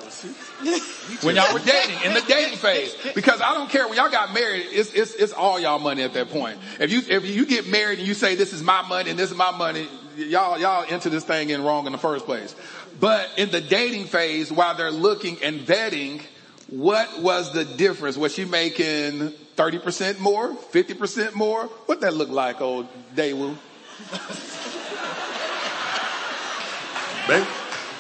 when 1.21 1.35
y'all 1.35 1.53
were 1.53 1.59
dating, 1.59 2.01
in 2.05 2.13
the 2.13 2.23
dating 2.27 2.57
phase. 2.57 2.95
Because 3.13 3.39
I 3.39 3.53
don't 3.53 3.69
care 3.69 3.87
when 3.87 3.97
y'all 3.97 4.09
got 4.09 4.33
married, 4.33 4.65
it's, 4.71 4.91
it's, 4.93 5.13
it's 5.13 5.33
all 5.33 5.59
y'all 5.59 5.77
money 5.77 6.01
at 6.01 6.13
that 6.13 6.29
point. 6.29 6.57
If 6.79 6.91
you, 6.91 7.01
if 7.07 7.25
you 7.25 7.45
get 7.45 7.67
married 7.67 7.99
and 7.99 8.07
you 8.07 8.15
say 8.15 8.35
this 8.35 8.51
is 8.51 8.63
my 8.63 8.81
money 8.87 9.11
and 9.11 9.19
this 9.19 9.29
is 9.29 9.37
my 9.37 9.51
money, 9.51 9.87
y'all, 10.17 10.59
y'all 10.59 10.85
enter 10.89 11.09
this 11.09 11.23
thing 11.23 11.51
in 11.51 11.63
wrong 11.63 11.85
in 11.85 11.91
the 11.91 11.99
first 11.99 12.25
place. 12.25 12.55
But 12.99 13.29
in 13.37 13.51
the 13.51 13.61
dating 13.61 14.05
phase, 14.05 14.51
while 14.51 14.75
they're 14.75 14.91
looking 14.91 15.37
and 15.43 15.59
vetting, 15.59 16.21
what 16.69 17.21
was 17.21 17.53
the 17.53 17.63
difference? 17.63 18.17
Was 18.17 18.33
she 18.33 18.45
making 18.45 19.31
30% 19.55 20.19
more? 20.19 20.53
50% 20.53 21.33
more? 21.33 21.65
What 21.85 22.01
that 22.01 22.13
look 22.13 22.29
like, 22.29 22.61
old 22.61 22.87
Daewoo? 23.15 23.55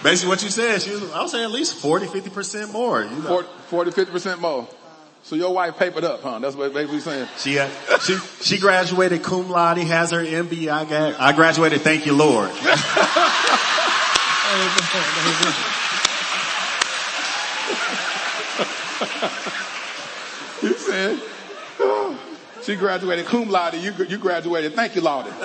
Basically 0.03 0.29
what 0.29 0.43
you 0.43 0.49
said, 0.49 0.81
she 0.83 0.91
was, 0.91 1.11
I 1.11 1.21
would 1.21 1.29
say 1.29 1.43
at 1.43 1.49
least 1.49 1.75
40, 1.75 2.05
50% 2.05 2.71
more. 2.71 3.03
You 3.03 3.09
know. 3.09 3.41
40, 3.41 3.91
50% 3.91 4.39
more. 4.39 4.67
So 5.23 5.35
your 5.35 5.51
wife 5.51 5.77
papered 5.77 6.03
up, 6.03 6.21
huh? 6.21 6.37
That's 6.37 6.55
what 6.55 6.71
basically 6.71 6.99
saying. 6.99 7.27
She, 7.37 7.57
uh, 7.57 7.67
she, 7.97 8.15
she 8.41 8.59
graduated 8.59 9.23
cum 9.23 9.49
laude, 9.49 9.79
has 9.79 10.11
her 10.11 10.23
MBA. 10.23 10.71
I, 10.71 10.85
got, 10.85 11.19
I 11.19 11.33
graduated, 11.33 11.81
thank 11.81 12.05
you 12.05 12.13
Lord. 12.13 12.51
you 20.61 20.73
said, 20.77 21.21
oh, 21.79 22.19
she 22.63 22.75
graduated 22.75 23.25
cum 23.25 23.49
laude, 23.49 23.75
you, 23.75 23.91
you 24.07 24.17
graduated, 24.17 24.73
thank 24.73 24.95
you 24.95 25.01
Lord. 25.01 25.25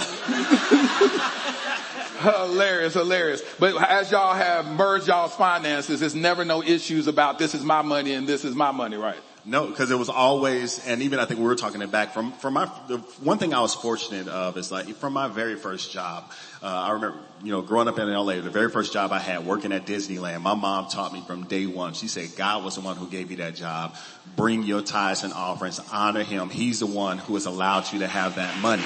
hilarious, 2.21 2.95
hilarious. 2.95 3.43
But 3.59 3.77
as 3.91 4.11
y'all 4.11 4.35
have 4.35 4.67
merged 4.67 5.09
y'all's 5.09 5.35
finances, 5.35 6.01
there's 6.01 6.15
never 6.15 6.45
no 6.45 6.63
issues 6.63 7.07
about 7.07 7.39
this 7.39 7.55
is 7.55 7.65
my 7.65 7.83
money 7.83 8.13
and 8.13 8.29
this 8.29 8.45
is 8.45 8.55
my 8.55 8.71
money, 8.71 8.97
right? 8.97 9.19
No, 9.51 9.67
because 9.67 9.91
it 9.91 9.99
was 9.99 10.09
always, 10.09 10.87
and 10.87 11.03
even 11.03 11.19
I 11.19 11.25
think 11.25 11.41
we 11.41 11.47
were 11.47 11.57
talking 11.57 11.83
it 11.83 11.91
back 11.91 12.15
from, 12.15 12.31
from 12.31 12.55
my, 12.55 12.71
the 12.87 12.99
one 13.21 13.39
thing 13.39 13.53
I 13.53 13.59
was 13.59 13.75
fortunate 13.75 14.29
of 14.29 14.57
is 14.57 14.71
like, 14.71 14.87
from 14.95 15.13
my 15.13 15.27
very 15.27 15.57
first 15.57 15.91
job, 15.91 16.31
uh, 16.63 16.67
I 16.67 16.93
remember, 16.93 17.19
you 17.43 17.51
know, 17.51 17.61
growing 17.61 17.89
up 17.89 17.99
in 17.99 18.09
LA, 18.09 18.35
the 18.35 18.49
very 18.49 18.71
first 18.71 18.93
job 18.93 19.11
I 19.11 19.19
had 19.19 19.45
working 19.45 19.73
at 19.73 19.87
Disneyland, 19.87 20.43
my 20.43 20.55
mom 20.55 20.87
taught 20.87 21.13
me 21.13 21.21
from 21.27 21.47
day 21.47 21.67
one. 21.67 21.95
She 21.95 22.07
said, 22.07 22.37
God 22.37 22.63
was 22.63 22.77
the 22.77 22.81
one 22.83 22.97
who 22.97 23.09
gave 23.09 23.33
you 23.33 23.39
that 23.39 23.57
job. 23.57 23.97
Bring 24.37 24.63
your 24.63 24.83
tithes 24.83 25.25
and 25.25 25.33
offerings, 25.33 25.81
honor 25.93 26.23
him. 26.23 26.49
He's 26.49 26.79
the 26.79 26.87
one 26.87 27.19
who 27.19 27.35
has 27.35 27.47
allowed 27.47 27.93
you 27.93 27.99
to 27.99 28.07
have 28.07 28.37
that 28.37 28.57
money. 28.61 28.85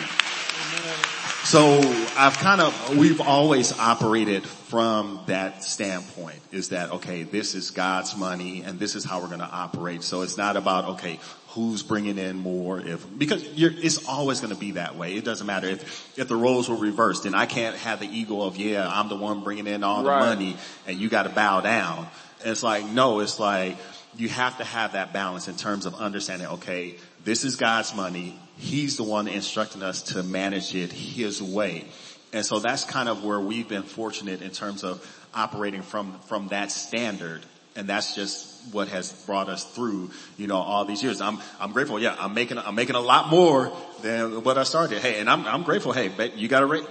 So 1.44 1.78
I've 2.16 2.38
kind 2.38 2.62
of, 2.62 2.96
we've 2.96 3.20
always 3.20 3.78
operated 3.78 4.46
from 4.46 5.20
that 5.26 5.62
standpoint 5.62 6.40
is 6.50 6.70
that, 6.70 6.90
okay, 6.90 7.22
this 7.22 7.54
is 7.54 7.70
God's 7.70 8.16
money 8.16 8.62
and 8.62 8.78
this 8.78 8.94
is 8.94 9.04
how 9.04 9.20
we're 9.20 9.28
going 9.28 9.40
to 9.40 9.44
operate. 9.50 10.02
So 10.02 10.22
it's 10.22 10.38
not 10.38 10.56
about, 10.56 10.86
okay, 10.94 11.20
who's 11.48 11.82
bringing 11.82 12.16
in 12.16 12.38
more 12.38 12.80
if, 12.80 13.06
because 13.18 13.44
it's 13.56 14.08
always 14.08 14.40
going 14.40 14.54
to 14.54 14.58
be 14.58 14.72
that 14.72 14.96
way. 14.96 15.14
It 15.16 15.24
doesn't 15.24 15.46
matter 15.46 15.68
if, 15.68 16.18
if 16.18 16.28
the 16.28 16.36
roles 16.36 16.70
were 16.70 16.76
reversed 16.76 17.26
and 17.26 17.36
I 17.36 17.44
can't 17.44 17.76
have 17.76 18.00
the 18.00 18.08
ego 18.08 18.40
of, 18.40 18.56
yeah, 18.56 18.88
I'm 18.90 19.10
the 19.10 19.16
one 19.16 19.44
bringing 19.44 19.66
in 19.66 19.84
all 19.84 20.02
the 20.02 20.08
Right. 20.10 20.20
money 20.20 20.56
and 20.86 20.98
you 20.98 21.10
got 21.10 21.24
to 21.24 21.28
bow 21.28 21.60
down. 21.60 22.08
And 22.40 22.50
it's 22.52 22.62
like, 22.62 22.86
no, 22.86 23.20
it's 23.20 23.38
like, 23.38 23.76
you 24.16 24.28
have 24.30 24.56
to 24.58 24.64
have 24.64 24.92
that 24.92 25.12
balance 25.12 25.46
in 25.48 25.56
terms 25.56 25.86
of 25.86 25.94
understanding, 25.94 26.48
okay, 26.48 26.94
this 27.24 27.44
is 27.44 27.56
God's 27.56 27.94
money. 27.94 28.38
He's 28.56 28.96
the 28.96 29.02
one 29.02 29.28
instructing 29.28 29.82
us 29.82 30.02
to 30.14 30.22
manage 30.22 30.74
it 30.74 30.92
his 30.92 31.42
way. 31.42 31.84
And 32.32 32.44
so 32.44 32.58
that's 32.58 32.84
kind 32.84 33.08
of 33.08 33.24
where 33.24 33.40
we've 33.40 33.68
been 33.68 33.82
fortunate 33.82 34.42
in 34.42 34.50
terms 34.50 34.82
of 34.84 35.04
operating 35.34 35.82
from, 35.82 36.18
from 36.26 36.48
that 36.48 36.70
standard. 36.70 37.44
And 37.76 37.88
that's 37.88 38.14
just 38.14 38.72
what 38.72 38.88
has 38.88 39.12
brought 39.26 39.48
us 39.48 39.64
through, 39.64 40.10
you 40.36 40.46
know, 40.46 40.56
all 40.56 40.84
these 40.84 41.02
years. 41.02 41.20
I'm, 41.20 41.38
I'm 41.60 41.72
grateful. 41.72 42.00
Yeah, 42.00 42.16
I'm 42.18 42.34
making, 42.34 42.58
I'm 42.58 42.74
making 42.74 42.96
a 42.96 43.00
lot 43.00 43.28
more 43.28 43.72
than 44.02 44.42
what 44.42 44.58
I 44.58 44.62
started. 44.62 45.00
Hey, 45.00 45.20
and 45.20 45.28
I'm, 45.28 45.46
I'm 45.46 45.62
grateful. 45.62 45.92
Hey, 45.92 46.08
but 46.08 46.36
you 46.36 46.48
gotta 46.48 46.84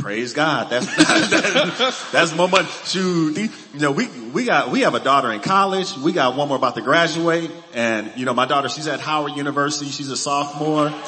praise 0.00 0.32
God. 0.32 0.70
That's, 0.70 0.86
that's, 0.96 2.10
that's 2.12 2.34
more 2.34 2.48
money. 2.48 2.68
Shoot, 2.84 3.36
you 3.36 3.80
know, 3.80 3.92
we, 3.92 4.08
we 4.32 4.44
got, 4.44 4.70
we 4.70 4.80
have 4.80 4.94
a 4.94 5.00
daughter 5.00 5.30
in 5.32 5.40
college. 5.40 5.96
We 5.96 6.12
got 6.12 6.36
one 6.36 6.48
more 6.48 6.56
about 6.56 6.74
to 6.76 6.82
graduate. 6.82 7.50
And, 7.74 8.12
you 8.16 8.24
know, 8.24 8.34
my 8.34 8.46
daughter, 8.46 8.68
she's 8.68 8.88
at 8.88 9.00
Howard 9.00 9.36
University. 9.36 9.90
She's 9.90 10.10
a 10.10 10.16
sophomore. 10.16 10.92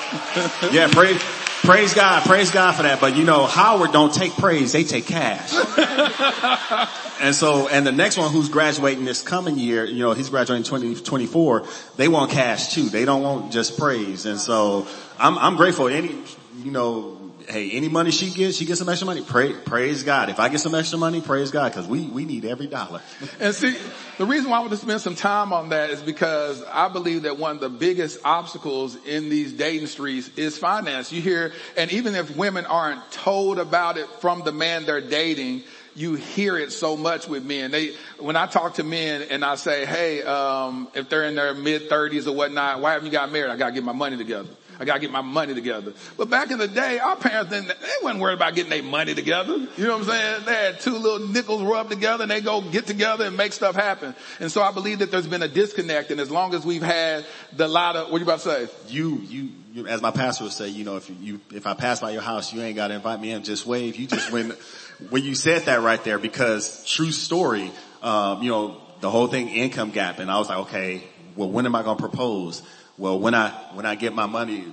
Yeah, 0.73 0.89
praise, 0.89 1.21
praise 1.63 1.95
God. 1.95 2.23
Praise 2.25 2.51
God 2.51 2.73
for 2.73 2.83
that. 2.83 3.01
But 3.01 3.17
you 3.17 3.25
know, 3.25 3.47
Howard 3.47 3.93
don't 3.93 4.13
take 4.13 4.33
praise. 4.33 4.73
They 4.73 4.85
take 4.85 5.07
cash. 5.07 5.53
And 7.23 7.37
so, 7.37 7.69
and 7.69 7.87
the 7.87 7.93
next 7.93 8.17
one 8.17 8.33
who's 8.33 8.49
graduating 8.49 9.05
this 9.05 9.23
coming 9.23 9.57
year, 9.57 9.85
you 9.85 10.01
know, 10.01 10.13
he's 10.13 10.29
graduating 10.29 10.65
2024, 10.65 11.65
they 11.97 12.09
want 12.09 12.33
cash 12.33 12.75
too. 12.75 12.89
They 12.89 13.05
don't 13.05 13.23
want 13.23 13.53
just 13.53 13.79
praise. 13.79 14.27
And 14.27 14.41
so 14.41 14.89
I'm, 15.21 15.39
I'm 15.39 15.55
grateful. 15.55 15.87
Any, 15.87 16.17
you 16.65 16.73
know, 16.73 17.23
hey, 17.49 17.71
any 17.71 17.89
money 17.89 18.11
she 18.11 18.31
gets, 18.31 18.57
she 18.57 18.65
gets 18.65 18.81
some 18.81 18.89
extra 18.89 19.07
money. 19.07 19.23
Pray, 19.23 19.53
praise 19.53 20.03
God. 20.03 20.31
If 20.31 20.41
I 20.41 20.49
get 20.49 20.59
some 20.59 20.75
extra 20.75 20.99
money, 20.99 21.21
praise 21.21 21.53
God, 21.53 21.73
cause 21.73 21.87
we, 21.87 22.03
we 22.07 22.25
need 22.25 22.45
every 22.45 22.67
dollar. 22.67 23.01
And 23.39 23.55
see, 23.55 23.77
the 24.19 24.27
reason 24.27 24.51
why 24.51 24.57
I 24.57 24.61
want 24.61 24.73
to 24.73 24.77
spend 24.77 25.01
some 25.01 25.15
time 25.15 25.53
on 25.53 25.69
that 25.69 25.91
is 25.91 26.03
because 26.03 26.63
I 26.65 26.89
believe 26.89 27.23
that 27.23 27.39
one 27.39 27.55
of 27.55 27.61
the 27.61 27.69
biggest 27.69 28.19
obstacles 28.25 28.97
in 29.07 29.29
these 29.29 29.53
dating 29.53 29.87
streets 29.87 30.29
is 30.37 30.59
finance. 30.59 31.13
You 31.13 31.23
hear, 31.23 31.52
and 31.77 31.93
even 31.93 32.15
if 32.15 32.37
women 32.37 32.67
aren't 32.67 33.11
told 33.13 33.59
about 33.59 33.99
it 33.99 34.09
from 34.21 34.43
the 34.43 34.53
man 34.53 34.85
they're 34.85 35.01
dating, 35.01 35.63
you 35.95 36.15
hear 36.15 36.57
it 36.57 36.73
so 36.73 36.97
much 36.97 37.29
with 37.29 37.45
men. 37.45 37.71
They, 37.71 37.95
when 38.19 38.37
I 38.37 38.47
talk 38.47 38.75
to 38.75 38.85
men 38.85 39.23
and 39.23 39.45
I 39.45 39.57
say, 39.57 39.85
hey, 39.85 40.23
um, 40.23 40.89
if 40.95 41.09
they're 41.09 41.25
in 41.25 41.35
their 41.35 41.55
mid 41.55 41.89
thirties 41.89 42.27
or 42.27 42.35
whatnot, 42.35 42.81
why 42.81 42.93
haven't 42.93 43.07
you 43.07 43.13
got 43.13 43.31
married? 43.31 43.51
I 43.51 43.57
gotta 43.57 43.73
get 43.73 43.85
my 43.85 43.93
money 43.93 44.17
together. 44.17 44.49
I 44.81 44.85
gotta 44.85 45.01
get 45.01 45.11
my 45.11 45.21
money 45.21 45.55
together. 45.55 45.93
But 46.17 46.31
back 46.31 46.51
in 46.51 46.59
the 46.59 46.67
day, 46.67 46.99
our 46.99 47.15
parents 47.15 47.51
didn't, 47.51 47.69
they 47.69 47.75
wasn't 48.03 48.21
worried 48.21 48.35
about 48.35 48.55
getting 48.55 48.71
their 48.71 48.83
money 48.83 49.15
together. 49.15 49.53
You 49.53 49.85
know 49.85 49.99
what 49.99 50.01
I'm 50.01 50.05
saying? 50.09 50.45
They 50.47 50.55
had 50.55 50.81
two 50.81 50.97
little 50.97 51.29
nickels 51.29 51.63
rubbed 51.63 51.91
together 51.91 52.23
and 52.23 52.31
they 52.31 52.41
go 52.41 52.63
get 52.63 52.87
together 52.87 53.27
and 53.27 53.37
make 53.37 53.53
stuff 53.53 53.77
happen. 53.77 54.15
And 54.41 54.51
so 54.51 54.63
I 54.63 54.73
believe 54.73 55.01
that 55.01 55.11
there's 55.11 55.27
been 55.27 55.43
a 55.43 55.49
disconnect 55.49 56.11
and 56.11 56.21
as 56.21 56.31
long 56.31 56.55
as 56.55 56.65
we've 56.65 56.83
had 56.83 57.25
the 57.55 57.69
lot 57.69 57.97
of, 57.97 58.11
what 58.11 58.19
you 58.19 58.25
about 58.25 58.41
to 58.41 58.67
say? 58.67 58.69
You, 58.89 59.19
you, 59.29 59.51
you, 59.73 59.87
as 59.87 60.03
my 60.03 60.11
pastor 60.11 60.45
would 60.45 60.53
say, 60.53 60.69
you 60.69 60.85
know, 60.85 60.97
if 60.97 61.11
you, 61.21 61.41
if 61.53 61.67
I 61.67 61.75
pass 61.75 62.01
by 62.01 62.11
your 62.11 62.23
house, 62.23 62.53
you 62.53 62.61
ain't 62.61 62.77
got 62.77 62.89
to 62.89 62.95
invite 62.95 63.21
me 63.21 63.31
in, 63.31 63.43
just 63.43 63.67
wave. 63.67 63.97
You 63.97 64.07
just 64.07 64.31
when, 64.31 64.51
when 65.11 65.25
you 65.25 65.35
said 65.35 65.63
that 65.63 65.81
right 65.81 66.03
there, 66.05 66.19
because 66.19 66.85
true 66.85 67.11
story, 67.11 67.71
um, 68.03 68.43
you 68.43 68.51
know, 68.51 68.77
the 69.01 69.11
whole 69.11 69.27
thing 69.27 69.49
income 69.49 69.91
gap, 69.91 70.19
and 70.19 70.31
I 70.31 70.39
was 70.39 70.49
like, 70.49 70.59
okay, 70.59 71.03
well, 71.37 71.51
when 71.51 71.65
am 71.67 71.75
I 71.75 71.83
going 71.83 71.97
to 71.97 72.03
propose? 72.03 72.63
Well, 72.99 73.19
when 73.19 73.35
I, 73.35 73.49
when 73.73 73.87
I 73.87 73.95
get 73.95 74.15
my 74.15 74.27
money 74.27 74.65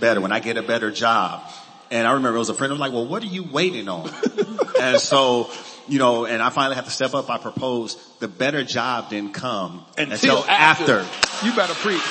better, 0.00 0.20
when 0.20 0.32
I 0.32 0.40
get 0.40 0.56
a 0.56 0.62
better 0.62 0.90
job. 0.90 1.42
And 1.90 2.06
I 2.06 2.12
remember 2.12 2.36
it 2.36 2.40
was 2.40 2.48
a 2.48 2.54
friend 2.54 2.70
who 2.70 2.74
was 2.74 2.80
like, 2.80 2.92
well, 2.92 3.06
what 3.06 3.22
are 3.22 3.26
you 3.26 3.44
waiting 3.44 3.88
on? 3.88 4.10
and 4.80 5.00
so, 5.00 5.50
you 5.86 5.98
know, 5.98 6.26
and 6.26 6.42
I 6.42 6.50
finally 6.50 6.76
had 6.76 6.84
to 6.84 6.90
step 6.90 7.14
up. 7.14 7.30
I 7.30 7.38
proposed. 7.38 7.98
The 8.20 8.28
better 8.28 8.62
job 8.62 9.10
didn't 9.10 9.32
come 9.32 9.84
until, 9.96 10.44
after. 10.44 11.06
You 11.46 11.54
better 11.54 11.74
preach. 11.74 12.02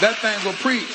That 0.00 0.16
thing 0.18 0.44
will 0.44 0.58
preach. 0.58 0.88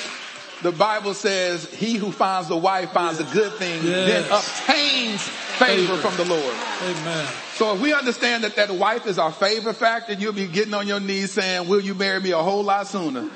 The 0.61 0.71
Bible 0.71 1.13
says, 1.13 1.71
he 1.73 1.95
who 1.95 2.11
finds 2.11 2.49
a 2.49 2.55
wife 2.55 2.91
finds 2.91 3.19
a 3.19 3.23
good 3.25 3.53
thing, 3.53 3.83
then 3.83 4.23
Yes. 4.23 4.31
obtains 4.31 5.21
favor 5.21 5.97
from 5.97 6.15
the 6.17 6.25
Lord. 6.25 6.55
Amen. 6.81 7.27
So 7.55 7.75
if 7.75 7.81
we 7.81 7.93
understand 7.93 8.43
that 8.43 8.55
that 8.55 8.71
wife 8.71 9.05
is 9.05 9.19
our 9.19 9.31
favor 9.31 9.73
factor, 9.73 10.13
you'll 10.13 10.33
be 10.33 10.47
getting 10.47 10.73
on 10.73 10.87
your 10.87 10.99
knees 10.99 11.31
saying, 11.33 11.67
will 11.67 11.81
you 11.81 11.93
marry 11.93 12.19
me 12.19 12.31
a 12.31 12.37
whole 12.37 12.63
lot 12.63 12.87
sooner? 12.87 13.29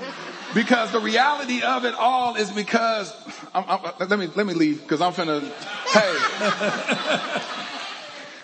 Because 0.56 0.92
the 0.92 1.00
reality 1.00 1.62
of 1.62 1.86
it 1.86 1.94
all 1.94 2.36
is 2.36 2.50
because, 2.50 3.14
I'm, 3.54 3.64
I'm, 3.68 3.80
uh, 3.86 3.92
let 4.08 4.18
me, 4.18 4.28
let 4.36 4.48
me 4.48 4.54
leave 4.54 4.82
because 4.82 5.00
I'm 5.00 5.14
finna, 5.14 5.42
hey. 5.94 6.16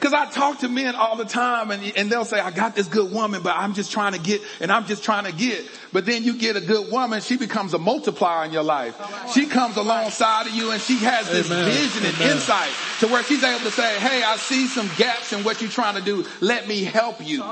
Cause 0.02 0.14
I 0.14 0.28
talk 0.28 0.60
to 0.60 0.70
men 0.70 0.94
all 0.94 1.16
the 1.16 1.26
time 1.26 1.72
and, 1.72 1.82
and 1.98 2.12
they'll 2.12 2.26
say, 2.26 2.40
I 2.40 2.52
got 2.52 2.76
this 2.76 2.88
good 2.88 3.12
woman, 3.12 3.42
but 3.42 3.56
I'm 3.58 3.74
just 3.74 3.92
trying 3.92 4.14
to 4.14 4.20
get, 4.20 4.44
and 4.62 4.72
I'm 4.72 4.86
just 4.86 5.04
trying 5.04 5.24
to 5.26 5.32
get. 5.32 5.66
But 5.96 6.06
then 6.06 6.26
you 6.26 6.34
get 6.34 6.58
a 6.58 6.62
good 6.62 6.92
woman, 6.92 7.22
she 7.22 7.38
becomes 7.38 7.74
a 7.74 7.80
multiplier 7.80 8.44
in 8.44 8.52
your 8.52 8.64
life. 8.64 9.00
She 9.34 9.46
comes 9.46 9.78
alongside 9.78 10.46
of 10.46 10.54
you 10.54 10.72
and 10.72 10.82
she 10.82 10.98
has 10.98 11.30
this 11.30 11.50
Amen. 11.50 11.72
vision 11.72 12.06
and 12.06 12.14
Amen. 12.16 12.32
insight 12.32 12.74
to 13.00 13.08
where 13.08 13.24
she's 13.24 13.42
able 13.42 13.64
to 13.64 13.72
say, 13.72 13.98
hey, 14.00 14.22
I 14.22 14.36
see 14.36 14.68
some 14.68 14.90
gaps 14.98 15.32
in 15.32 15.46
what 15.46 15.62
you're 15.62 15.72
trying 15.72 15.96
to 15.96 16.02
do. 16.02 16.26
Let 16.42 16.68
me 16.68 16.84
help 16.84 17.26
you. 17.26 17.46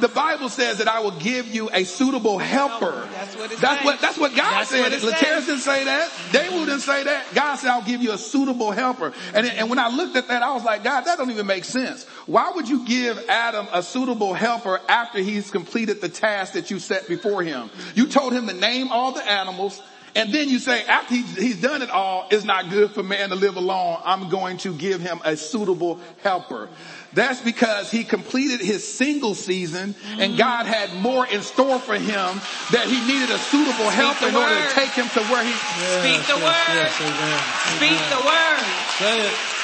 The 0.00 0.08
Bible 0.08 0.50
says 0.50 0.76
that 0.76 0.88
I 0.88 1.00
will 1.00 1.18
give 1.18 1.46
you 1.54 1.70
a 1.72 1.84
suitable 1.84 2.36
helper. 2.36 3.08
That's 3.14 3.34
what 3.36 3.50
That's 3.58 3.82
what, 3.82 4.00
that's 4.02 4.18
what 4.18 4.36
God 4.36 4.50
That's 4.50 4.68
said. 4.68 4.80
what 4.80 4.92
it 4.92 5.00
didn't 5.00 5.60
say 5.60 5.84
that. 5.84 6.10
David 6.32 6.66
didn't 6.66 6.80
say 6.80 7.04
that. 7.04 7.32
God 7.34 7.56
said, 7.56 7.70
I'll 7.70 7.80
give 7.80 8.02
you 8.02 8.12
a 8.12 8.18
suitable 8.18 8.72
helper. 8.72 9.14
And, 9.32 9.46
and 9.46 9.70
when 9.70 9.78
I 9.78 9.88
looked 9.88 10.16
at 10.16 10.28
that, 10.28 10.42
I 10.42 10.52
was 10.52 10.64
like, 10.64 10.84
God, 10.84 11.06
that 11.06 11.16
don't 11.16 11.30
even 11.30 11.46
make 11.46 11.64
sense. 11.64 12.04
Why 12.26 12.52
would 12.54 12.68
you 12.68 12.84
give 12.86 13.24
Adam 13.30 13.66
a 13.72 13.82
suitable 13.82 14.34
helper 14.34 14.82
after 14.86 15.20
he's 15.20 15.50
completed 15.50 16.02
the 16.02 16.10
task 16.10 16.52
that 16.52 16.70
you 16.70 16.78
set 16.78 17.08
before 17.08 17.42
him? 17.42 17.69
You 17.94 18.06
told 18.06 18.32
him 18.32 18.46
to 18.46 18.54
name 18.54 18.88
all 18.90 19.12
the 19.12 19.28
animals 19.28 19.80
And 20.14 20.32
then 20.34 20.48
you 20.48 20.58
say, 20.58 20.84
after 20.86 21.14
he's, 21.14 21.36
he's 21.36 21.60
done 21.60 21.82
it 21.82 21.90
all, 21.90 22.26
it's 22.30 22.44
not 22.44 22.68
good 22.68 22.90
for 22.90 23.02
man 23.02 23.28
to 23.28 23.36
live 23.36 23.56
alone. 23.56 23.98
I'm 24.04 24.28
going 24.28 24.56
to 24.58 24.74
give 24.74 25.00
him 25.00 25.20
a 25.24 25.36
suitable 25.36 26.00
helper. 26.22 26.68
That's 27.12 27.40
because 27.40 27.90
he 27.90 28.04
completed 28.04 28.60
his 28.60 28.86
single 28.86 29.34
season 29.34 29.94
and 30.18 30.34
mm. 30.34 30.38
God 30.38 30.66
had 30.66 30.94
more 31.00 31.26
in 31.26 31.42
store 31.42 31.78
for 31.78 31.94
him 31.94 32.40
that 32.70 32.86
he 32.86 33.00
needed 33.06 33.30
a 33.30 33.38
suitable 33.38 33.90
helper 33.90 34.28
in 34.28 34.36
order 34.36 34.54
word. 34.54 34.68
to 34.68 34.74
take 34.74 34.90
him 34.90 35.08
to 35.10 35.20
where 35.30 35.44
he, 35.44 35.52
Speak 35.52 36.26
the 36.26 36.38
yes, 36.38 36.46
word. 36.46 36.74
yes, 36.74 37.00
amen. 37.00 37.40
Speak 37.78 37.98
the 38.10 38.22
word. 38.26 38.66
Say 38.98 39.26
it. 39.26 39.59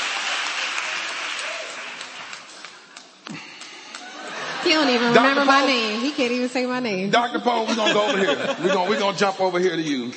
He 4.66 4.72
don't 4.72 4.88
even 4.88 5.12
Dr. 5.12 5.28
remember 5.28 5.44
my 5.44 5.64
name. 5.64 6.00
He 6.00 6.10
can't 6.10 6.32
even 6.32 6.48
say 6.48 6.66
my 6.66 6.80
name. 6.80 7.10
Dr. 7.10 7.38
Poe, 7.38 7.66
we're 7.68 7.76
gonna 7.76 7.94
go 7.94 8.08
over 8.08 8.18
here. 8.18 8.56
We're 8.60 8.74
gonna, 8.74 8.90
we're 8.90 8.98
gonna 8.98 9.16
jump 9.16 9.40
over 9.40 9.60
here 9.60 9.76
to 9.76 9.82
you. 9.82 10.12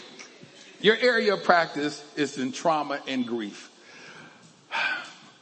Your 0.81 0.97
area 0.97 1.35
of 1.35 1.43
practice 1.43 2.03
is 2.15 2.39
in 2.39 2.51
trauma 2.51 2.99
and 3.07 3.27
grief. 3.27 3.69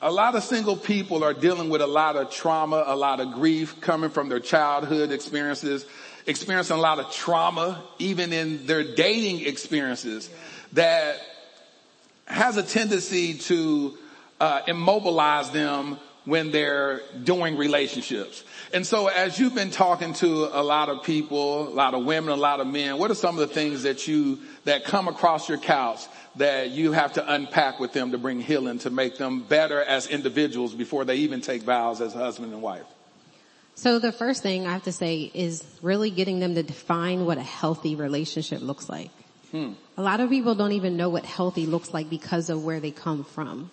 A 0.01 0.11
lot 0.11 0.35
of 0.35 0.43
single 0.43 0.75
people 0.75 1.23
are 1.23 1.33
dealing 1.33 1.69
with 1.69 1.81
a 1.81 1.87
lot 1.87 2.17
of 2.17 2.31
trauma, 2.31 2.83
a 2.85 2.97
lot 2.97 3.21
of 3.21 3.31
grief 3.31 3.79
coming 3.79 4.09
from 4.09 4.27
their 4.27 4.41
childhood 4.41 5.13
experiences, 5.13 5.85
experiencing 6.25 6.75
a 6.75 6.81
lot 6.81 6.99
of 6.99 7.09
trauma, 7.09 7.81
even 7.99 8.33
in 8.33 8.65
their 8.65 8.83
dating 8.93 9.45
experiences 9.45 10.29
that 10.73 11.15
has 12.25 12.57
a 12.57 12.63
tendency 12.63 13.35
to 13.35 13.97
uh, 14.41 14.63
immobilize 14.67 15.49
them 15.51 15.97
when 16.25 16.51
they're 16.51 17.01
doing 17.23 17.55
relationships. 17.55 18.43
And 18.73 18.85
so 18.85 19.07
as 19.07 19.39
you've 19.39 19.55
been 19.55 19.71
talking 19.71 20.13
to 20.15 20.49
a 20.51 20.61
lot 20.61 20.89
of 20.89 21.03
people, 21.03 21.67
a 21.67 21.69
lot 21.69 21.93
of 21.93 22.03
women, 22.03 22.31
a 22.31 22.35
lot 22.35 22.59
of 22.59 22.67
men, 22.67 22.97
what 22.97 23.09
are 23.09 23.15
some 23.15 23.39
of 23.39 23.47
the 23.47 23.53
things 23.53 23.83
that 23.83 24.07
you, 24.07 24.39
that 24.65 24.83
come 24.83 25.07
across 25.07 25.47
your 25.47 25.57
couch 25.57 26.01
that 26.35 26.71
you 26.71 26.91
have 26.91 27.13
to 27.13 27.33
unpack 27.33 27.79
with 27.79 27.93
them 27.93 28.11
to 28.11 28.17
bring 28.17 28.41
healing, 28.41 28.79
to 28.79 28.89
make 28.89 29.17
them 29.17 29.41
better 29.43 29.81
as 29.81 30.07
individuals 30.07 30.73
before 30.73 31.05
they 31.05 31.15
even 31.15 31.39
take 31.41 31.63
vows 31.63 32.01
as 32.01 32.13
husband 32.13 32.51
and 32.51 32.61
wife? 32.61 32.85
So 33.75 33.99
the 33.99 34.11
first 34.11 34.43
thing 34.43 34.67
I 34.67 34.73
have 34.73 34.83
to 34.83 34.91
say 34.91 35.31
is 35.33 35.63
really 35.81 36.09
getting 36.09 36.39
them 36.39 36.55
to 36.55 36.63
define 36.63 37.25
what 37.25 37.37
a 37.37 37.43
healthy 37.43 37.95
relationship 37.95 38.61
looks 38.61 38.89
like. 38.89 39.11
Hmm. 39.51 39.73
A 39.95 40.01
lot 40.01 40.19
of 40.19 40.29
people 40.29 40.55
don't 40.55 40.73
even 40.73 40.97
know 40.97 41.09
what 41.09 41.25
healthy 41.25 41.65
looks 41.65 41.93
like 41.93 42.09
because 42.09 42.49
of 42.49 42.65
where 42.65 42.79
they 42.79 42.91
come 42.91 43.23
from. 43.23 43.71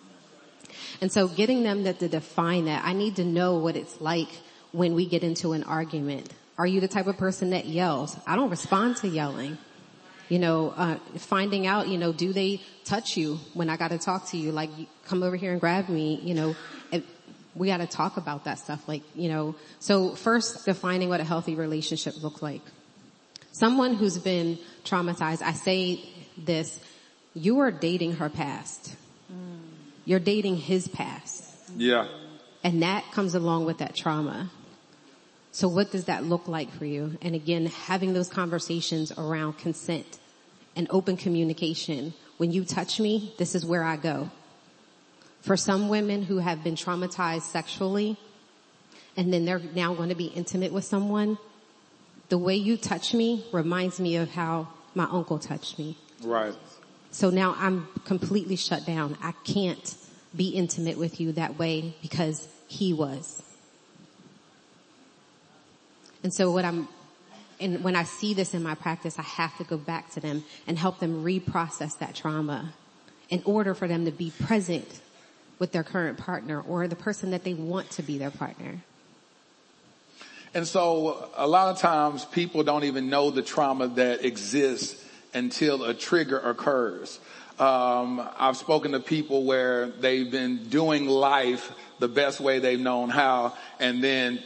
And 1.01 1.11
so 1.11 1.27
getting 1.27 1.63
them 1.63 1.83
to, 1.83 1.93
to 1.93 2.07
define 2.07 2.65
that, 2.65 2.85
I 2.85 2.93
need 2.93 3.17
to 3.17 3.25
know 3.25 3.57
what 3.57 3.75
it's 3.75 3.99
like 3.99 4.29
when 4.75 4.93
we 4.93 5.05
get 5.05 5.23
into 5.23 5.53
an 5.53 5.63
argument. 5.63 6.31
Are 6.57 6.67
you 6.67 6.81
the 6.81 6.87
type 6.87 7.07
of 7.07 7.17
person 7.17 7.51
that 7.51 7.65
yells? 7.65 8.17
I 8.27 8.35
don't 8.35 8.49
respond 8.49 8.97
to 8.97 9.07
yelling. 9.07 9.57
You 10.27 10.39
know, 10.39 10.73
uh, 10.75 10.97
finding 11.17 11.67
out, 11.67 11.87
you 11.87 11.97
know, 11.97 12.11
do 12.11 12.33
they 12.33 12.61
touch 12.83 13.15
you 13.15 13.39
when 13.53 13.69
I 13.69 13.77
got 13.77 13.89
to 13.89 13.97
talk 13.97 14.29
to 14.29 14.37
you? 14.37 14.51
Like, 14.51 14.75
you 14.77 14.87
come 15.05 15.21
over 15.21 15.35
here 15.35 15.51
and 15.51 15.61
grab 15.61 15.87
me, 15.87 16.19
you 16.23 16.33
know, 16.33 16.55
and 16.91 17.03
we 17.55 17.67
got 17.67 17.77
to 17.77 17.87
talk 17.87 18.17
about 18.17 18.45
that 18.45 18.57
stuff. 18.59 18.87
Like, 18.87 19.03
you 19.13 19.29
know, 19.29 19.55
so 19.79 20.15
first 20.15 20.65
defining 20.65 21.09
what 21.09 21.19
a 21.19 21.23
healthy 21.23 21.55
relationship 21.55 22.21
looks 22.23 22.41
like. 22.41 22.61
Someone 23.51 23.93
who's 23.93 24.17
been 24.17 24.57
traumatized, 24.83 25.41
I 25.41 25.53
say 25.53 26.01
this, 26.37 26.79
you 27.33 27.59
are 27.59 27.71
dating 27.71 28.13
her 28.13 28.29
past. 28.29 28.95
You're 30.05 30.19
dating 30.19 30.57
his 30.57 30.87
past. 30.87 31.43
Yeah. 31.77 32.07
And 32.63 32.81
that 32.81 33.11
comes 33.11 33.35
along 33.35 33.65
with 33.65 33.77
that 33.77 33.95
trauma. 33.95 34.49
So 35.55 35.69
what 35.69 35.89
does 35.89 36.03
that 36.03 36.25
look 36.25 36.49
like 36.49 36.69
for 36.69 36.83
you? 36.83 37.17
And 37.21 37.33
again, 37.33 37.67
having 37.67 38.11
those 38.11 38.27
conversations 38.27 39.13
around 39.17 39.53
consent 39.57 40.19
and 40.75 40.85
open 40.89 41.15
communication. 41.15 42.13
When 42.35 42.51
you 42.51 42.65
touch 42.65 42.99
me, 42.99 43.33
this 43.37 43.55
is 43.55 43.65
where 43.65 43.81
I 43.81 43.95
go. 43.95 44.29
For 45.39 45.55
some 45.55 45.87
women 45.87 46.23
who 46.23 46.39
have 46.39 46.61
been 46.61 46.75
traumatized 46.75 47.43
sexually 47.43 48.17
and 49.15 49.31
then 49.31 49.45
they're 49.45 49.61
now 49.73 49.93
going 49.93 50.09
to 50.09 50.15
be 50.15 50.25
intimate 50.25 50.73
with 50.73 50.83
someone, 50.83 51.37
the 52.27 52.37
way 52.37 52.57
you 52.57 52.75
touch 52.75 53.13
me 53.13 53.45
reminds 53.53 53.97
me 53.97 54.17
of 54.17 54.31
how 54.31 54.67
my 54.93 55.07
uncle 55.09 55.39
touched 55.39 55.79
me. 55.79 55.97
Right. 56.21 56.53
So 57.11 57.29
now 57.29 57.55
I'm 57.57 57.87
completely 58.03 58.57
shut 58.57 58.85
down. 58.85 59.17
I 59.23 59.31
can't 59.45 59.95
be 60.35 60.49
intimate 60.49 60.97
with 60.97 61.21
you 61.21 61.31
that 61.31 61.57
way 61.57 61.95
because 62.01 62.45
he 62.67 62.91
was. 62.91 63.41
And 66.25 66.33
so 66.33 66.49
what 66.49 66.65
I'm, 66.65 66.87
and 67.59 67.83
when 67.83 67.95
I 67.95 68.01
see 68.01 68.33
this 68.33 68.55
in 68.55 68.63
my 68.63 68.73
practice, 68.73 69.19
I 69.19 69.21
have 69.21 69.55
to 69.59 69.63
go 69.63 69.77
back 69.77 70.09
to 70.13 70.19
them 70.19 70.43
and 70.65 70.75
help 70.75 70.97
them 70.97 71.23
reprocess 71.23 71.99
that 71.99 72.15
trauma 72.15 72.73
in 73.29 73.43
order 73.45 73.75
for 73.75 73.87
them 73.87 74.05
to 74.05 74.11
be 74.11 74.31
present 74.31 74.87
with 75.59 75.71
their 75.71 75.83
current 75.83 76.17
partner 76.17 76.59
or 76.61 76.87
the 76.87 76.95
person 76.95 77.29
that 77.29 77.43
they 77.43 77.53
want 77.53 77.91
to 77.91 78.01
be 78.01 78.17
their 78.17 78.31
partner. 78.31 78.81
And 80.55 80.67
so 80.67 81.29
a 81.35 81.45
lot 81.45 81.67
of 81.67 81.77
times 81.77 82.25
people 82.25 82.63
don't 82.63 82.85
even 82.85 83.07
know 83.07 83.29
the 83.29 83.43
trauma 83.43 83.89
that 83.89 84.25
exists 84.25 85.07
until 85.35 85.83
a 85.83 85.93
trigger 85.93 86.39
occurs. 86.39 87.19
Um, 87.59 88.27
I've 88.39 88.57
spoken 88.57 88.93
to 88.93 88.99
people 88.99 89.43
where 89.43 89.91
they've 89.91 90.31
been 90.31 90.69
doing 90.69 91.05
life 91.05 91.71
the 91.99 92.07
best 92.07 92.39
way 92.39 92.57
they've 92.57 92.79
known 92.79 93.09
how, 93.09 93.53
and 93.79 94.03
then 94.03 94.41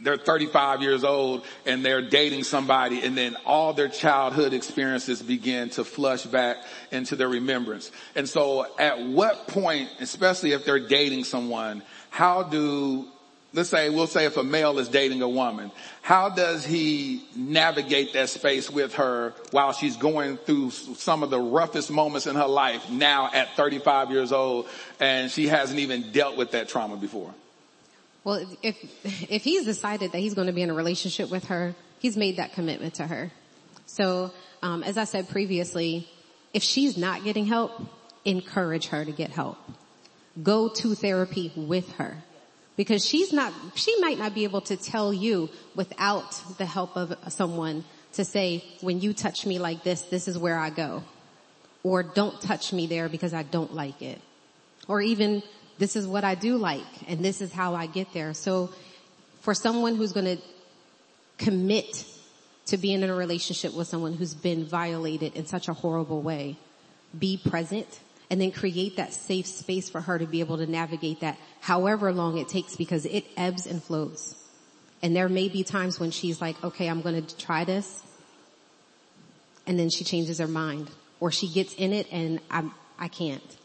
they're 0.00 0.16
35 0.16 0.82
years 0.82 1.04
old 1.04 1.44
and 1.66 1.84
they're 1.84 2.02
dating 2.02 2.44
somebody 2.44 3.02
and 3.02 3.16
then 3.16 3.36
all 3.44 3.72
their 3.72 3.88
childhood 3.88 4.52
experiences 4.52 5.22
begin 5.22 5.70
to 5.70 5.84
flush 5.84 6.24
back 6.24 6.56
into 6.90 7.16
their 7.16 7.28
remembrance. 7.28 7.90
And 8.14 8.28
so 8.28 8.66
at 8.78 9.00
what 9.00 9.48
point, 9.48 9.90
especially 10.00 10.52
if 10.52 10.64
they're 10.64 10.86
dating 10.86 11.24
someone, 11.24 11.82
how 12.10 12.42
do 12.42 13.08
let's 13.52 13.70
say, 13.70 13.88
we'll 13.88 14.06
say 14.06 14.26
if 14.26 14.36
a 14.36 14.44
male 14.44 14.78
is 14.78 14.88
dating 14.88 15.22
a 15.22 15.28
woman, 15.28 15.70
how 16.02 16.28
does 16.28 16.64
he 16.64 17.24
navigate 17.34 18.12
that 18.12 18.28
space 18.28 18.70
with 18.70 18.94
her 18.94 19.34
while 19.50 19.72
she's 19.72 19.96
going 19.96 20.36
through 20.36 20.70
some 20.70 21.22
of 21.22 21.30
the 21.30 21.40
roughest 21.40 21.90
moments 21.90 22.26
in 22.26 22.36
her 22.36 22.46
life 22.46 22.90
now 22.90 23.30
at 23.32 23.56
35 23.56 24.10
years 24.10 24.32
old 24.32 24.68
and 25.00 25.30
she 25.30 25.46
hasn't 25.48 25.78
even 25.78 26.12
dealt 26.12 26.36
with 26.36 26.52
that 26.52 26.68
trauma 26.68 26.96
before? 26.96 27.32
Well, 28.28 28.44
if, 28.62 28.76
if 29.30 29.42
he's 29.42 29.64
decided 29.64 30.12
that 30.12 30.18
he's 30.18 30.34
going 30.34 30.48
to 30.48 30.52
be 30.52 30.60
in 30.60 30.68
a 30.68 30.74
relationship 30.74 31.30
with 31.30 31.46
her, 31.46 31.74
he's 31.98 32.14
made 32.14 32.36
that 32.36 32.52
commitment 32.52 32.96
to 32.96 33.06
her. 33.06 33.32
So, 33.86 34.32
um, 34.60 34.82
as 34.82 34.98
I 34.98 35.04
said 35.04 35.30
previously, 35.30 36.06
if 36.52 36.62
she's 36.62 36.98
not 36.98 37.24
getting 37.24 37.46
help, 37.46 37.72
encourage 38.26 38.88
her 38.88 39.02
to 39.02 39.12
get 39.12 39.30
help. 39.30 39.56
Go 40.42 40.68
to 40.68 40.94
therapy 40.94 41.54
with 41.56 41.90
her 41.92 42.22
because 42.76 43.02
she's 43.02 43.32
not, 43.32 43.54
she 43.76 43.98
might 43.98 44.18
not 44.18 44.34
be 44.34 44.44
able 44.44 44.60
to 44.60 44.76
tell 44.76 45.10
you 45.10 45.48
without 45.74 46.30
the 46.58 46.66
help 46.66 46.98
of 46.98 47.14
someone 47.32 47.82
to 48.12 48.26
say, 48.26 48.62
when 48.82 49.00
you 49.00 49.14
touch 49.14 49.46
me 49.46 49.58
like 49.58 49.84
this, 49.84 50.02
this 50.02 50.28
is 50.28 50.36
where 50.36 50.58
I 50.58 50.68
go. 50.68 51.02
Or 51.82 52.02
don't 52.02 52.38
touch 52.42 52.74
me 52.74 52.88
there 52.88 53.08
because 53.08 53.32
I 53.32 53.42
don't 53.42 53.72
like 53.72 54.02
it. 54.02 54.20
Or 54.86 55.00
even, 55.00 55.42
this 55.78 55.96
is 55.96 56.06
what 56.06 56.24
I 56.24 56.34
do 56.34 56.56
like 56.56 57.08
and 57.08 57.24
this 57.24 57.40
is 57.40 57.52
how 57.52 57.74
I 57.74 57.86
get 57.86 58.12
there. 58.12 58.34
So 58.34 58.70
for 59.40 59.54
someone 59.54 59.96
who's 59.96 60.12
going 60.12 60.36
to 60.36 60.42
commit 61.38 62.04
to 62.66 62.76
being 62.76 63.02
in 63.02 63.10
a 63.10 63.14
relationship 63.14 63.74
with 63.74 63.86
someone 63.86 64.12
who's 64.12 64.34
been 64.34 64.64
violated 64.64 65.34
in 65.34 65.46
such 65.46 65.68
a 65.68 65.72
horrible 65.72 66.20
way, 66.20 66.56
be 67.18 67.40
present 67.42 68.00
and 68.30 68.40
then 68.40 68.50
create 68.50 68.96
that 68.96 69.14
safe 69.14 69.46
space 69.46 69.88
for 69.88 70.00
her 70.00 70.18
to 70.18 70.26
be 70.26 70.40
able 70.40 70.58
to 70.58 70.66
navigate 70.66 71.20
that 71.20 71.38
however 71.60 72.12
long 72.12 72.36
it 72.36 72.48
takes 72.48 72.76
because 72.76 73.06
it 73.06 73.24
ebbs 73.36 73.66
and 73.66 73.82
flows. 73.82 74.34
And 75.02 75.14
there 75.14 75.28
may 75.28 75.48
be 75.48 75.62
times 75.62 76.00
when 76.00 76.10
she's 76.10 76.40
like, 76.40 76.62
okay, 76.62 76.88
I'm 76.88 77.00
going 77.00 77.24
to 77.24 77.36
try 77.36 77.64
this. 77.64 78.02
And 79.66 79.78
then 79.78 79.90
she 79.90 80.04
changes 80.04 80.38
her 80.38 80.48
mind 80.48 80.90
or 81.20 81.30
she 81.30 81.48
gets 81.48 81.74
in 81.74 81.92
it 81.92 82.06
and 82.12 82.40
I'm, 82.50 82.74
I 82.98 83.08
can't. 83.08 83.57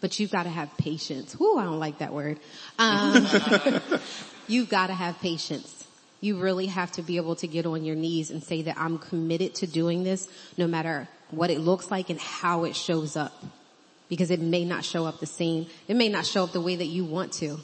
But 0.00 0.20
you've 0.20 0.30
got 0.30 0.44
to 0.44 0.50
have 0.50 0.76
patience. 0.76 1.38
Whoo, 1.38 1.58
I 1.58 1.64
don't 1.64 1.78
like 1.78 1.98
that 1.98 2.12
word. 2.12 2.38
Um, 2.78 3.26
you've 4.46 4.68
got 4.68 4.88
to 4.88 4.94
have 4.94 5.18
patience. 5.20 5.86
You 6.20 6.38
really 6.38 6.66
have 6.66 6.92
to 6.92 7.02
be 7.02 7.16
able 7.16 7.36
to 7.36 7.46
get 7.46 7.66
on 7.66 7.84
your 7.84 7.96
knees 7.96 8.30
and 8.30 8.42
say 8.42 8.62
that 8.62 8.76
I'm 8.78 8.98
committed 8.98 9.54
to 9.56 9.66
doing 9.66 10.02
this 10.04 10.28
no 10.56 10.66
matter 10.66 11.08
what 11.30 11.50
it 11.50 11.60
looks 11.60 11.90
like 11.90 12.10
and 12.10 12.20
how 12.20 12.64
it 12.64 12.76
shows 12.76 13.16
up. 13.16 13.32
Because 14.08 14.30
it 14.30 14.40
may 14.40 14.64
not 14.64 14.84
show 14.84 15.04
up 15.04 15.18
the 15.18 15.26
same. 15.26 15.66
It 15.88 15.96
may 15.96 16.08
not 16.08 16.26
show 16.26 16.44
up 16.44 16.52
the 16.52 16.60
way 16.60 16.76
that 16.76 16.86
you 16.86 17.04
want 17.04 17.32
to. 17.34 17.58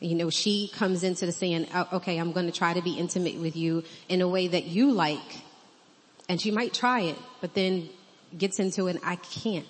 You 0.00 0.16
know, 0.16 0.30
she 0.30 0.68
comes 0.74 1.04
into 1.04 1.26
the 1.26 1.32
saying, 1.32 1.68
oh, 1.72 1.88
okay, 1.92 2.18
I'm 2.18 2.32
going 2.32 2.46
to 2.46 2.52
try 2.52 2.72
to 2.74 2.82
be 2.82 2.94
intimate 2.94 3.36
with 3.36 3.54
you 3.54 3.84
in 4.08 4.20
a 4.20 4.28
way 4.28 4.48
that 4.48 4.64
you 4.64 4.90
like. 4.90 5.20
And 6.28 6.40
she 6.40 6.50
might 6.50 6.74
try 6.74 7.02
it, 7.02 7.16
but 7.40 7.54
then 7.54 7.88
gets 8.36 8.58
into 8.58 8.88
it, 8.88 8.96
I 9.04 9.16
can't. 9.16 9.66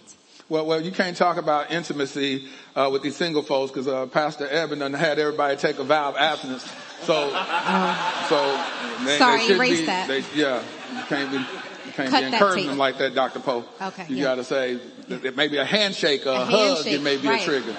Well, 0.49 0.67
well, 0.67 0.81
you 0.81 0.93
can't 0.93 1.17
talk 1.17 1.37
about 1.39 1.71
intimacy 1.71 2.47
uh, 2.77 2.89
with 2.93 3.03
these 3.03 3.17
single 3.17 3.43
folks 3.43 3.71
because 3.73 3.89
uh, 3.89 4.07
Pastor 4.07 4.47
Eben 4.49 4.81
done 4.81 4.93
had 4.93 5.19
everybody 5.19 5.57
take 5.57 5.79
a 5.79 5.85
vow 5.85 6.11
of 6.11 6.17
abstinence. 6.17 6.63
So, 7.03 7.31
so 8.29 8.65
they, 9.05 9.19
Sorry, 9.19 9.47
they 9.49 9.55
erase 9.55 9.81
be, 9.81 9.87
that. 9.87 10.09
They, 10.09 10.25
yeah, 10.35 10.63
you 10.97 11.03
can't 11.05 11.31
be. 11.31 11.39
You 11.39 11.93
can't 11.97 12.11
cut 12.11 12.21
be 12.21 12.27
encouraging 12.27 12.67
them 12.69 12.79
like 12.79 12.99
that, 12.99 13.15
Dr. 13.15 13.41
Poe. 13.41 13.65
Okay, 13.81 14.07
You 14.09 14.17
yeah. 14.17 14.23
gotta 14.23 14.45
say, 14.45 14.79
that 15.09 15.25
it 15.25 15.37
may 15.37 15.49
be 15.49 15.59
a 15.59 15.65
handshake 15.65 16.27
or 16.27 16.31
a, 16.31 16.33
A 16.33 16.45
hug, 16.45 16.77
handshake, 16.77 16.93
it 16.95 17.03
may 17.03 17.17
be 17.19 17.29
right. 17.29 17.43
a 17.43 17.45
trigger. 17.45 17.77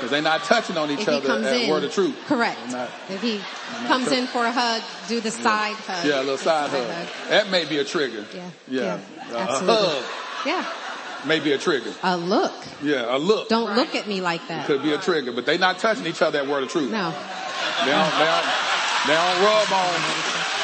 Cause 0.00 0.10
they're 0.10 0.20
not 0.22 0.42
touching 0.44 0.76
on 0.76 0.90
each 0.90 1.00
if 1.00 1.08
other 1.08 1.44
at 1.44 1.60
in, 1.62 1.70
word 1.70 1.82
of 1.84 1.92
truth. 1.92 2.14
correct. 2.26 2.58
Not- 2.70 2.90
If 3.08 3.22
he 3.22 3.40
comes 3.86 4.12
in 4.12 4.26
for 4.26 4.44
a 4.44 4.52
hug, 4.52 4.82
do 5.08 5.20
the 5.20 5.30
side 5.30 5.74
hug. 5.76 6.06
Yeah, 6.06 6.18
a 6.18 6.22
little 6.22 6.36
side 6.36 6.70
hug. 6.70 7.08
That 7.30 7.48
may 7.50 7.64
be 7.64 7.78
a 7.78 7.84
trigger. 7.84 8.24
Yeah, 8.34 8.50
Yeah. 8.68 9.00
yeah, 9.30 9.36
absolutely. 9.36 9.86
A 9.86 9.90
hug 10.02 10.46
Yeah, 10.46 10.72
may 11.26 11.40
be 11.40 11.52
a 11.52 11.58
trigger. 11.58 11.92
a 12.02 12.16
look. 12.16 12.52
Yeah, 12.82 13.14
a 13.14 13.18
look 13.18 13.48
Don't 13.48 13.74
look 13.76 13.94
at 13.94 14.06
me 14.06 14.20
like 14.20 14.46
that. 14.48 14.66
could 14.66 14.82
be 14.82 14.92
a 14.92 14.98
trigger, 14.98 15.32
but 15.32 15.46
they 15.46 15.58
not 15.58 15.78
touching 15.78 16.06
each 16.06 16.22
other 16.22 16.38
at 16.40 16.46
word 16.46 16.62
of 16.64 16.68
truth. 16.70 16.90
No. 16.90 17.10
They 17.84 17.90
don't, 17.90 18.10
they 18.18 18.24
don't, 18.24 18.46
they 19.06 19.14
don't 19.14 19.40
rub 19.42 19.72
on 19.72 19.94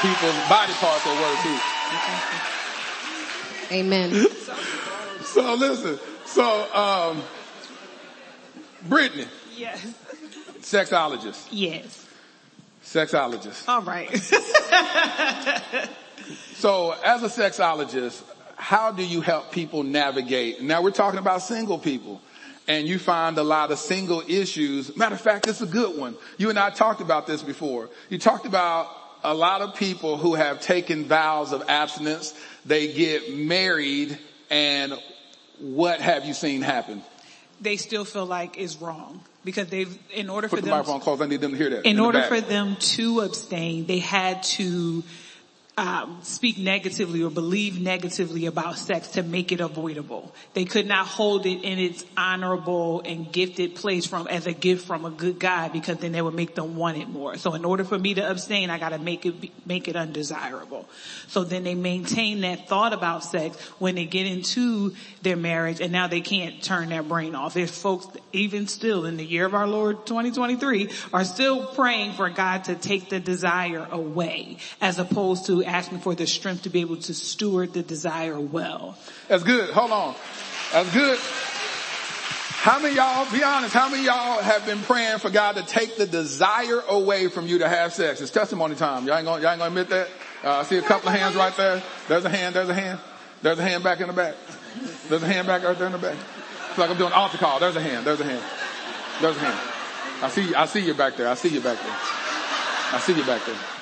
people's 0.03 0.49
body 0.49 0.73
parts 0.75 1.07
at 1.07 1.21
word 1.21 1.33
of 1.33 1.39
truth. 1.41 1.63
Amen. 3.73 4.27
So 5.25 5.55
listen, 5.55 5.99
so, 6.27 6.73
um, 6.75 7.23
Brittany, 8.89 9.27
Yes. 9.57 9.85
sexologist, 10.61 11.49
Yes. 11.51 12.07
sexologist. 12.85 13.67
All 13.69 13.83
right. 13.83 14.11
So 16.55 16.93
as 17.05 17.23
a 17.23 17.29
sexologist, 17.29 18.23
how 18.57 18.93
do 18.93 19.05
you 19.05 19.21
help 19.21 19.53
people 19.53 19.83
navigate? 19.83 20.63
Now 20.63 20.83
we're 20.83 20.91
talking 20.91 21.19
about 21.19 21.43
single 21.43 21.79
people 21.79 22.21
and 22.67 22.87
you 22.89 22.99
find 22.99 23.37
a 23.39 23.43
lot 23.43 23.71
of 23.71 23.79
single 23.79 24.23
issues. 24.27 24.97
Matter 24.97 25.15
of 25.15 25.21
fact, 25.21 25.47
it's 25.47 25.61
a 25.61 25.67
good 25.67 25.99
one. 25.99 26.17
You 26.39 26.51
and 26.51 26.59
I 26.59 26.71
talked 26.71 27.01
about 27.01 27.27
this 27.27 27.43
before. 27.43 27.91
You 28.09 28.19
talked 28.19 28.47
about 28.47 28.89
a 29.23 29.35
lot 29.35 29.61
of 29.61 29.75
people 29.75 30.17
who 30.17 30.35
have 30.35 30.61
taken 30.61 31.05
vows 31.05 31.53
of 31.53 31.63
abstinence. 31.69 32.35
They 32.65 32.93
get 32.93 33.35
married 33.35 34.19
and 34.51 34.95
what 35.59 36.01
have 36.01 36.25
you 36.25 36.35
seen 36.35 36.63
happen? 36.63 37.03
they 37.61 37.77
still 37.77 38.05
feel 38.05 38.27
like 38.27 38.59
it's 38.59 38.77
wrong 38.77 39.21
because 39.45 39.69
they've, 39.69 39.99
in 40.13 40.29
order 40.31 40.49
Put 40.49 40.57
for 40.57 40.61
the 40.61 40.69
them, 40.69 40.79
microphone 40.79 41.01
close. 41.01 41.21
I 41.21 41.27
need 41.27 41.41
them 41.41 41.53
to 41.53 41.57
hear 41.57 41.71
that. 41.71 41.87
in 41.87 41.97
the 41.97 42.03
order 42.03 42.23
for 42.23 42.41
them 42.41 42.77
to 42.77 43.21
abstain, 43.21 43.87
they 43.87 43.99
had 43.99 44.43
to 44.43 45.03
um, 45.77 46.21
speak 46.23 46.59
negatively 46.59 47.23
or 47.23 47.31
believe 47.31 47.81
negatively 47.81 48.47
about 48.47 48.79
sex 48.79 49.09
to 49.09 49.23
make 49.23 49.51
it 49.51 49.61
avoidable. 49.61 50.33
They 50.53 50.65
could 50.65 50.87
not 50.87 51.07
hold 51.07 51.47
it 51.47 51.63
in 51.63 51.79
its 51.79 52.05
honorable 52.17 53.01
and 53.05 53.31
gifted 53.33 53.75
place 53.75 54.07
from 54.07 54.29
as 54.29 54.47
a 54.47 54.53
gift 54.53 54.87
from 54.87 55.05
a 55.05 55.11
good 55.11 55.41
God 55.41 55.73
because 55.73 55.99
then 55.99 56.13
that 56.13 56.25
would 56.25 56.35
make 56.35 56.55
them 56.55 56.77
want 56.77 56.99
it 56.99 57.09
more. 57.09 57.37
So 57.39 57.55
in 57.55 57.65
order 57.65 57.83
for 57.83 57.99
me 57.99 58.15
to 58.15 58.31
abstain, 58.31 58.71
I 58.71 58.79
got 58.79 58.91
to 58.91 58.99
make 58.99 59.27
it 59.27 59.67
make 59.67 59.89
it 59.89 59.97
undesirable. 59.97 60.89
So 61.27 61.43
then 61.43 61.65
they 61.65 61.75
maintain 61.75 62.43
that 62.43 62.69
thought 62.69 62.93
about 62.93 63.25
sex 63.25 63.61
when 63.81 63.97
they 63.97 64.05
get 64.05 64.27
into 64.27 64.95
their 65.23 65.37
marriage, 65.37 65.81
and 65.81 65.93
now 65.93 66.07
they 66.07 66.21
can't 66.21 66.63
turn 66.63 66.89
their 66.89 67.03
brain 67.03 67.35
off. 67.35 67.55
There's 67.55 67.77
folks 67.77 68.07
even 68.33 68.69
still 68.69 69.07
in 69.07 69.17
the 69.17 69.25
year 69.25 69.45
of 69.45 69.55
our 69.55 69.67
Lord 69.67 70.07
2023 70.07 70.91
are 71.13 71.25
still 71.25 71.67
praying 71.67 72.13
for 72.13 72.31
God 72.31 72.65
to 72.65 72.77
take 72.77 73.09
the 73.09 73.19
desire 73.19 73.89
away, 73.91 74.59
as 74.81 75.01
opposed 75.01 75.47
to 75.47 75.64
asking 75.65 76.01
for 76.01 76.15
the 76.15 76.27
strength 76.27 76.63
to 76.63 76.71
be 76.71 76.81
able 76.81 76.97
to 76.97 77.15
steward 77.15 77.73
the 77.73 77.83
desire 77.83 78.39
well. 78.39 78.99
That's 79.29 79.43
good. 79.43 79.71
Hold 79.71 79.91
on. 79.91 80.15
That's 80.73 80.93
good. 80.93 81.19
How 82.65 82.79
many 82.79 82.95
y'all, 82.97 83.31
be 83.31 83.43
honest, 83.43 83.75
how 83.75 83.91
many 83.91 84.05
y'all 84.05 84.41
have 84.41 84.65
been 84.65 84.79
praying 84.79 85.19
for 85.19 85.29
God 85.29 85.57
to 85.57 85.63
take 85.63 85.97
the 85.99 86.07
desire 86.07 86.81
away 86.89 87.29
from 87.29 87.47
you 87.47 87.59
to 87.59 87.69
have 87.69 87.93
sex? 87.93 88.23
It's 88.23 88.31
testimony 88.31 88.75
time. 88.75 89.07
Y'all 89.07 89.19
ain't 89.19 89.27
gonna, 89.27 89.43
y'all 89.43 89.51
ain't 89.51 89.59
gonna 89.59 89.69
admit 89.69 89.91
that? 89.91 90.09
Uh, 90.43 90.61
I 90.61 90.63
see 90.63 90.79
a 90.79 90.83
couple 90.83 91.11
of 91.11 91.15
hands 91.15 91.35
right 91.37 91.55
there. 91.57 91.83
There's 92.09 92.25
a 92.25 92.31
hand, 92.31 92.55
there's 92.55 92.71
a 92.71 92.75
hand. 92.75 92.99
There's 93.43 93.59
a 93.59 93.63
hand 93.63 93.85
back 93.85 94.01
in 94.01 94.07
the 94.07 94.15
back. 94.15 94.35
There's 95.11 95.23
a 95.23 95.27
hand 95.27 95.47
back 95.47 95.63
right 95.63 95.77
there 95.77 95.89
in 95.89 95.93
the 95.93 95.99
back. 95.99 96.17
It's 96.71 96.79
like 96.79 96.89
I'm 96.89 96.97
doing 96.97 97.13
altar 97.13 97.37
call. 97.37 97.61
There's 97.61 97.77
a 97.77 97.83
hand, 97.83 98.07
there's 98.07 98.21
a 98.21 98.25
hand. 98.25 98.43
There's 99.21 99.37
a 99.37 99.41
hand. 99.41 99.71
I 100.23 100.29
see, 100.31 100.55
I 100.55 100.65
see 100.65 100.81
you 100.81 100.95
back 100.95 101.17
there. 101.17 101.29
I 101.29 101.35
see 101.35 101.49
you 101.49 101.61
back 101.61 101.79
there. 101.79 101.97
I 102.93 102.99
see 103.05 103.13
you 103.13 103.25
back 103.27 103.45
there. 103.45 103.74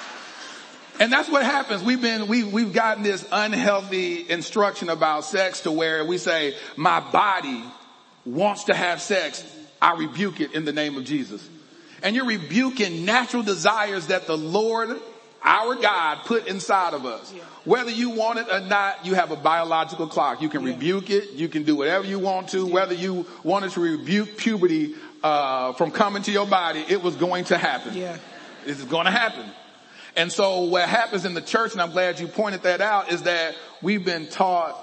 And 1.00 1.12
that's 1.12 1.28
what 1.28 1.42
happens. 1.42 1.82
We've 1.82 2.00
been, 2.00 2.28
we, 2.28 2.44
we've 2.44 2.72
gotten 2.72 3.02
this 3.02 3.26
unhealthy 3.32 4.28
instruction 4.28 4.88
about 4.88 5.24
sex 5.24 5.62
to 5.62 5.72
where 5.72 6.04
we 6.04 6.18
say, 6.18 6.54
my 6.76 7.00
body 7.00 7.64
wants 8.24 8.64
to 8.64 8.74
have 8.74 9.00
sex. 9.00 9.44
I 9.80 9.96
rebuke 9.96 10.40
it 10.40 10.52
in 10.52 10.64
the 10.64 10.72
name 10.72 10.96
of 10.96 11.04
Jesus. 11.04 11.48
And 12.02 12.14
you're 12.14 12.26
rebuking 12.26 13.04
natural 13.04 13.42
desires 13.42 14.08
that 14.08 14.26
the 14.26 14.36
Lord, 14.36 15.00
our 15.42 15.74
God, 15.76 16.24
put 16.26 16.46
inside 16.46 16.94
of 16.94 17.06
us. 17.06 17.32
Whether 17.64 17.90
you 17.90 18.10
want 18.10 18.40
it 18.40 18.48
or 18.50 18.60
not, 18.60 19.06
you 19.06 19.14
have 19.14 19.30
a 19.30 19.36
biological 19.36 20.08
clock. 20.08 20.42
You 20.42 20.48
can 20.48 20.64
rebuke 20.64 21.10
it. 21.10 21.30
You 21.30 21.48
can 21.48 21.62
do 21.62 21.76
whatever 21.76 22.04
you 22.04 22.18
want 22.18 22.48
to. 22.50 22.66
Whether 22.66 22.94
you 22.94 23.26
wanted 23.44 23.70
to 23.72 23.80
rebuke 23.80 24.36
puberty, 24.36 24.94
uh, 25.22 25.72
from 25.74 25.90
coming 25.90 26.22
to 26.24 26.32
your 26.32 26.46
body, 26.46 26.84
it 26.88 27.02
was 27.02 27.16
going 27.16 27.44
to 27.44 27.58
happen. 27.58 27.96
Yeah. 27.96 28.18
It's 28.66 28.82
going 28.84 29.06
to 29.06 29.12
happen. 29.12 29.44
And 30.16 30.30
so 30.30 30.62
what 30.62 30.88
happens 30.88 31.24
in 31.24 31.34
the 31.34 31.40
church, 31.40 31.72
and 31.72 31.80
I'm 31.80 31.92
glad 31.92 32.20
you 32.20 32.28
pointed 32.28 32.62
that 32.64 32.80
out, 32.80 33.10
is 33.10 33.22
that 33.22 33.54
we've 33.80 34.04
been 34.04 34.26
taught 34.26 34.76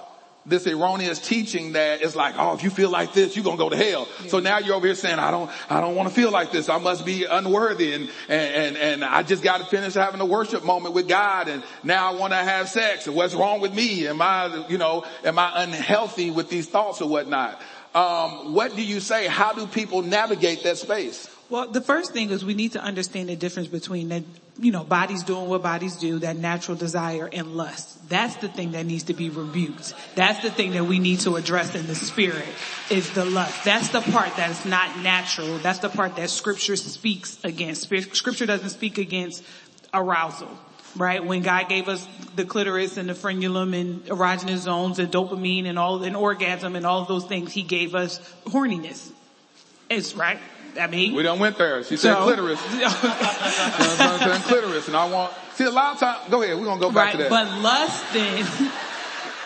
this 0.46 0.66
erroneous 0.66 1.20
teaching 1.20 1.74
that 1.74 2.02
it's 2.02 2.16
like, 2.16 2.34
oh, 2.38 2.56
if 2.56 2.64
you 2.64 2.70
feel 2.70 2.90
like 2.90 3.14
this, 3.14 3.36
you're 3.36 3.46
gonna 3.46 3.58
go 3.58 3.70
to 3.70 3.76
hell. 3.76 4.08
So 4.28 4.40
now 4.40 4.58
you're 4.58 4.76
over 4.76 4.88
here 4.88 4.96
saying, 4.96 5.20
I 5.20 5.30
don't, 5.30 5.52
I 5.70 5.80
don't 5.80 5.96
want 5.96 6.10
to 6.10 6.16
feel 6.16 6.32
like 6.32 6.52
this. 6.52 6.70
I 6.70 6.80
must 6.80 7.06
be 7.06 7.26
unworthy, 7.26 7.94
and 7.94 8.10
and 8.28 8.56
and, 8.56 8.78
and 8.78 9.06
I 9.06 9.22
just 9.24 9.44
got 9.44 9.60
to 9.60 9.66
finish 9.66 9.94
having 9.94 10.22
a 10.22 10.26
worship 10.26 10.64
moment 10.64 10.96
with 10.96 11.08
God, 11.08 11.48
and 11.48 11.64
now 11.84 12.12
I 12.12 12.16
want 12.16 12.34
to 12.34 12.38
have 12.38 12.70
sex. 12.70 13.06
And 13.06 13.16
what's 13.16 13.36
wrong 13.36 13.62
with 13.62 13.74
me? 13.74 14.08
Am 14.08 14.22
I, 14.22 14.66
you 14.70 14.78
know, 14.78 15.06
am 15.24 15.38
I 15.38 15.64
unhealthy 15.64 16.32
with 16.32 16.50
these 16.50 16.68
thoughts 16.68 17.02
or 17.02 17.10
whatnot? 17.10 17.62
Um, 17.94 18.54
what 18.54 18.76
do 18.76 18.84
you 18.84 19.00
say? 19.00 19.28
How 19.28 19.54
do 19.54 19.68
people 19.68 20.02
navigate 20.02 20.64
that 20.64 20.78
space? 20.78 21.30
Well, 21.50 21.68
the 21.68 21.82
first 21.82 22.14
thing 22.14 22.30
is 22.30 22.46
we 22.46 22.54
need 22.54 22.74
to 22.74 22.82
understand 22.82 23.30
the 23.30 23.36
difference 23.36 23.68
between 23.68 24.10
that, 24.10 24.24
you 24.62 24.72
know, 24.72 24.84
bodies 24.84 25.24
doing 25.24 25.48
what 25.48 25.64
bodies 25.64 25.96
do, 25.96 26.20
that 26.20 26.36
natural 26.36 26.76
desire 26.76 27.30
and 27.32 27.56
lust. 27.56 28.10
That's 28.10 28.36
the 28.38 28.50
thing 28.50 28.72
that 28.72 28.86
needs 28.86 29.04
to 29.04 29.14
be 29.14 29.30
rebuked. 29.30 29.94
That's 30.16 30.42
the 30.42 30.52
thing 30.52 30.72
that 30.72 30.84
we 30.84 31.00
need 31.00 31.22
to 31.22 31.36
address 31.36 31.76
in 31.76 31.88
the 31.88 31.96
spirit 31.96 32.48
is 32.90 33.10
the 33.14 33.24
lust. 33.24 33.64
That's 33.64 33.90
the 33.90 34.02
part 34.02 34.36
that's 34.36 34.66
not 34.66 35.00
natural. 35.00 35.58
That's 35.60 35.80
the 35.80 35.90
part 35.90 36.18
that 36.18 36.30
scripture 36.30 36.76
speaks 36.76 37.44
against. 37.44 37.84
Scripture 38.16 38.46
doesn't 38.46 38.70
speak 38.70 38.98
against 38.98 39.44
arousal. 39.94 40.50
Right? 40.96 41.24
When 41.24 41.44
God 41.44 41.70
gave 41.70 41.88
us 41.88 42.06
the 42.36 42.44
clitoris 42.44 42.98
and 42.98 43.08
the 43.08 43.14
frenulum 43.14 43.80
and 43.80 44.04
erogenous 44.06 44.58
zones 44.58 44.98
and 44.98 45.12
dopamine 45.12 45.68
and 45.68 45.78
all, 45.78 46.04
and 46.04 46.18
orgasm 46.18 46.76
and 46.76 46.86
all 46.86 47.06
those 47.06 47.26
things, 47.26 47.54
He 47.54 47.62
gave 47.62 47.94
us 47.94 48.20
horniness. 48.46 49.12
It's 49.90 50.16
right. 50.16 50.40
I 50.80 50.88
mean, 50.88 51.14
We 51.14 51.24
don't 51.24 51.40
went 51.40 51.58
there. 51.58 51.84
She 51.84 51.98
said 51.98 52.16
So- 52.16 52.24
clitoris. 52.24 52.60
I'm 52.70 54.20
saying 54.20 54.42
clitoris, 54.44 54.88
and 54.88 54.98
I 54.98 55.10
want 55.10 55.34
see 55.56 55.66
a 55.66 55.72
lot 55.72 55.94
of 55.94 56.00
times. 56.00 56.30
Go 56.30 56.42
ahead, 56.42 56.58
we're 56.58 56.66
gonna 56.66 56.80
go 56.82 56.92
back 56.92 57.06
right, 57.06 57.12
to 57.14 57.18
that. 57.24 57.30
but 57.30 57.62
lust 57.62 58.04
then, 58.14 58.46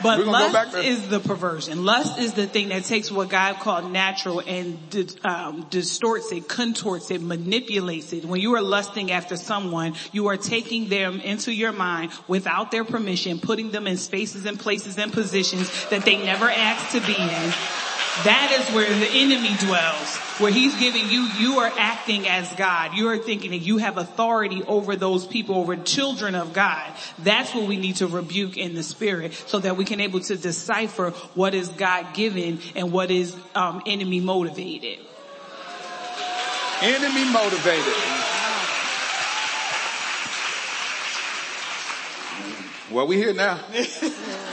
but 0.04 0.20
We're 0.20 0.26
gonna 0.26 0.48
go 0.48 0.54
back 0.54 0.74
lust 0.74 0.88
is 0.88 1.08
the 1.08 1.20
perversion. 1.20 1.86
Lust 1.86 2.20
is 2.20 2.34
the 2.34 2.46
thing 2.46 2.70
that 2.70 2.84
takes 2.84 3.12
what 3.12 3.30
God 3.30 3.60
called 3.60 3.92
natural 3.92 4.42
and 4.46 4.78
um, 5.24 5.66
distorts 5.70 6.32
it, 6.32 6.48
contorts 6.48 7.10
it, 7.12 7.22
manipulates 7.22 8.14
it. 8.14 8.26
When 8.26 8.42
you 8.42 8.56
are 8.56 8.62
lusting 8.62 9.12
after 9.12 9.36
someone, 9.36 9.96
you 10.12 10.28
are 10.28 10.38
taking 10.38 10.90
them 10.90 11.20
into 11.20 11.54
your 11.54 11.72
mind 11.72 12.12
without 12.28 12.70
their 12.72 12.84
permission, 12.84 13.40
putting 13.40 13.72
them 13.72 13.88
in 13.88 13.98
spaces 13.98 14.46
and 14.46 14.60
places 14.60 14.98
and 14.98 15.12
positions 15.12 15.70
that 15.90 16.06
they 16.06 16.24
never 16.24 16.50
asked 16.50 16.92
to 16.92 17.02
be 17.02 17.16
in. 17.16 17.54
That 18.22 18.56
is 18.60 18.76
where 18.76 18.88
the 18.88 19.08
enemy 19.08 19.56
dwells, 19.58 20.18
where 20.38 20.52
he's 20.52 20.80
giving 20.80 21.10
you, 21.10 21.22
you 21.40 21.58
are 21.58 21.72
acting 21.80 22.28
as 22.28 22.54
God. 22.54 22.94
You 22.94 23.10
are 23.10 23.18
thinking 23.18 23.50
that 23.52 23.58
you 23.58 23.80
have 23.80 23.98
authority 23.98 24.62
over 24.68 24.96
those 24.96 25.26
people, 25.26 25.56
over 25.56 25.76
children 25.76 26.36
of 26.36 26.54
God. 26.54 26.94
That's 27.18 27.56
what 27.56 27.68
we 27.68 27.76
need 27.76 27.96
to 27.98 28.08
rebuke 28.08 28.56
in 28.56 28.76
the 28.76 28.84
spirit 28.84 29.34
so 29.34 29.58
that 29.60 29.78
we 29.78 29.84
can 29.84 30.00
able 30.00 30.20
to 30.20 30.38
decipher 30.38 31.10
what 31.34 31.56
is 31.56 31.70
God 31.70 32.14
given 32.14 32.60
and 32.76 32.92
what 32.92 33.10
is 33.10 33.36
um, 33.56 33.82
enemy 33.88 34.20
motivated. 34.20 35.00
Enemy 36.82 37.32
motivated. 37.32 37.94
Well, 42.92 43.08
we 43.08 43.18
here 43.18 43.34
now. 43.34 43.60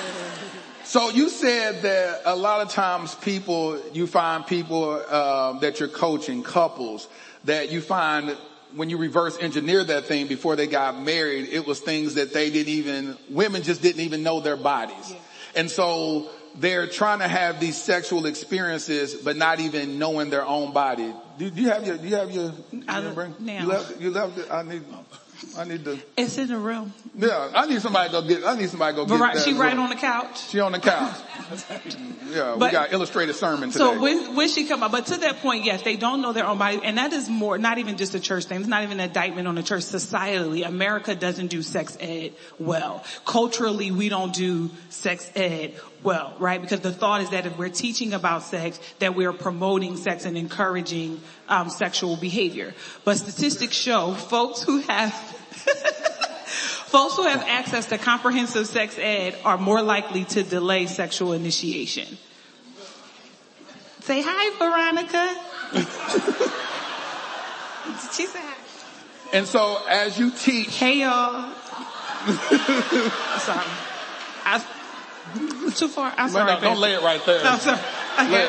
So 0.90 1.08
you 1.08 1.28
said 1.28 1.82
that 1.82 2.22
a 2.24 2.34
lot 2.34 2.62
of 2.62 2.70
times 2.70 3.14
people, 3.14 3.80
you 3.92 4.08
find 4.08 4.44
people 4.44 4.94
um, 4.94 5.60
that 5.60 5.78
you're 5.78 5.88
coaching, 5.88 6.42
couples, 6.42 7.06
that 7.44 7.70
you 7.70 7.80
find 7.80 8.36
when 8.74 8.90
you 8.90 8.98
reverse 8.98 9.38
engineer 9.38 9.84
that 9.84 10.06
thing 10.06 10.26
before 10.26 10.56
they 10.56 10.66
got 10.66 11.00
married, 11.00 11.48
it 11.48 11.64
was 11.64 11.78
things 11.78 12.14
that 12.14 12.32
they 12.32 12.50
didn't 12.50 12.72
even, 12.72 13.16
women 13.28 13.62
just 13.62 13.82
didn't 13.82 14.00
even 14.00 14.24
know 14.24 14.40
their 14.40 14.56
bodies. 14.56 15.14
And 15.54 15.70
so 15.70 16.28
they're 16.56 16.88
trying 16.88 17.20
to 17.20 17.28
have 17.28 17.60
these 17.60 17.80
sexual 17.80 18.26
experiences, 18.26 19.14
but 19.14 19.36
not 19.36 19.60
even 19.60 20.00
knowing 20.00 20.28
their 20.28 20.44
own 20.44 20.72
body. 20.72 21.14
Do, 21.38 21.50
do 21.50 21.62
you 21.62 21.68
have 21.68 21.86
your, 21.86 21.98
do 21.98 22.08
you 22.08 22.16
have 22.16 22.32
your, 22.32 22.52
I 22.88 23.00
brain? 23.12 23.36
now. 23.38 23.60
You 23.60 23.68
left, 23.68 24.00
you 24.00 24.10
left 24.10 24.38
it, 24.38 24.50
I 24.50 24.64
need, 24.64 24.82
I 25.58 25.64
need 25.64 25.84
to, 25.84 25.98
It's 26.16 26.38
in 26.38 26.48
the 26.48 26.56
room. 26.58 26.92
yeah, 27.16 27.50
I 27.54 27.66
need 27.66 27.80
somebody 27.82 28.08
to 28.10 28.20
go 28.20 28.22
get, 28.28 28.44
I 28.44 28.56
need 28.56 28.68
somebody 28.70 28.92
to 28.94 29.02
go 29.02 29.06
But 29.06 29.16
get 29.16 29.20
right, 29.22 29.34
that 29.34 29.44
she 29.44 29.52
right 29.54 29.72
room. 29.74 29.82
on 29.84 29.90
the 29.90 29.96
couch. 29.96 30.48
She 30.48 30.60
on 30.60 30.72
the 30.72 30.78
couch. 30.78 31.16
Yeah, 32.30 32.54
we 32.54 32.70
got 32.70 32.92
illustrated 32.92 33.34
sermon 33.34 33.70
today. 33.72 33.80
So 33.84 34.00
when, 34.00 34.36
when 34.36 34.48
she 34.48 34.64
come 34.68 34.84
up, 34.84 34.92
but 34.92 35.06
to 35.06 35.16
that 35.16 35.38
point, 35.38 35.64
yes, 35.64 35.82
they 35.82 35.96
don't 35.96 36.22
know 36.22 36.32
their 36.32 36.46
own 36.46 36.58
body, 36.58 36.80
and 36.84 36.96
that 36.96 37.12
is 37.12 37.28
more, 37.28 37.58
not 37.58 37.78
even 37.78 37.96
just 37.96 38.14
a 38.14 38.20
church 38.20 38.44
thing. 38.44 38.60
It's 38.60 38.68
not 38.68 38.84
even 38.84 39.00
an 39.00 39.08
indictment 39.08 39.48
on 39.48 39.56
the 39.56 39.62
church. 39.64 39.82
Societally, 39.82 40.64
America 40.64 41.16
doesn't 41.16 41.48
do 41.48 41.62
sex 41.62 41.96
ed 41.98 42.34
well. 42.60 43.02
Culturally, 43.24 43.90
we 43.90 44.08
don't 44.08 44.32
do 44.32 44.70
sex 44.90 45.28
ed 45.34 45.74
well, 46.04 46.36
right? 46.38 46.60
Because 46.62 46.80
the 46.80 46.92
thought 46.92 47.20
is 47.22 47.30
that 47.30 47.46
if 47.46 47.58
we're 47.58 47.68
teaching 47.68 48.12
about 48.12 48.44
sex, 48.44 48.78
that 49.00 49.16
we're 49.16 49.32
promoting 49.32 49.96
sex 49.96 50.24
and 50.24 50.38
encouraging 50.38 51.20
um, 51.48 51.68
sexual 51.68 52.16
behavior. 52.16 52.74
But 53.04 53.16
statistics 53.18 53.74
show 53.74 54.14
folks 54.14 54.62
who 54.62 54.78
have 54.82 55.12
Folks 56.90 57.14
who 57.16 57.22
have 57.22 57.42
access 57.46 57.86
to 57.86 57.98
comprehensive 57.98 58.66
sex 58.66 58.98
ed 58.98 59.36
are 59.44 59.56
more 59.56 59.80
likely 59.82 60.24
to 60.24 60.42
delay 60.42 60.86
sexual 60.86 61.32
initiation. 61.32 62.18
Say 64.00 64.22
hi, 64.24 64.50
Veronica. 64.58 65.36
she 68.12 68.26
said 68.26 68.42
hi. 68.42 68.54
and 69.32 69.46
so 69.46 69.78
as 69.88 70.18
you 70.18 70.32
teach, 70.32 70.76
Hey 70.76 70.98
y'all. 71.00 71.52
sorry. 73.38 73.66
I, 74.44 74.58
too 75.76 75.88
far. 75.88 76.12
I'm 76.16 76.28
sorry. 76.28 76.54
no, 76.54 76.60
don't 76.60 76.80
lay 76.80 76.94
it 76.94 77.02
right 77.02 77.24
there. 77.24 77.40
I'm 77.44 77.60
sorry. 77.60 77.78
Okay. 78.18 78.48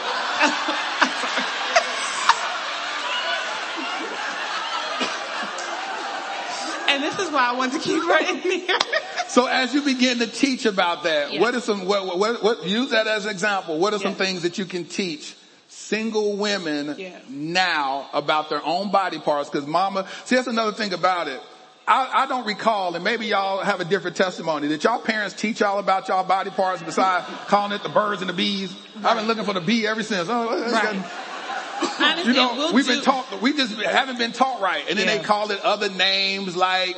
Lay 7.34 7.40
it- 7.40 7.44
And 7.44 7.50
this 7.50 7.50
is 7.50 7.50
why 7.50 7.50
I 7.50 7.56
wanted 7.56 7.82
to 7.82 7.88
keep 7.88 8.04
her 8.04 8.20
in 8.30 8.38
here. 8.38 8.78
So 9.32 9.46
as 9.48 9.74
you 9.74 9.82
begin 9.82 10.20
to 10.20 10.28
teach 10.28 10.66
about 10.66 11.04
that, 11.04 11.32
Yeah. 11.32 11.40
what 11.40 11.56
are 11.56 11.62
some, 11.62 11.86
what, 11.86 12.18
what, 12.18 12.44
what, 12.44 12.66
use 12.66 12.90
that 12.90 13.08
as 13.08 13.24
an 13.24 13.32
example. 13.32 13.80
What 13.80 13.94
are 13.94 14.00
some 14.00 14.14
things 14.16 14.42
that 14.42 14.58
you 14.58 14.66
can 14.66 14.84
teach 14.84 15.36
single 15.70 16.36
women 16.36 16.98
now 17.30 18.10
about 18.12 18.50
their 18.50 18.62
own 18.66 18.92
body 18.92 19.20
parts? 19.20 19.50
Cause 19.50 19.66
mama, 19.66 20.06
see 20.26 20.36
that's 20.36 20.48
another 20.50 20.74
thing 20.74 20.92
about 20.94 21.30
it. 21.30 21.40
I, 21.88 22.24
I 22.24 22.26
don't 22.26 22.46
recall, 22.46 22.94
and 22.96 23.06
maybe 23.06 23.26
y'all 23.28 23.64
have 23.64 23.80
a 23.80 23.86
different 23.86 24.18
testimony. 24.18 24.68
Did 24.68 24.84
y'all 24.84 25.00
parents 25.00 25.34
teach 25.34 25.62
y'all 25.62 25.80
about 25.80 26.10
y'all 26.10 26.26
body 26.26 26.50
parts 26.50 26.84
besides 26.84 27.26
calling 27.48 27.72
it 27.72 27.84
the 27.84 27.90
birds 27.90 28.20
and 28.22 28.30
the 28.30 28.34
bees? 28.34 28.76
I've 29.02 29.16
been 29.16 29.28
looking 29.28 29.46
for 29.46 29.54
the 29.54 29.62
bee 29.62 29.88
ever 29.88 30.04
since. 30.04 30.28
Oh, 30.30 30.72
Right. 30.72 32.18
you 32.26 32.32
You 32.32 32.34
know, 32.34 32.72
we've 32.74 32.86
been 32.86 33.02
taught, 33.02 33.42
we 33.42 33.54
just 33.54 33.74
haven't 33.82 34.18
been 34.18 34.34
taught 34.34 34.60
right. 34.62 34.84
And 34.90 35.00
then 35.00 35.08
Yeah. 35.08 35.18
they 35.20 35.24
call 35.24 35.52
it 35.52 35.62
other 35.62 35.90
names 35.90 36.56
like 36.56 36.98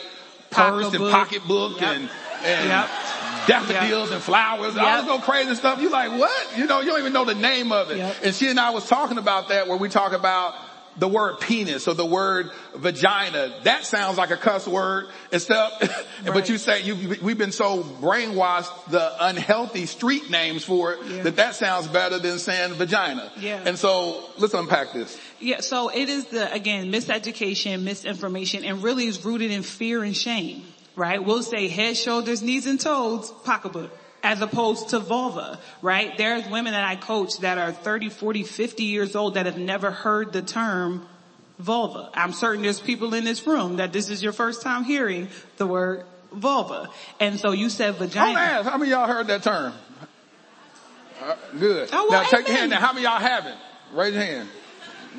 purse 0.53 0.85
and 0.93 0.93
Pocketbook. 0.97 1.11
pocketbook 1.11 1.81
Yep. 1.81 1.95
and, 1.95 2.09
and 2.45 2.69
Yep. 2.69 2.89
daffodils 3.47 4.11
and 4.11 4.21
flowers. 4.21 4.77
All 4.77 4.83
Yep. 4.83 4.99
this 5.01 5.05
go 5.07 5.19
crazy 5.19 5.55
stuff. 5.55 5.81
You're 5.81 5.91
like, 5.91 6.11
what? 6.11 6.57
You 6.57 6.65
know, 6.65 6.79
you 6.81 6.87
don't 6.87 6.99
even 6.99 7.13
know 7.13 7.25
the 7.25 7.35
name 7.35 7.71
of 7.71 7.91
it. 7.91 7.97
Yep. 7.97 8.15
And 8.23 8.35
she 8.35 8.49
and 8.49 8.59
I 8.59 8.69
was 8.71 8.87
talking 8.87 9.17
about 9.17 9.49
that 9.49 9.67
where 9.67 9.77
we 9.77 9.89
talk 9.89 10.13
about 10.13 10.53
the 10.95 11.07
word 11.07 11.39
penis 11.39 11.87
or 11.87 11.95
the 11.95 12.05
word 12.05 12.51
vagina. 12.75 13.51
That 13.63 13.83
sounds 13.83 14.19
like 14.19 14.29
a 14.29 14.37
cuss 14.37 14.67
word 14.67 15.07
and 15.31 15.41
stuff. 15.41 15.73
but 16.25 16.49
you 16.49 16.59
say 16.59 16.83
you, 16.83 17.17
we've 17.23 17.37
been 17.37 17.51
so 17.51 17.81
brainwashed 17.81 18.69
the 18.91 19.11
unhealthy 19.25 19.87
street 19.87 20.29
names 20.29 20.63
for 20.63 20.93
it 20.93 20.99
Yeah. 21.07 21.23
that 21.23 21.35
that 21.37 21.55
sounds 21.55 21.87
better 21.87 22.19
than 22.19 22.37
saying 22.37 22.73
vagina. 22.75 23.31
Yeah. 23.39 23.61
And 23.65 23.77
so 23.79 24.23
let's 24.37 24.53
unpack 24.53 24.93
this. 24.93 25.17
Yeah, 25.43 25.59
so 25.59 25.89
it 25.89 26.07
is 26.07 26.27
the, 26.27 26.51
again, 26.53 26.89
miseducation, 26.89 27.81
misinformation, 27.83 28.63
and 28.63 28.81
really 28.81 29.07
is 29.07 29.25
rooted 29.25 29.51
in 29.51 29.61
fear 29.61 30.01
and 30.01 30.15
shame, 30.15 30.63
right? 30.95 31.21
We'll 31.21 31.43
say 31.43 31.67
head, 31.67 31.97
shoulders, 31.97 32.41
knees, 32.41 32.65
and 32.65 32.79
toes, 32.79 33.29
pocketbook, 33.43 33.91
as 34.23 34.39
opposed 34.39 34.89
to 34.89 34.99
vulva, 34.99 35.59
right? 35.81 36.17
There's 36.17 36.47
women 36.47 36.71
that 36.71 36.85
I 36.85 36.95
coach 36.95 37.39
that 37.39 37.57
are 37.57 37.73
30, 37.73 38.07
40, 38.07 38.43
50 38.43 38.83
years 38.83 39.17
old 39.17 39.33
that 39.33 39.45
have 39.45 39.57
never 39.57 39.91
heard 39.91 40.31
the 40.31 40.41
term 40.41 41.05
vulva. 41.59 42.09
I'm 42.13 42.31
certain 42.31 42.63
there's 42.63 42.79
people 42.79 43.13
in 43.13 43.25
this 43.25 43.45
room 43.45 43.75
that 43.77 43.91
this 43.91 44.09
is 44.09 44.23
your 44.23 44.31
first 44.31 44.61
time 44.61 44.85
hearing 44.85 45.27
the 45.57 45.67
word 45.67 46.05
vulva. 46.31 46.89
And 47.19 47.37
so 47.37 47.51
you 47.51 47.69
said 47.69 47.95
vagina. 47.95 48.39
ask, 48.39 48.69
how 48.69 48.77
many 48.77 48.93
of 48.93 48.97
y'all 48.97 49.07
heard 49.13 49.27
that 49.27 49.43
term? 49.43 49.73
Uh, 51.21 51.35
good. 51.59 51.89
Oh, 51.91 52.07
well, 52.09 52.23
now 52.23 52.29
take 52.29 52.47
your 52.47 52.55
hand 52.55 52.69
now. 52.69 52.79
How 52.79 52.93
many 52.93 53.05
of 53.05 53.11
y'all 53.11 53.19
haven't? 53.19 53.57
Raise 53.93 54.13
your 54.13 54.23
hand. 54.23 54.49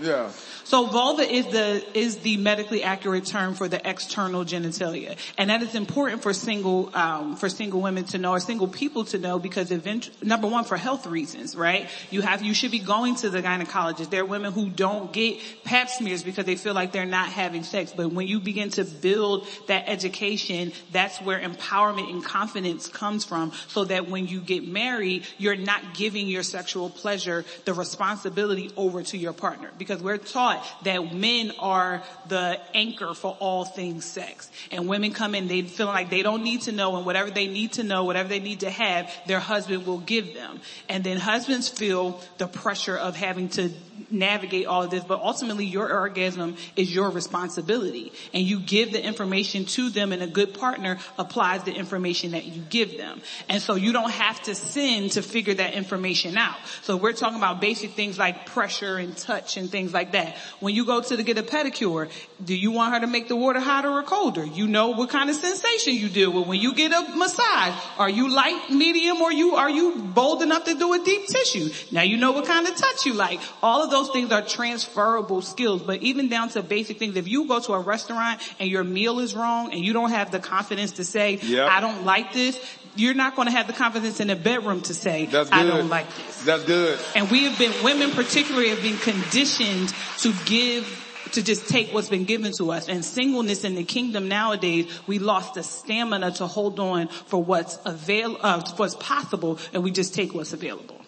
Yeah. 0.01 0.44
So 0.75 0.87
vulva 0.87 1.23
is 1.23 1.47
the 1.47 1.85
is 1.97 2.17
the 2.17 2.37
medically 2.37 2.83
accurate 2.83 3.27
term 3.27 3.55
for 3.55 3.69
the 3.69 3.81
external 3.89 4.45
genitalia, 4.45 5.17
and 5.39 5.51
that 5.51 5.63
is 5.63 5.77
important 5.77 6.25
for 6.25 6.33
single 6.33 6.91
um, 6.95 7.37
for 7.37 7.49
single 7.49 7.81
women 7.81 8.03
to 8.07 8.19
know 8.19 8.33
or 8.33 8.41
single 8.41 8.67
people 8.67 9.05
to 9.05 9.19
know 9.19 9.39
because 9.39 9.71
event, 9.71 10.11
number 10.21 10.49
one 10.49 10.65
for 10.65 10.77
health 10.77 11.07
reasons, 11.07 11.55
right? 11.55 11.89
You 12.11 12.23
have 12.23 12.43
you 12.43 12.55
should 12.55 12.73
be 12.73 12.81
going 12.81 13.15
to 13.23 13.31
the 13.31 13.41
gynecologist. 13.41 14.11
There 14.11 14.23
are 14.23 14.27
women 14.27 14.53
who 14.53 14.69
don't 14.69 15.13
get 15.13 15.39
Pap 15.63 15.91
smears 15.91 16.25
because 16.25 16.45
they 16.45 16.57
feel 16.57 16.75
like 16.75 16.91
they're 16.91 17.07
not 17.07 17.29
having 17.29 17.63
sex, 17.63 17.93
but 17.97 18.13
when 18.13 18.27
you 18.27 18.41
begin 18.41 18.71
to 18.71 18.85
build 18.85 19.47
that 19.69 19.85
education, 19.87 20.73
that's 20.91 21.21
where 21.21 21.39
empowerment 21.39 22.11
and 22.11 22.25
confidence 22.25 22.89
comes 22.89 23.25
from, 23.25 23.53
so 23.69 23.85
that 23.85 24.11
when 24.11 24.27
you 24.27 24.41
get 24.41 24.67
married, 24.67 25.25
you're 25.39 25.55
not 25.55 25.95
giving 25.95 26.27
your 26.27 26.43
sexual 26.43 26.91
pleasure 26.91 27.45
the 27.65 27.73
responsibility 27.73 28.73
over 28.77 29.05
to 29.05 29.17
your 29.17 29.33
partner 29.33 29.71
because 29.79 30.03
we're 30.03 30.19
taught 30.19 30.64
that 30.83 31.15
men 31.15 31.53
are 31.59 32.03
the 32.29 32.61
anchor 32.75 33.15
for 33.15 33.37
all 33.41 33.65
things 33.65 34.05
sex 34.05 34.51
and 34.71 34.89
women 34.89 35.13
come 35.13 35.35
in, 35.35 35.49
they 35.49 35.63
feel 35.63 35.87
like 35.87 36.11
they 36.11 36.23
don't 36.23 36.43
need 36.43 36.63
to 36.63 36.73
know 36.73 36.97
and 36.97 37.07
whatever 37.07 37.31
they 37.31 37.47
need 37.47 37.73
to 37.73 37.83
know, 37.83 38.05
whatever 38.05 38.29
they 38.29 38.41
need 38.41 38.61
to 38.61 38.71
have, 38.71 39.11
their 39.27 39.41
husband 39.41 39.87
will 39.87 39.99
give 39.99 40.35
them. 40.35 40.61
And 40.89 41.05
then 41.05 41.19
husbands 41.19 41.69
feel 41.69 42.21
the 42.39 42.47
pressure 42.47 42.97
of 42.97 43.17
having 43.17 43.49
to 43.51 43.71
navigate 44.11 44.67
all 44.67 44.83
of 44.83 44.91
this, 44.91 45.05
but 45.05 45.21
ultimately 45.21 45.65
your 45.65 45.93
orgasm 45.93 46.57
is 46.77 46.95
your 46.95 47.11
responsibility 47.11 48.13
and 48.33 48.45
you 48.45 48.61
give 48.61 48.93
the 48.93 49.05
information 49.05 49.65
to 49.65 49.91
them 49.91 50.13
and 50.13 50.23
a 50.23 50.27
good 50.27 50.55
partner 50.55 50.99
applies 51.19 51.63
the 51.65 51.73
information 51.73 52.33
that 52.33 52.45
you 52.45 52.63
give 52.63 52.97
them. 52.99 53.21
And 53.49 53.63
so 53.63 53.75
you 53.75 53.93
don't 53.93 54.11
have 54.11 54.43
to 54.45 54.55
sin 54.55 55.11
to 55.11 55.23
figure 55.23 55.55
that 55.55 55.75
information 55.75 56.37
out. 56.37 56.57
So 56.83 56.97
we're 56.97 57.13
talking 57.13 57.39
about 57.39 57.61
basic 57.61 57.93
things 57.93 58.19
like 58.19 58.47
pressure 58.47 58.97
and 58.97 59.17
touch 59.17 59.57
and 59.57 59.71
things 59.71 59.93
like 59.93 60.13
that. 60.13 60.37
When 60.61 60.75
you 60.75 60.85
go 60.85 61.01
to 61.01 61.23
get 61.23 61.39
a 61.39 61.43
pedicure, 61.43 62.11
do 62.45 62.55
you 62.55 62.71
want 62.71 62.95
her 62.95 63.01
to 63.01 63.07
make 63.07 63.29
the 63.29 63.37
water 63.37 63.61
hotter 63.61 63.91
or 63.91 64.03
colder? 64.03 64.45
You 64.45 64.67
know 64.67 64.91
what 64.91 65.11
kind 65.11 65.31
of 65.31 65.37
sensation 65.37 65.95
you 65.95 66.09
deal 66.09 66.33
with. 66.33 66.47
When 66.47 66.61
you 66.61 66.75
get 66.75 66.93
a 66.93 67.17
massage, 67.17 67.75
are 67.99 68.11
you 68.11 68.35
light, 68.35 68.71
medium, 68.71 69.21
or 69.23 69.33
you, 69.33 69.55
are 69.55 69.71
you 69.71 69.97
bold 69.97 70.43
enough 70.43 70.65
to 70.65 70.75
do 70.75 70.93
a 70.93 71.05
deep 71.05 71.27
tissue? 71.27 71.71
Now 71.93 72.03
you 72.03 72.17
know 72.17 72.33
what 72.33 72.47
kind 72.47 72.67
of 72.67 72.75
touch 72.75 73.07
you 73.07 73.15
like. 73.15 73.41
All 73.63 73.84
of 73.85 73.91
those 73.91 74.11
things 74.11 74.33
are 74.33 74.43
transferable 74.43 75.43
skills, 75.43 75.83
but 75.83 76.03
even 76.03 76.29
down 76.29 76.49
to 76.51 76.63
basic 76.63 76.99
things. 76.99 77.17
If 77.17 77.29
you 77.29 77.47
go 77.47 77.61
to 77.61 77.73
a 77.75 77.81
restaurant 77.81 78.41
and 78.59 78.69
your 78.69 78.85
meal 78.85 79.21
is 79.21 79.35
wrong 79.35 79.73
and 79.73 79.85
you 79.85 79.93
don't 79.93 80.11
have 80.11 80.31
the 80.31 80.41
confidence 80.41 80.93
to 80.93 81.05
say, 81.05 81.39
Yep. 81.43 81.69
I 81.69 81.81
don't 81.81 82.05
like 82.05 82.33
this, 82.33 82.59
you're 82.97 83.15
not 83.15 83.37
going 83.37 83.47
to 83.47 83.53
have 83.53 83.67
the 83.67 83.73
confidence 83.73 84.21
in 84.21 84.29
the 84.29 84.37
bedroom 84.37 84.81
to 84.83 84.95
say, 84.95 85.29
I 85.51 85.65
don't 85.65 85.89
like 85.89 86.07
this. 86.17 86.45
That's 86.45 86.65
good. 86.65 86.99
And 87.15 87.31
we 87.31 87.45
have 87.45 87.59
been, 87.59 87.73
women 87.83 88.11
particularly 88.13 88.69
have 88.69 88.83
been 88.83 88.99
conditioned 88.99 89.93
to 90.19 90.33
give, 90.47 91.03
to 91.33 91.43
just 91.43 91.69
take 91.69 91.93
what's 91.93 92.09
been 92.09 92.25
given 92.25 92.53
to 92.59 92.71
us. 92.71 92.89
And 92.89 93.05
singleness 93.05 93.65
in 93.65 93.75
the 93.75 93.85
kingdom 93.85 94.29
nowadays, 94.29 94.93
we 95.07 95.19
lost 95.19 95.55
the 95.55 95.63
stamina 95.63 96.33
to 96.33 96.47
hold 96.47 96.79
on 96.79 97.09
for 97.09 97.43
what's 97.43 97.79
avail, 97.85 98.37
uh, 98.41 98.63
what's 98.77 98.95
possible 98.95 99.59
and 99.73 99.83
we 99.83 99.91
just 99.91 100.15
take 100.15 100.35
what's 100.35 100.53
available. 100.53 101.04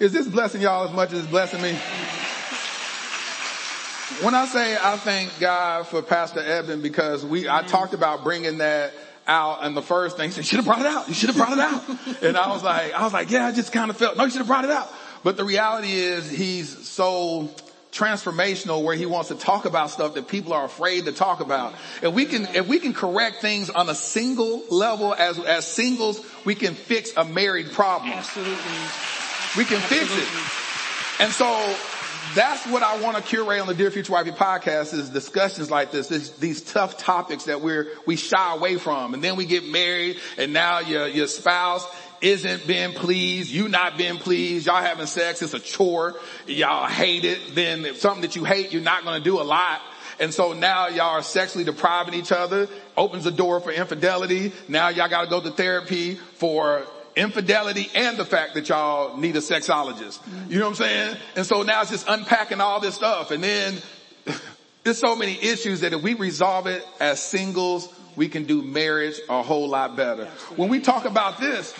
Is 0.00 0.12
this 0.12 0.26
blessing 0.26 0.62
y'all 0.62 0.88
as 0.88 0.94
much 0.94 1.12
as 1.12 1.18
it's 1.18 1.28
blessing 1.28 1.60
me? 1.60 1.72
When 4.24 4.34
I 4.34 4.46
say 4.46 4.74
I 4.74 4.96
thank 4.96 5.38
God 5.38 5.88
for 5.88 6.00
Pastor 6.00 6.40
Eben 6.40 6.80
because 6.80 7.22
we, 7.24 7.50
I 7.50 7.62
talked 7.62 7.92
about 7.92 8.24
bringing 8.24 8.58
that 8.58 8.94
out 9.26 9.62
and 9.62 9.76
the 9.76 9.82
first 9.82 10.16
thing 10.16 10.30
he 10.30 10.32
said, 10.32 10.40
you 10.40 10.44
should 10.44 10.56
have 10.56 10.64
brought 10.64 10.80
it 10.80 10.86
out. 10.86 11.06
You 11.06 11.12
should 11.12 11.28
have 11.28 11.36
brought 11.36 11.52
it 11.52 11.58
out. 11.58 12.22
and 12.22 12.38
I 12.38 12.48
was 12.48 12.62
like, 12.62 12.94
I 12.94 13.04
was 13.04 13.12
like, 13.12 13.30
yeah, 13.30 13.46
I 13.46 13.52
just 13.52 13.72
kind 13.72 13.90
of 13.90 13.98
felt, 13.98 14.16
no, 14.16 14.24
you 14.24 14.30
should 14.30 14.38
have 14.38 14.46
brought 14.46 14.64
it 14.64 14.70
out. 14.70 14.90
But 15.22 15.36
the 15.36 15.44
reality 15.44 15.92
is 15.92 16.30
he's 16.30 16.88
so 16.88 17.50
transformational 17.92 18.82
where 18.82 18.96
he 18.96 19.04
wants 19.04 19.28
to 19.28 19.34
talk 19.34 19.66
about 19.66 19.90
stuff 19.90 20.14
that 20.14 20.28
people 20.28 20.54
are 20.54 20.64
afraid 20.64 21.04
to 21.04 21.12
talk 21.12 21.40
about. 21.40 21.74
If 22.00 22.14
we 22.14 22.24
can, 22.24 22.46
if 22.54 22.66
we 22.66 22.78
can 22.78 22.94
correct 22.94 23.42
things 23.42 23.68
on 23.68 23.90
a 23.90 23.94
single 23.94 24.62
level 24.70 25.12
as, 25.12 25.38
as 25.38 25.66
singles, 25.66 26.24
we 26.46 26.54
can 26.54 26.74
fix 26.74 27.14
a 27.18 27.24
married 27.26 27.72
problem. 27.72 28.12
Absolutely. 28.12 29.19
We 29.56 29.64
can 29.64 29.80
fix 29.80 30.10
it. 30.16 31.24
And 31.24 31.32
so 31.32 31.74
that's 32.34 32.64
what 32.68 32.84
I 32.84 33.00
want 33.00 33.16
to 33.16 33.22
curate 33.22 33.60
on 33.60 33.66
the 33.66 33.74
Dear 33.74 33.90
Future 33.90 34.12
Wifey 34.12 34.30
podcast 34.30 34.94
is 34.94 35.10
discussions 35.10 35.70
like 35.70 35.90
this, 35.90 36.06
this, 36.06 36.30
these 36.30 36.62
tough 36.62 36.96
topics 36.98 37.44
that 37.44 37.60
we're, 37.60 37.88
we 38.06 38.14
shy 38.14 38.54
away 38.54 38.76
from. 38.76 39.14
And 39.14 39.24
then 39.24 39.34
we 39.34 39.46
get 39.46 39.64
married 39.64 40.18
and 40.38 40.52
now 40.52 40.78
your, 40.78 41.08
your 41.08 41.26
spouse 41.26 41.84
isn't 42.20 42.66
being 42.66 42.92
pleased, 42.92 43.50
you 43.50 43.68
not 43.68 43.98
being 43.98 44.18
pleased, 44.18 44.66
y'all 44.66 44.82
having 44.82 45.06
sex, 45.06 45.42
it's 45.42 45.54
a 45.54 45.58
chore, 45.58 46.14
y'all 46.46 46.86
hate 46.86 47.24
it, 47.24 47.54
then 47.54 47.84
if 47.84 47.98
something 47.98 48.22
that 48.22 48.36
you 48.36 48.44
hate, 48.44 48.72
you're 48.72 48.82
not 48.82 49.04
gonna 49.04 49.24
do 49.24 49.40
a 49.40 49.42
lot. 49.42 49.80
And 50.20 50.32
so 50.32 50.52
now 50.52 50.88
y'all 50.88 51.16
are 51.16 51.22
sexually 51.22 51.64
depriving 51.64 52.14
each 52.14 52.30
other, 52.30 52.68
opens 52.96 53.24
the 53.24 53.30
door 53.30 53.58
for 53.60 53.72
infidelity. 53.72 54.52
Now 54.68 54.90
y'all 54.90 55.08
gotta 55.08 55.28
go 55.28 55.40
to 55.40 55.50
therapy 55.50 56.14
for 56.14 56.86
infidelity 57.16 57.88
and 57.94 58.16
the 58.16 58.24
fact 58.24 58.54
that 58.54 58.68
y'all 58.68 59.16
need 59.16 59.36
a 59.36 59.40
sexologist. 59.40 60.20
You 60.48 60.58
know 60.58 60.66
what 60.66 60.70
I'm 60.70 60.74
saying? 60.76 61.16
And 61.36 61.46
so 61.46 61.62
now 61.62 61.82
it's 61.82 61.90
just 61.90 62.08
unpacking 62.08 62.60
all 62.60 62.80
this 62.80 62.94
stuff 62.94 63.30
and 63.30 63.42
then 63.42 63.78
there's 64.84 64.98
so 64.98 65.16
many 65.16 65.40
issues 65.42 65.80
that 65.80 65.92
if 65.92 66.02
we 66.02 66.14
resolve 66.14 66.66
it 66.66 66.86
as 67.00 67.20
singles, 67.20 67.92
we 68.16 68.28
can 68.28 68.44
do 68.44 68.62
marriage 68.62 69.20
a 69.28 69.42
whole 69.42 69.68
lot 69.68 69.96
better. 69.96 70.26
When 70.56 70.68
we 70.68 70.80
talk 70.80 71.04
about 71.04 71.38
this, 71.38 71.74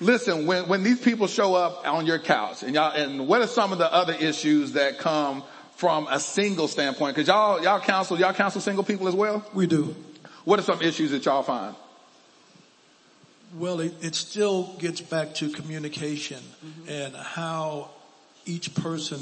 listen, 0.00 0.46
when, 0.46 0.68
when 0.68 0.82
these 0.82 1.00
people 1.00 1.26
show 1.26 1.54
up 1.54 1.86
on 1.86 2.06
your 2.06 2.18
couch 2.18 2.62
and 2.62 2.74
y'all, 2.74 2.92
and 2.92 3.26
what 3.28 3.40
are 3.40 3.46
some 3.46 3.72
of 3.72 3.78
the 3.78 3.92
other 3.92 4.14
issues 4.14 4.72
that 4.72 4.98
come 4.98 5.42
from 5.76 6.06
a 6.10 6.18
single 6.20 6.68
standpoint? 6.68 7.16
Cause 7.16 7.28
y'all, 7.28 7.62
y'all 7.62 7.80
counsel, 7.80 8.18
y'all 8.18 8.32
counsel 8.32 8.60
single 8.60 8.84
people 8.84 9.08
as 9.08 9.14
well? 9.14 9.44
We 9.54 9.66
do. 9.66 9.94
What 10.44 10.58
are 10.58 10.62
some 10.62 10.80
issues 10.82 11.10
that 11.10 11.24
y'all 11.24 11.42
find? 11.42 11.76
Well, 13.54 13.80
it, 13.80 13.94
it 14.00 14.14
still 14.14 14.74
gets 14.78 15.00
back 15.00 15.34
to 15.36 15.50
communication 15.50 16.38
Mm-hmm. 16.38 16.88
and 16.88 17.16
how 17.16 17.90
each 18.46 18.74
person 18.74 19.20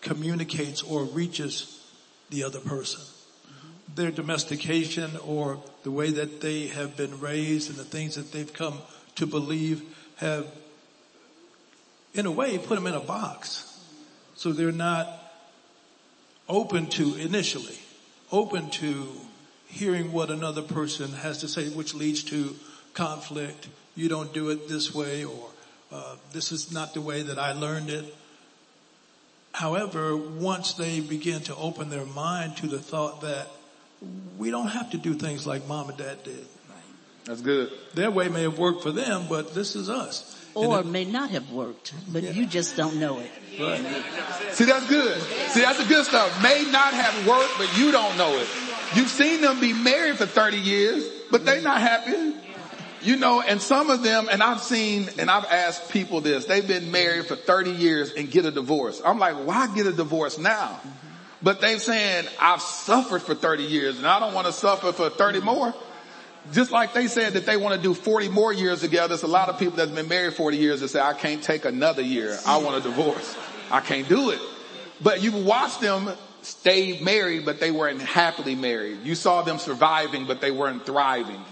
communicates 0.00 0.82
or 0.82 1.04
reaches 1.04 1.84
the 2.30 2.44
other 2.44 2.60
person. 2.60 3.00
Mm-hmm. 3.00 3.94
Their 3.94 4.10
domestication 4.10 5.16
or 5.24 5.58
the 5.82 5.90
way 5.90 6.10
that 6.10 6.40
they 6.40 6.68
have 6.68 6.96
been 6.96 7.20
raised 7.20 7.68
and 7.68 7.78
the 7.78 7.84
things 7.84 8.14
that 8.14 8.32
they've 8.32 8.52
come 8.52 8.78
to 9.16 9.26
believe 9.26 9.82
have, 10.16 10.46
in 12.14 12.26
a 12.26 12.30
way, 12.30 12.58
put 12.58 12.76
them 12.76 12.86
in 12.86 12.94
a 12.94 13.00
box. 13.00 13.64
So 14.34 14.52
they're 14.52 14.72
not 14.72 15.08
open 16.48 16.86
to 16.86 17.14
initially, 17.16 17.78
open 18.30 18.70
to 18.70 19.08
hearing 19.66 20.12
what 20.12 20.30
another 20.30 20.62
person 20.62 21.12
has 21.12 21.38
to 21.38 21.48
say, 21.48 21.68
which 21.68 21.92
leads 21.94 22.22
to 22.24 22.54
conflict. 22.94 23.68
You 23.96 24.08
don't 24.08 24.32
do 24.32 24.50
it 24.50 24.68
this 24.68 24.94
way 24.94 25.24
or 25.24 25.48
uh, 25.90 26.16
this 26.32 26.52
is 26.52 26.72
not 26.72 26.94
the 26.94 27.00
way 27.00 27.22
that 27.22 27.38
I 27.38 27.52
learned 27.52 27.90
it. 27.90 28.14
However, 29.52 30.16
once 30.16 30.74
they 30.74 31.00
begin 31.00 31.40
to 31.42 31.56
open 31.56 31.90
their 31.90 32.04
mind 32.04 32.58
to 32.58 32.66
the 32.66 32.78
thought 32.78 33.22
that 33.22 33.48
we 34.36 34.50
don't 34.50 34.68
have 34.68 34.90
to 34.90 34.98
do 34.98 35.14
things 35.14 35.46
like 35.46 35.66
mom 35.66 35.88
and 35.88 35.98
dad 35.98 36.22
did. 36.22 36.46
That's 37.24 37.42
good. 37.42 37.70
Their 37.94 38.10
way 38.10 38.28
may 38.28 38.42
have 38.42 38.58
worked 38.58 38.82
for 38.82 38.92
them, 38.92 39.26
but 39.28 39.54
this 39.54 39.76
is 39.76 39.90
us. 39.90 40.34
Or 40.54 40.80
if- 40.80 40.86
may 40.86 41.04
not 41.04 41.30
have 41.30 41.50
worked, 41.50 41.92
but 42.10 42.22
you 42.34 42.46
just 42.46 42.76
don't 42.76 42.96
know 42.96 43.18
it. 43.18 43.30
See, 44.54 44.64
that's 44.64 44.88
good. 44.88 45.20
See, 45.50 45.60
that's 45.60 45.78
the 45.78 45.84
good 45.84 46.06
stuff. 46.06 46.42
May 46.42 46.64
not 46.70 46.94
have 46.94 47.26
worked, 47.26 47.52
but 47.58 47.76
you 47.76 47.90
don't 47.90 48.16
know 48.16 48.38
it. 48.38 48.48
You've 48.94 49.10
seen 49.10 49.42
them 49.42 49.60
be 49.60 49.72
married 49.72 50.16
for 50.16 50.26
30 50.26 50.56
years, 50.56 51.06
but 51.30 51.44
they're 51.44 51.60
not 51.60 51.80
happy. 51.80 52.34
You 53.02 53.16
know, 53.16 53.40
and 53.40 53.60
some 53.62 53.90
of 53.90 54.02
them, 54.02 54.28
and 54.30 54.42
I've 54.42 54.60
seen, 54.60 55.08
and 55.18 55.30
I've 55.30 55.44
asked 55.44 55.90
people 55.90 56.20
this, 56.20 56.46
they've 56.46 56.66
been 56.66 56.90
married 56.90 57.26
for 57.26 57.36
30 57.36 57.70
years 57.72 58.12
and 58.12 58.30
get 58.30 58.44
a 58.44 58.50
divorce. 58.50 59.00
I'm 59.04 59.18
like, 59.18 59.36
why 59.46 59.72
get 59.74 59.86
a 59.86 59.92
divorce 59.92 60.38
now? 60.38 60.80
But 61.42 61.60
they're 61.60 61.78
saying, 61.78 62.26
I've 62.40 62.60
suffered 62.60 63.22
for 63.22 63.34
30 63.34 63.62
years 63.62 63.98
and 63.98 64.06
I 64.06 64.18
don't 64.18 64.34
want 64.34 64.46
to 64.48 64.52
suffer 64.52 64.92
for 64.92 65.08
30 65.10 65.40
more. 65.40 65.72
Just 66.52 66.72
like 66.72 66.94
they 66.94 67.06
said 67.06 67.34
that 67.34 67.46
they 67.46 67.56
want 67.56 67.76
to 67.76 67.82
do 67.82 67.94
40 67.94 68.28
more 68.30 68.52
years 68.52 68.80
together. 68.80 69.08
There's 69.08 69.22
a 69.22 69.26
lot 69.26 69.48
of 69.48 69.58
people 69.58 69.76
that's 69.76 69.90
been 69.90 70.08
married 70.08 70.34
40 70.34 70.56
years 70.56 70.80
that 70.80 70.88
say, 70.88 71.00
I 71.00 71.12
can't 71.12 71.42
take 71.42 71.64
another 71.64 72.02
year. 72.02 72.38
I 72.46 72.56
want 72.58 72.76
a 72.76 72.80
divorce. 72.80 73.36
I 73.70 73.80
can't 73.80 74.08
do 74.08 74.30
it. 74.30 74.40
But 75.00 75.22
you've 75.22 75.44
watched 75.44 75.80
them 75.80 76.10
stay 76.42 77.00
married, 77.00 77.44
but 77.44 77.60
they 77.60 77.70
weren't 77.70 78.00
happily 78.00 78.54
married. 78.54 79.00
You 79.04 79.14
saw 79.14 79.42
them 79.42 79.58
surviving, 79.58 80.26
but 80.26 80.40
they 80.40 80.50
weren't 80.50 80.86
thriving. 80.86 81.44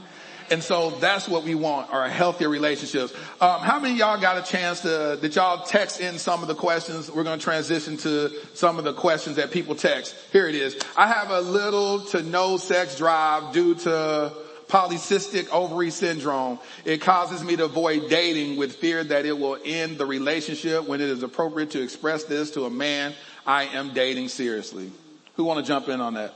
And 0.51 0.62
so 0.62 0.90
that's 0.90 1.28
what 1.28 1.42
we 1.42 1.55
want 1.55 1.90
our 1.90 2.09
healthier 2.09 2.49
relationships. 2.49 3.12
Um, 3.40 3.61
how 3.61 3.80
many 3.80 3.99
y'all 3.99 4.20
got 4.20 4.36
a 4.36 4.51
chance 4.51 4.80
to, 4.80 5.18
did 5.20 5.34
y'all 5.34 5.64
text 5.64 6.01
in 6.01 6.18
some 6.18 6.42
of 6.42 6.49
the 6.49 6.55
questions? 6.55 7.11
We're 7.11 7.24
going 7.24 7.38
to 7.38 7.44
transition 7.44 7.97
to 7.99 8.30
some 8.55 8.78
of 8.78 8.84
the 8.84 8.92
questions 8.92 9.36
that 9.36 9.51
people 9.51 9.74
text. 9.74 10.14
Here 10.32 10.49
it 10.49 10.55
is. 10.55 10.78
I 10.97 11.09
have 11.09 11.30
a 11.30 11.40
little 11.40 12.01
to 12.07 12.22
no 12.22 12.57
sex 12.57 12.97
drive 12.97 13.53
due 13.53 13.74
to 13.74 14.32
polycystic 14.68 15.49
ovary 15.51 15.90
syndrome. 15.90 16.59
It 16.84 17.01
causes 17.01 17.42
me 17.42 17.57
to 17.57 17.64
avoid 17.64 18.09
dating 18.09 18.57
with 18.57 18.76
fear 18.76 19.03
that 19.05 19.26
it 19.26 19.38
will 19.38 19.59
end 19.64 19.99
the 19.99 20.07
relationship 20.07 20.86
when 20.86 21.01
it 21.01 21.09
is 21.09 21.22
appropriate 21.22 21.70
to 21.70 21.82
express 21.82 22.24
this 22.24 22.53
to 22.53 22.64
a 22.64 22.70
man 22.70 23.14
I 23.47 23.64
am 23.64 23.94
dating 23.94 24.28
seriously. 24.28 24.90
Who 25.36 25.44
want 25.44 25.64
to 25.64 25.66
jump 25.66 25.88
in 25.88 26.01
on 26.01 26.14
that? 26.14 26.34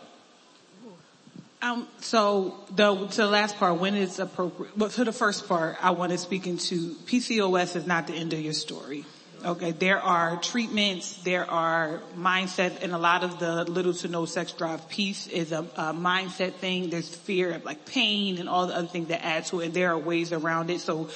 Um, 1.62 1.86
so 2.00 2.54
the 2.74 3.06
to 3.06 3.16
the 3.16 3.26
last 3.26 3.58
part, 3.58 3.78
when 3.78 3.94
it's 3.94 4.18
appropriate, 4.18 4.72
but 4.76 4.92
to 4.92 5.04
the 5.04 5.12
first 5.12 5.46
part, 5.46 5.76
I 5.82 5.90
want 5.90 6.12
to 6.12 6.18
speak 6.18 6.46
into 6.46 6.94
PCOS 7.04 7.76
is 7.76 7.86
not 7.86 8.06
the 8.06 8.14
end 8.14 8.32
of 8.32 8.40
your 8.40 8.54
story. 8.54 9.04
Okay, 9.44 9.70
there 9.70 9.98
are 9.98 10.36
treatments, 10.36 11.22
there 11.22 11.50
are 11.50 12.00
mindsets, 12.16 12.82
and 12.82 12.92
a 12.92 12.98
lot 12.98 13.24
of 13.24 13.38
the 13.38 13.64
little 13.64 13.94
to 13.94 14.08
no 14.08 14.26
sex 14.26 14.52
drive 14.52 14.88
piece 14.88 15.26
is 15.26 15.52
a, 15.52 15.60
a 15.76 15.94
mindset 15.94 16.52
thing. 16.54 16.90
There's 16.90 17.14
fear 17.14 17.52
of 17.52 17.64
like 17.64 17.86
pain 17.86 18.38
and 18.38 18.48
all 18.48 18.66
the 18.66 18.76
other 18.76 18.88
things 18.88 19.08
that 19.08 19.24
add 19.24 19.46
to 19.46 19.60
it. 19.60 19.66
And 19.66 19.74
there 19.74 19.92
are 19.92 19.98
ways 19.98 20.32
around 20.32 20.70
it. 20.70 20.80
So 20.80 21.08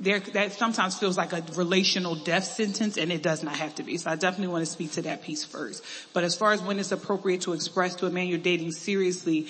there, 0.00 0.20
that 0.20 0.52
sometimes 0.52 0.96
feels 0.96 1.16
like 1.16 1.32
a 1.32 1.42
relational 1.54 2.14
death 2.14 2.44
sentence 2.44 2.96
and 2.96 3.10
it 3.10 3.22
does 3.22 3.42
not 3.42 3.56
have 3.56 3.74
to 3.76 3.82
be. 3.82 3.96
So 3.96 4.10
I 4.10 4.16
definitely 4.16 4.52
want 4.52 4.64
to 4.64 4.70
speak 4.70 4.92
to 4.92 5.02
that 5.02 5.22
piece 5.22 5.44
first. 5.44 5.84
But 6.12 6.24
as 6.24 6.36
far 6.36 6.52
as 6.52 6.62
when 6.62 6.78
it's 6.78 6.92
appropriate 6.92 7.42
to 7.42 7.52
express 7.52 7.96
to 7.96 8.06
a 8.06 8.10
man 8.10 8.28
you're 8.28 8.38
dating 8.38 8.72
seriously, 8.72 9.48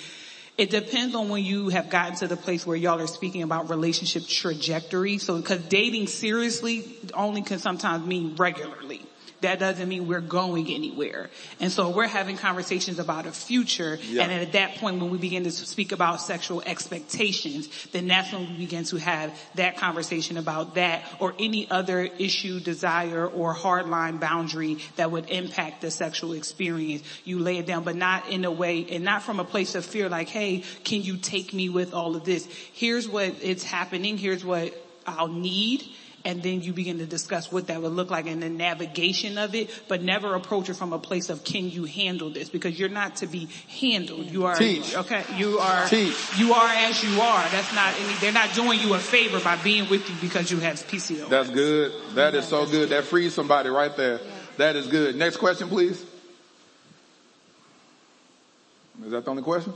it 0.57 0.71
depends 0.71 1.15
on 1.15 1.29
when 1.29 1.43
you 1.43 1.69
have 1.69 1.89
gotten 1.89 2.15
to 2.17 2.27
the 2.27 2.35
place 2.35 2.65
where 2.65 2.75
y'all 2.75 2.99
are 2.99 3.07
speaking 3.07 3.43
about 3.43 3.69
relationship 3.69 4.27
trajectory. 4.27 5.17
So 5.19 5.37
because 5.37 5.61
dating 5.65 6.07
seriously 6.07 6.83
only 7.13 7.43
can 7.43 7.59
sometimes 7.59 8.05
mean 8.05 8.35
regularly. 8.35 9.03
That 9.41 9.59
doesn't 9.59 9.87
mean 9.87 10.07
we're 10.07 10.19
going 10.19 10.67
anywhere. 10.67 11.29
And 11.59 11.71
so 11.71 11.89
we're 11.89 12.07
having 12.07 12.37
conversations 12.37 12.99
about 12.99 13.25
a 13.25 13.31
future. 13.31 13.97
Yeah. 14.01 14.23
And 14.23 14.31
at 14.31 14.51
that 14.53 14.75
point, 14.75 14.99
when 15.01 15.09
we 15.09 15.17
begin 15.17 15.43
to 15.45 15.51
speak 15.51 15.91
about 15.91 16.21
sexual 16.21 16.61
expectations, 16.65 17.69
then 17.91 18.07
that's 18.07 18.31
when 18.33 18.49
we 18.49 18.57
begin 18.57 18.83
to 18.85 18.97
have 18.97 19.37
that 19.55 19.77
conversation 19.77 20.37
about 20.37 20.75
that 20.75 21.03
or 21.19 21.33
any 21.39 21.69
other 21.71 22.01
issue, 22.01 22.59
desire, 22.59 23.25
or 23.25 23.55
hardline 23.55 24.19
boundary 24.19 24.79
that 24.97 25.11
would 25.11 25.29
impact 25.29 25.81
the 25.81 25.91
sexual 25.91 26.33
experience. 26.33 27.03
You 27.23 27.39
lay 27.39 27.57
it 27.57 27.65
down, 27.65 27.83
but 27.83 27.95
not 27.95 28.29
in 28.29 28.43
a 28.45 28.51
way, 28.51 28.85
and 28.89 29.03
not 29.03 29.23
from 29.23 29.39
a 29.39 29.45
place 29.45 29.75
of 29.75 29.85
fear 29.85 30.09
like, 30.09 30.27
hey, 30.27 30.63
can 30.83 31.01
you 31.01 31.17
take 31.17 31.53
me 31.53 31.69
with 31.69 31.93
all 31.93 32.15
of 32.15 32.25
this? 32.25 32.45
Here's 32.73 33.07
what 33.07 33.35
it's 33.41 33.63
happening. 33.63 34.17
Here's 34.17 34.43
what 34.43 34.73
I'll 35.07 35.27
need. 35.27 35.85
And 36.25 36.43
then 36.43 36.61
you 36.61 36.73
begin 36.73 36.97
to 36.99 37.05
discuss 37.05 37.51
what 37.51 37.67
that 37.67 37.81
would 37.81 37.93
look 37.93 38.11
like 38.11 38.27
and 38.27 38.43
the 38.43 38.49
navigation 38.49 39.37
of 39.37 39.55
it, 39.55 39.69
but 39.87 40.01
never 40.01 40.35
approach 40.35 40.69
it 40.69 40.75
from 40.75 40.91
a 40.91 40.99
place 40.99 41.29
of 41.29 41.43
can 41.43 41.69
you 41.69 41.85
handle 41.85 42.29
this? 42.29 42.49
Because 42.49 42.77
you're 42.77 42.89
not 42.89 43.17
to 43.17 43.27
be 43.27 43.47
handled. 43.79 44.25
You 44.25 44.45
are, 44.45 44.55
Teach. 44.55 44.95
okay, 44.95 45.23
you 45.37 45.59
are, 45.59 45.87
Teach. 45.87 46.37
you 46.37 46.53
are 46.53 46.67
as 46.67 47.01
you 47.03 47.21
are. 47.21 47.49
That's 47.49 47.73
not 47.73 47.93
any, 47.99 48.13
they're 48.19 48.33
not 48.33 48.53
doing 48.53 48.79
you 48.79 48.93
a 48.93 48.99
favor 48.99 49.39
by 49.39 49.55
being 49.63 49.89
with 49.89 50.09
you 50.09 50.15
because 50.19 50.51
you 50.51 50.57
have 50.57 50.75
PCO. 50.75 51.29
That's 51.29 51.49
good. 51.49 51.93
That 52.15 52.35
is 52.35 52.45
so 52.45 52.65
good. 52.65 52.89
That 52.89 53.05
frees 53.05 53.33
somebody 53.33 53.69
right 53.69 53.95
there. 53.95 54.19
That 54.57 54.75
is 54.75 54.87
good. 54.87 55.15
Next 55.15 55.37
question, 55.37 55.69
please. 55.69 56.05
Is 59.05 59.11
that 59.11 59.23
the 59.23 59.31
only 59.31 59.43
question? 59.43 59.73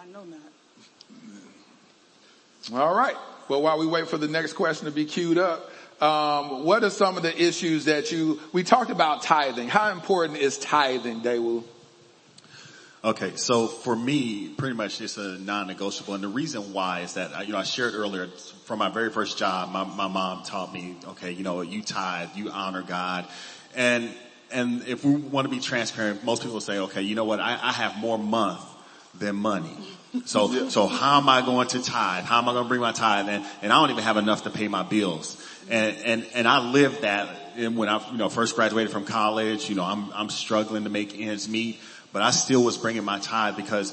I 0.00 0.06
know 0.06 0.22
not. 0.24 0.38
All 2.80 2.94
right. 2.94 3.16
Well, 3.52 3.60
while 3.60 3.78
we 3.78 3.86
wait 3.86 4.08
for 4.08 4.16
the 4.16 4.28
next 4.28 4.54
question 4.54 4.86
to 4.86 4.90
be 4.90 5.04
queued 5.04 5.36
up, 5.36 5.70
um, 6.00 6.64
what 6.64 6.84
are 6.84 6.88
some 6.88 7.18
of 7.18 7.22
the 7.22 7.38
issues 7.38 7.84
that 7.84 8.10
you, 8.10 8.40
we 8.54 8.62
talked 8.62 8.90
about 8.90 9.22
tithing. 9.24 9.68
How 9.68 9.90
important 9.90 10.38
is 10.38 10.56
tithing, 10.56 11.20
Daewoo? 11.20 11.62
Okay, 13.04 13.36
so 13.36 13.66
for 13.66 13.94
me, 13.94 14.48
pretty 14.48 14.74
much 14.74 15.02
it's 15.02 15.18
a 15.18 15.36
non-negotiable, 15.36 16.14
and 16.14 16.24
the 16.24 16.28
reason 16.28 16.72
why 16.72 17.00
is 17.00 17.12
that 17.12 17.46
you 17.46 17.52
know 17.52 17.58
I 17.58 17.64
shared 17.64 17.92
earlier 17.92 18.28
from 18.64 18.78
my 18.78 18.88
very 18.88 19.10
first 19.10 19.36
job, 19.36 19.70
my 19.70 19.84
my 19.84 20.08
mom 20.08 20.44
taught 20.44 20.72
me, 20.72 20.96
okay, 21.08 21.32
you 21.32 21.42
know, 21.42 21.60
you 21.60 21.82
tithe, 21.82 22.30
you 22.34 22.48
honor 22.48 22.80
God, 22.80 23.26
and 23.74 24.14
and 24.50 24.88
if 24.88 25.04
we 25.04 25.14
want 25.14 25.44
to 25.44 25.50
be 25.50 25.60
transparent, 25.60 26.24
most 26.24 26.42
people 26.42 26.62
say, 26.62 26.78
okay, 26.78 27.02
you 27.02 27.14
know 27.14 27.24
what, 27.24 27.38
I, 27.38 27.58
I 27.62 27.72
have 27.72 27.98
more 27.98 28.18
month 28.18 28.64
than 29.18 29.36
money. 29.36 29.76
So, 30.26 30.68
so 30.68 30.86
how 30.88 31.18
am 31.18 31.28
I 31.28 31.40
going 31.40 31.68
to 31.68 31.82
tithe? 31.82 32.24
How 32.24 32.38
am 32.38 32.48
I 32.48 32.52
going 32.52 32.64
to 32.64 32.68
bring 32.68 32.80
my 32.80 32.92
tithe? 32.92 33.28
And, 33.28 33.44
and 33.62 33.72
I 33.72 33.80
don't 33.80 33.90
even 33.90 34.04
have 34.04 34.18
enough 34.18 34.44
to 34.44 34.50
pay 34.50 34.68
my 34.68 34.82
bills. 34.82 35.42
And, 35.70 35.96
and, 36.04 36.26
and 36.34 36.46
I 36.46 36.70
lived 36.70 37.02
that 37.02 37.28
and 37.56 37.76
when 37.76 37.88
I, 37.88 38.10
you 38.10 38.18
know, 38.18 38.28
first 38.28 38.56
graduated 38.56 38.92
from 38.92 39.04
college, 39.04 39.68
you 39.68 39.74
know, 39.74 39.84
I'm, 39.84 40.12
I'm 40.12 40.30
struggling 40.30 40.84
to 40.84 40.90
make 40.90 41.18
ends 41.18 41.48
meet, 41.48 41.80
but 42.12 42.22
I 42.22 42.30
still 42.30 42.62
was 42.62 42.78
bringing 42.78 43.04
my 43.04 43.18
tithe 43.18 43.56
because 43.56 43.92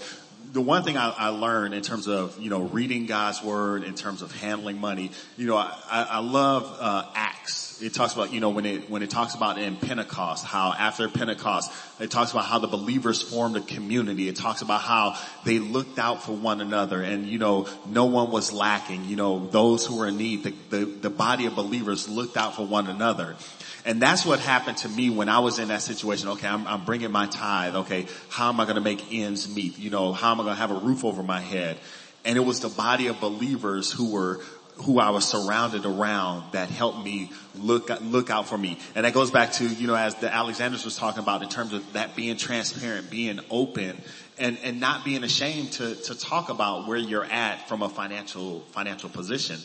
the 0.51 0.61
one 0.61 0.83
thing 0.83 0.97
I, 0.97 1.13
I, 1.15 1.29
learned 1.29 1.73
in 1.73 1.81
terms 1.81 2.07
of, 2.07 2.39
you 2.39 2.49
know, 2.49 2.61
reading 2.61 3.05
God's 3.05 3.43
word, 3.43 3.83
in 3.83 3.93
terms 3.93 4.21
of 4.21 4.31
handling 4.31 4.79
money, 4.79 5.11
you 5.37 5.45
know, 5.45 5.57
I, 5.57 5.73
I 5.91 6.19
love, 6.19 6.75
uh, 6.79 7.05
Acts. 7.13 7.81
It 7.81 7.93
talks 7.93 8.13
about, 8.13 8.33
you 8.33 8.39
know, 8.39 8.49
when 8.49 8.65
it, 8.65 8.89
when 8.89 9.03
it 9.03 9.09
talks 9.09 9.35
about 9.35 9.57
in 9.57 9.77
Pentecost, 9.77 10.45
how 10.45 10.73
after 10.73 11.07
Pentecost, 11.07 11.71
it 11.99 12.11
talks 12.11 12.31
about 12.31 12.45
how 12.45 12.59
the 12.59 12.67
believers 12.67 13.21
formed 13.21 13.55
a 13.57 13.61
community. 13.61 14.27
It 14.27 14.35
talks 14.35 14.61
about 14.61 14.81
how 14.81 15.17
they 15.45 15.59
looked 15.59 15.99
out 15.99 16.23
for 16.23 16.33
one 16.33 16.61
another 16.61 17.01
and, 17.01 17.25
you 17.25 17.37
know, 17.37 17.67
no 17.87 18.05
one 18.05 18.31
was 18.31 18.51
lacking. 18.51 19.05
You 19.05 19.15
know, 19.15 19.47
those 19.47 19.85
who 19.85 19.97
were 19.99 20.07
in 20.07 20.17
need, 20.17 20.43
the, 20.43 20.53
the, 20.69 20.85
the 20.85 21.09
body 21.09 21.45
of 21.45 21.55
believers 21.55 22.09
looked 22.09 22.37
out 22.37 22.55
for 22.55 22.65
one 22.65 22.87
another. 22.87 23.35
And 23.85 24.01
that's 24.01 24.25
what 24.25 24.39
happened 24.39 24.77
to 24.77 24.89
me 24.89 25.09
when 25.09 25.29
I 25.29 25.39
was 25.39 25.59
in 25.59 25.69
that 25.69 25.81
situation. 25.81 26.29
Okay, 26.29 26.47
I'm, 26.47 26.67
I'm 26.67 26.85
bringing 26.85 27.11
my 27.11 27.27
tithe. 27.27 27.75
Okay, 27.75 28.07
how 28.29 28.49
am 28.49 28.59
I 28.59 28.65
going 28.65 28.75
to 28.75 28.81
make 28.81 29.13
ends 29.13 29.53
meet? 29.53 29.77
You 29.77 29.89
know, 29.89 30.13
how 30.13 30.31
am 30.31 30.41
I 30.41 30.43
going 30.43 30.55
to 30.55 30.61
have 30.61 30.71
a 30.71 30.79
roof 30.79 31.05
over 31.05 31.23
my 31.23 31.39
head? 31.39 31.77
And 32.25 32.37
it 32.37 32.41
was 32.41 32.59
the 32.59 32.69
body 32.69 33.07
of 33.07 33.19
believers 33.19 33.91
who 33.91 34.11
were 34.11 34.41
who 34.83 34.99
I 34.99 35.09
was 35.09 35.27
surrounded 35.27 35.85
around 35.85 36.53
that 36.53 36.69
helped 36.69 37.03
me 37.03 37.31
look, 37.55 37.89
look 38.01 38.29
out 38.29 38.47
for 38.47 38.57
me. 38.57 38.77
And 38.95 39.05
that 39.05 39.13
goes 39.13 39.29
back 39.29 39.51
to, 39.53 39.67
you 39.67 39.87
know, 39.87 39.95
as 39.95 40.15
the 40.15 40.33
Alexanders 40.33 40.85
was 40.85 40.95
talking 40.95 41.21
about 41.21 41.43
in 41.43 41.49
terms 41.49 41.73
of 41.73 41.93
that 41.93 42.15
being 42.15 42.37
transparent, 42.37 43.09
being 43.09 43.39
open 43.49 44.01
and, 44.37 44.57
and 44.63 44.79
not 44.79 45.03
being 45.03 45.23
ashamed 45.23 45.73
to, 45.73 45.95
to 45.95 46.17
talk 46.17 46.49
about 46.49 46.87
where 46.87 46.97
you're 46.97 47.25
at 47.25 47.67
from 47.67 47.81
a 47.81 47.89
financial, 47.89 48.61
financial 48.71 49.09
position. 49.09 49.59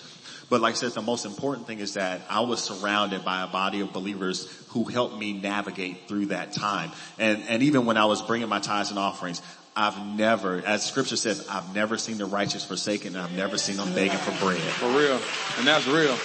But 0.51 0.61
like 0.61 0.75
I 0.75 0.77
said, 0.77 0.93
the 0.93 1.03
most 1.03 1.25
important 1.25 1.67
thing 1.67 1.81
is 1.81 1.95
that 1.95 2.21
I 2.29 2.41
was 2.41 2.63
surrounded 2.63 3.25
by 3.25 3.43
a 3.43 3.47
body 3.47 3.81
of 3.81 3.93
believers 3.93 4.47
who 4.69 4.85
helped 4.85 5.17
me 5.17 5.33
navigate 5.33 6.09
through 6.09 6.27
that 6.27 6.53
time. 6.53 6.91
And, 7.19 7.43
and 7.49 7.63
even 7.63 7.87
when 7.87 7.97
I 7.97 8.05
was 8.05 8.23
bringing 8.23 8.49
my 8.49 8.61
tithes 8.61 8.91
and 8.91 8.99
offerings, 8.99 9.41
I've 9.77 9.99
never, 10.17 10.63
as 10.65 10.85
scripture 10.85 11.17
says, 11.17 11.49
I've 11.49 11.75
never 11.75 11.99
seen 11.99 12.19
the 12.19 12.27
righteous 12.27 12.65
forsaken 12.65 13.17
and 13.17 13.25
I've 13.25 13.37
never 13.37 13.59
seen 13.59 13.77
them 13.77 13.93
begging 13.95 14.19
for 14.19 14.45
bread. 14.45 14.61
For 14.61 14.89
real. 14.89 15.21
And 15.59 15.67
that's 15.67 15.87
real. 15.87 16.17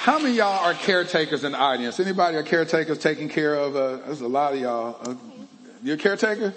How 0.00 0.20
many 0.20 0.36
y'all 0.36 0.64
are 0.64 0.74
caretakers 0.74 1.42
in 1.42 1.52
the 1.52 1.58
audience? 1.58 1.98
Anybody 1.98 2.36
are 2.36 2.44
caretakers 2.44 2.98
taking 2.98 3.28
care 3.28 3.54
of, 3.54 3.74
uh, 3.74 3.96
there's 4.06 4.20
a 4.20 4.28
lot 4.28 4.54
of 4.54 4.60
y'all. 4.60 4.96
Uh, 5.02 5.14
you're 5.82 5.96
a 5.96 5.98
caretaker? 5.98 6.54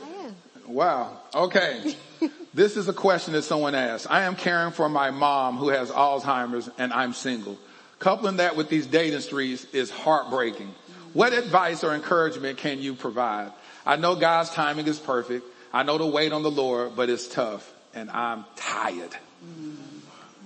Wow. 0.68 1.20
Okay. 1.34 1.96
This 2.54 2.78
is 2.78 2.88
a 2.88 2.94
question 2.94 3.34
that 3.34 3.44
someone 3.44 3.76
asked. 3.76 4.08
I 4.10 4.24
am 4.24 4.36
caring 4.36 4.72
for 4.72 4.90
my 4.90 5.12
mom 5.12 5.58
who 5.58 5.70
has 5.70 5.92
Alzheimer's 5.92 6.70
and 6.78 6.92
I'm 6.92 7.14
single. 7.14 7.58
Coupling 8.00 8.38
that 8.38 8.56
with 8.56 8.70
these 8.70 8.88
dating 8.88 9.20
streets 9.22 9.66
is 9.74 9.90
heartbreaking. 9.90 10.74
What 11.14 11.34
advice 11.34 11.84
or 11.84 11.94
encouragement 11.94 12.58
can 12.58 12.80
you 12.80 12.94
provide? 12.96 13.52
I 13.86 13.98
know 13.98 14.16
God's 14.16 14.50
timing 14.52 14.88
is 14.88 15.00
perfect. 15.00 15.46
I 15.74 15.84
know 15.84 15.98
to 15.98 16.06
wait 16.06 16.32
on 16.32 16.42
the 16.42 16.52
Lord, 16.52 16.96
but 16.96 17.10
it's 17.10 17.28
tough 17.28 17.72
and 17.94 18.10
I'm 18.10 18.46
tired. 18.56 19.16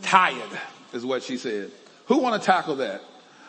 Tired 0.01 0.59
is 0.93 1.05
what 1.05 1.23
she 1.23 1.37
said. 1.37 1.71
Who 2.07 2.17
want 2.17 2.41
to 2.41 2.45
tackle 2.45 2.77
that? 2.77 3.01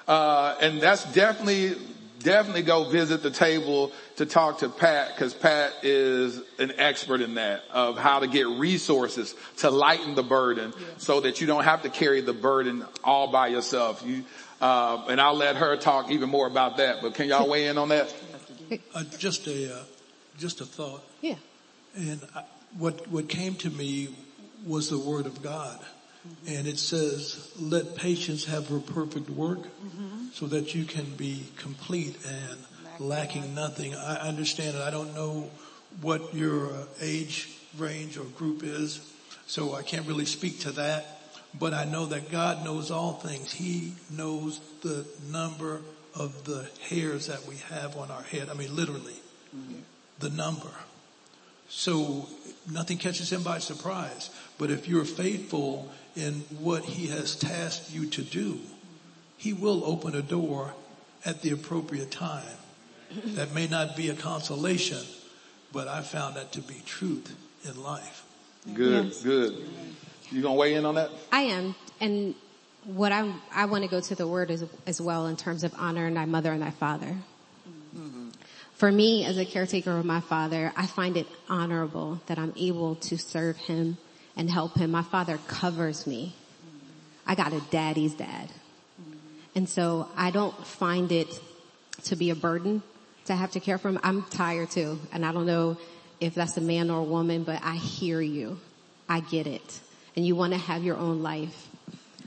Uh, 0.07 0.57
and 0.61 0.80
that's 0.80 1.05
definitely 1.12 1.76
definitely 2.25 2.62
go 2.62 2.85
visit 2.85 3.22
the 3.22 3.31
table 3.31 3.93
to 4.16 4.27
talk 4.27 4.59
to 4.59 4.68
Pat 4.68 5.14
because 5.14 5.33
Pat 5.33 5.72
is 5.83 6.41
an 6.59 6.72
expert 6.79 7.20
in 7.20 7.35
that 7.35 7.62
of 7.70 7.97
how 7.97 8.18
to 8.18 8.27
get 8.27 8.49
resources 8.49 9.37
to 9.59 9.70
lighten 9.70 10.16
the 10.16 10.22
burden 10.25 10.72
so 10.97 11.20
that 11.20 11.41
you 11.41 11.47
don't 11.47 11.64
have 11.64 11.83
to 11.83 11.91
carry 11.91 12.20
the 12.20 12.33
burden 12.33 12.85
all 13.05 13.31
by 13.31 13.47
yourself. 13.49 14.03
You, 14.05 14.25
uh, 14.61 15.05
and 15.09 15.20
I'll 15.20 15.37
let 15.37 15.57
her 15.57 15.77
talk 15.77 16.11
even 16.11 16.29
more 16.29 16.49
about 16.49 16.79
that, 16.79 17.03
but 17.03 17.14
can 17.14 17.29
y'all 17.29 17.49
weigh 17.49 17.68
in 17.68 17.79
on 17.79 17.91
that? 17.91 18.12
Uh, 18.95 19.05
just 19.18 19.47
a, 19.47 19.77
uh, 19.77 19.83
just 20.39 20.61
a 20.62 20.64
thought. 20.64 21.05
Yeah. 21.20 21.37
And 21.95 22.20
I, 22.35 22.45
what, 22.79 23.07
what 23.09 23.29
came 23.29 23.55
to 23.57 23.70
me 23.70 24.09
was 24.66 24.89
the 24.89 24.99
word 24.99 25.27
of 25.27 25.43
God. 25.43 25.79
And 26.47 26.66
it 26.66 26.79
says, 26.79 27.51
let 27.59 27.97
patience 27.97 28.45
have 28.47 28.68
her 28.68 28.79
perfect 28.79 29.29
work 29.31 29.61
mm-hmm. 29.61 30.29
so 30.33 30.47
that 30.47 30.75
you 30.75 30.85
can 30.85 31.05
be 31.16 31.47
complete 31.57 32.16
and 32.27 32.59
lacking 32.99 33.55
nothing. 33.55 33.95
I 33.95 34.16
understand 34.29 34.77
it. 34.77 34.83
I 34.83 34.91
don't 34.91 35.14
know 35.14 35.51
what 36.01 36.35
your 36.35 36.72
uh, 36.72 36.85
age 37.01 37.51
range 37.79 38.16
or 38.16 38.25
group 38.25 38.62
is, 38.62 39.01
so 39.47 39.75
I 39.75 39.83
can't 39.83 40.07
really 40.07 40.25
speak 40.25 40.61
to 40.61 40.72
that. 40.72 41.20
But 41.59 41.72
I 41.72 41.85
know 41.85 42.07
that 42.07 42.31
God 42.31 42.64
knows 42.64 42.91
all 42.91 43.12
things. 43.12 43.53
He 43.53 43.93
knows 44.11 44.61
the 44.83 45.07
number 45.31 45.83
of 46.14 46.45
the 46.45 46.68
hairs 46.89 47.27
that 47.27 47.47
we 47.47 47.57
have 47.70 47.97
on 47.97 48.11
our 48.11 48.22
head. 48.22 48.49
I 48.49 48.55
mean, 48.55 48.75
literally, 48.75 49.20
mm-hmm. 49.55 49.81
the 50.18 50.31
number. 50.31 50.70
So 51.68 52.29
nothing 52.70 52.99
catches 52.99 53.33
him 53.33 53.43
by 53.43 53.59
surprise. 53.59 54.31
But 54.59 54.70
if 54.70 54.89
you're 54.89 55.05
faithful 55.05 55.91
in 56.17 56.35
what 56.61 56.85
he 56.85 57.09
has 57.09 57.35
tasked 57.37 57.93
you 57.93 58.07
to 58.07 58.23
do, 58.23 58.61
he 59.37 59.53
will 59.53 59.85
open 59.85 60.15
a 60.15 60.23
door 60.23 60.75
at 61.25 61.43
the 61.43 61.51
appropriate 61.51 62.11
time. 62.11 62.45
That 63.35 63.55
may 63.55 63.69
not 63.69 63.97
be 63.97 64.09
a 64.09 64.15
consolation, 64.15 64.99
but 65.73 65.87
I 65.87 66.03
found 66.03 66.37
that 66.37 66.53
to 66.53 66.61
be 66.61 66.83
truth 66.85 67.35
in 67.65 67.81
life. 67.83 68.25
Good, 68.73 69.07
yes. 69.07 69.23
good. 69.23 69.55
You 70.31 70.43
gonna 70.43 70.55
weigh 70.55 70.75
in 70.75 70.85
on 70.85 70.97
that? 70.97 71.11
I 71.31 71.43
am. 71.43 71.75
And 72.01 72.35
what 72.85 73.12
I 73.12 73.33
I 73.53 73.67
want 73.67 73.85
to 73.85 73.91
go 73.91 74.01
to 74.01 74.15
the 74.15 74.27
word 74.27 74.51
as 74.51 74.65
as 74.87 75.01
well 75.01 75.27
in 75.27 75.37
terms 75.37 75.65
of 75.65 75.75
honor 75.77 76.11
thy 76.12 76.25
mother 76.25 76.53
and 76.53 76.62
thy 76.62 76.71
father. 76.71 77.17
Mm-hmm. 77.97 78.31
For 78.75 78.91
me, 78.91 79.25
as 79.25 79.39
a 79.39 79.45
caretaker 79.45 79.97
of 79.97 80.05
my 80.05 80.21
father, 80.21 80.73
I 80.77 80.87
find 80.87 81.17
it 81.17 81.27
honorable 81.49 82.21
that 82.27 82.39
I'm 82.39 82.53
able 82.57 82.97
to 82.97 83.17
serve 83.17 83.57
him 83.57 83.99
and 84.37 84.51
help 84.51 84.76
him. 84.76 84.91
My 84.91 85.03
father 85.03 85.39
covers 85.47 86.07
me. 86.07 86.35
I 87.26 87.35
got 87.35 87.53
a 87.53 87.61
daddy's 87.70 88.14
dad. 88.14 88.49
And 89.55 89.68
so 89.68 90.09
I 90.16 90.30
don't 90.30 90.55
find 90.66 91.12
it 91.12 91.28
to 92.05 92.16
be 92.16 92.30
a 92.30 92.35
burden 92.35 92.82
to 93.26 93.35
have 93.35 93.53
to 93.53 93.61
care 93.61 93.78
for 93.78 93.89
him. 93.89 93.99
I'm 94.03 94.22
tired 94.24 94.70
too. 94.70 94.99
And 95.12 95.24
I 95.24 95.32
don't 95.32 95.47
know 95.47 95.78
if 96.20 96.35
that's 96.35 96.57
a 96.57 96.61
man 96.61 96.91
or 96.91 97.01
a 97.01 97.05
woman, 97.05 97.45
but 97.45 97.61
I 97.62 97.76
hear 97.76 98.20
you. 98.20 98.59
I 99.09 99.20
get 99.20 99.47
it. 99.47 99.80
And 100.16 100.26
you 100.26 100.37
want 100.37 100.53
to 100.53 100.59
have 100.59 100.82
your 100.82 100.97
own 100.97 101.22
life. 101.22 101.68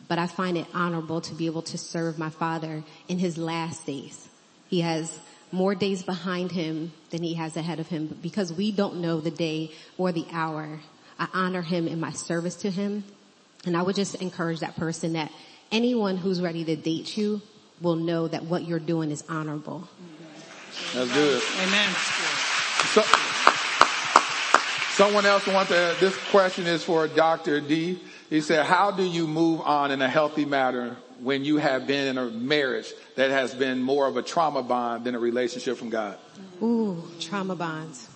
But 0.07 0.19
I 0.19 0.27
find 0.27 0.57
it 0.57 0.67
honorable 0.73 1.21
to 1.21 1.35
be 1.35 1.47
able 1.47 1.63
to 1.63 1.77
serve 1.77 2.17
my 2.17 2.29
father 2.29 2.83
in 3.07 3.19
his 3.19 3.37
last 3.37 3.85
days. 3.85 4.27
He 4.69 4.81
has 4.81 5.19
more 5.51 5.75
days 5.75 6.03
behind 6.03 6.51
him 6.51 6.93
than 7.09 7.23
he 7.23 7.33
has 7.35 7.55
ahead 7.57 7.79
of 7.79 7.87
him 7.87 8.17
because 8.21 8.51
we 8.51 8.71
don't 8.71 8.97
know 8.97 9.19
the 9.19 9.31
day 9.31 9.71
or 9.97 10.11
the 10.11 10.25
hour 10.31 10.79
I 11.19 11.27
honor 11.33 11.61
him 11.61 11.87
in 11.87 11.99
my 11.99 12.11
service 12.11 12.55
to 12.57 12.69
him. 12.69 13.03
And 13.65 13.75
I 13.75 13.81
would 13.81 13.95
just 13.95 14.15
encourage 14.15 14.59
that 14.59 14.75
person 14.75 15.13
that 15.13 15.31
anyone 15.71 16.17
who's 16.17 16.41
ready 16.41 16.63
to 16.65 16.75
date 16.75 17.17
you 17.17 17.41
will 17.81 17.95
know 17.95 18.27
that 18.27 18.45
what 18.45 18.65
you're 18.65 18.79
doing 18.79 19.11
is 19.11 19.23
honorable. 19.29 19.87
That's 20.93 21.13
good. 21.13 21.43
Amen. 21.61 21.93
So, 22.93 23.01
someone 24.91 25.25
else 25.25 25.45
wants 25.47 25.69
to, 25.69 25.95
this 25.99 26.15
question 26.29 26.67
is 26.67 26.83
for 26.83 27.07
Dr. 27.07 27.59
D. 27.59 27.99
He 28.29 28.41
said, 28.41 28.65
how 28.65 28.91
do 28.91 29.03
you 29.03 29.27
move 29.27 29.61
on 29.61 29.91
in 29.91 30.01
a 30.01 30.09
healthy 30.09 30.45
manner 30.45 30.97
when 31.19 31.43
you 31.43 31.57
have 31.57 31.87
been 31.87 32.07
in 32.07 32.17
a 32.17 32.29
marriage 32.29 32.93
that 33.15 33.31
has 33.31 33.55
been 33.55 33.81
more 33.81 34.07
of 34.07 34.17
a 34.17 34.21
trauma 34.21 34.61
bond 34.61 35.05
than 35.05 35.15
a 35.15 35.19
relationship 35.19 35.77
from 35.77 35.89
God? 35.89 36.17
Ooh, 36.61 37.03
trauma 37.19 37.55
bonds. 37.55 38.09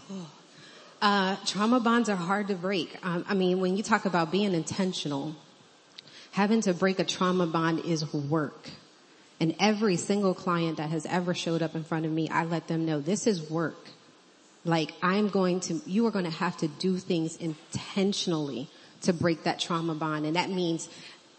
Uh, 1.02 1.36
trauma 1.47 1.80
bonds 1.80 2.10
are 2.10 2.16
hard 2.16 2.47
to 2.49 2.54
break. 2.54 2.95
Um, 3.04 3.26
I 3.28 3.34
mean, 3.34 3.60
when 3.60 3.76
you 3.76 3.82
talk 3.82 4.06
about 4.06 4.32
being 4.32 4.54
intentional, 4.54 5.36
having 6.32 6.62
to 6.62 6.74
break 6.76 6.99
a 6.99 7.04
trauma 7.04 7.47
bond 7.47 7.80
is 7.86 8.14
work. 8.14 8.70
And 9.39 9.56
every 9.60 9.97
single 9.97 10.36
client 10.36 10.78
that 10.78 10.91
has 10.91 11.08
ever 11.08 11.34
showed 11.34 11.64
up 11.64 11.74
in 11.74 11.84
front 11.84 12.06
of 12.06 12.12
me, 12.12 12.30
I 12.30 12.43
let 12.45 12.68
them 12.68 12.86
know 12.86 12.99
this 12.99 13.26
is 13.26 13.49
work. 13.49 13.88
Like 14.64 14.93
I'm 15.02 15.30
going 15.30 15.62
to, 15.62 15.82
you 15.88 16.06
are 16.06 16.12
going 16.12 16.26
to 16.26 16.32
have 16.32 16.56
to 16.58 16.68
do 16.68 16.97
things 16.97 17.36
intentionally 17.38 18.70
to 19.02 19.12
break 19.12 19.45
that 19.45 19.60
trauma 19.60 19.95
bond. 19.95 20.28
And 20.28 20.36
that 20.36 20.52
means 20.52 20.88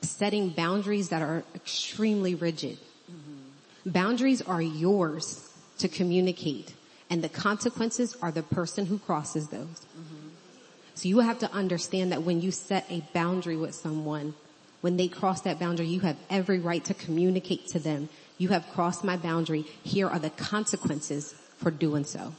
setting 0.01 0.49
boundaries 0.49 1.11
that 1.11 1.23
are 1.23 1.45
extremely 1.55 2.35
rigid. 2.35 2.79
Mm-hmm. 3.09 3.91
Boundaries 3.91 4.43
are 4.43 4.61
yours 4.61 5.49
to 5.79 5.89
communicate 5.89 6.75
and 7.13 7.23
the 7.23 7.29
consequences 7.29 8.17
are 8.23 8.33
the 8.33 8.43
person 8.43 8.87
who 8.87 8.99
crosses 8.99 9.49
those. 9.49 9.67
Mm-hmm. 9.69 10.29
So 10.95 11.09
you 11.09 11.19
have 11.19 11.41
to 11.41 11.53
understand 11.53 12.11
that 12.11 12.23
when 12.23 12.41
you 12.41 12.51
set 12.51 12.91
a 12.91 13.03
boundary 13.13 13.55
with 13.55 13.75
someone, 13.75 14.33
when 14.81 14.97
they 14.97 15.09
cross 15.09 15.43
that 15.43 15.61
boundary, 15.61 15.89
you 15.89 16.01
have 16.01 16.17
every 16.31 16.59
right 16.59 16.83
to 16.87 16.95
communicate 16.95 17.67
to 17.69 17.79
them. 17.79 18.09
You 18.39 18.49
have 18.49 18.67
crossed 18.73 19.05
my 19.05 19.19
boundary. 19.19 19.67
Here 19.83 20.09
are 20.09 20.19
the 20.19 20.31
consequences 20.31 21.35
for 21.59 21.71
doing 21.71 22.05
so. 22.05 22.35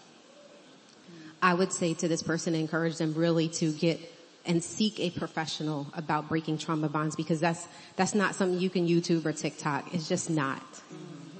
I 1.39 1.53
would 1.53 1.71
say 1.71 1.93
to 1.93 2.07
this 2.07 2.23
person, 2.23 2.55
encourage 2.55 2.97
them 2.97 3.13
really 3.13 3.49
to 3.49 3.71
get 3.73 3.99
and 4.43 4.63
seek 4.63 4.99
a 4.99 5.11
professional 5.11 5.85
about 5.93 6.29
breaking 6.29 6.57
trauma 6.57 6.89
bonds 6.89 7.15
because 7.15 7.39
that's, 7.39 7.67
that's 7.95 8.15
not 8.15 8.33
something 8.33 8.59
you 8.59 8.71
can 8.71 8.87
YouTube 8.87 9.23
or 9.27 9.33
TikTok. 9.33 9.93
It's 9.93 10.09
just 10.09 10.31
not. 10.31 10.63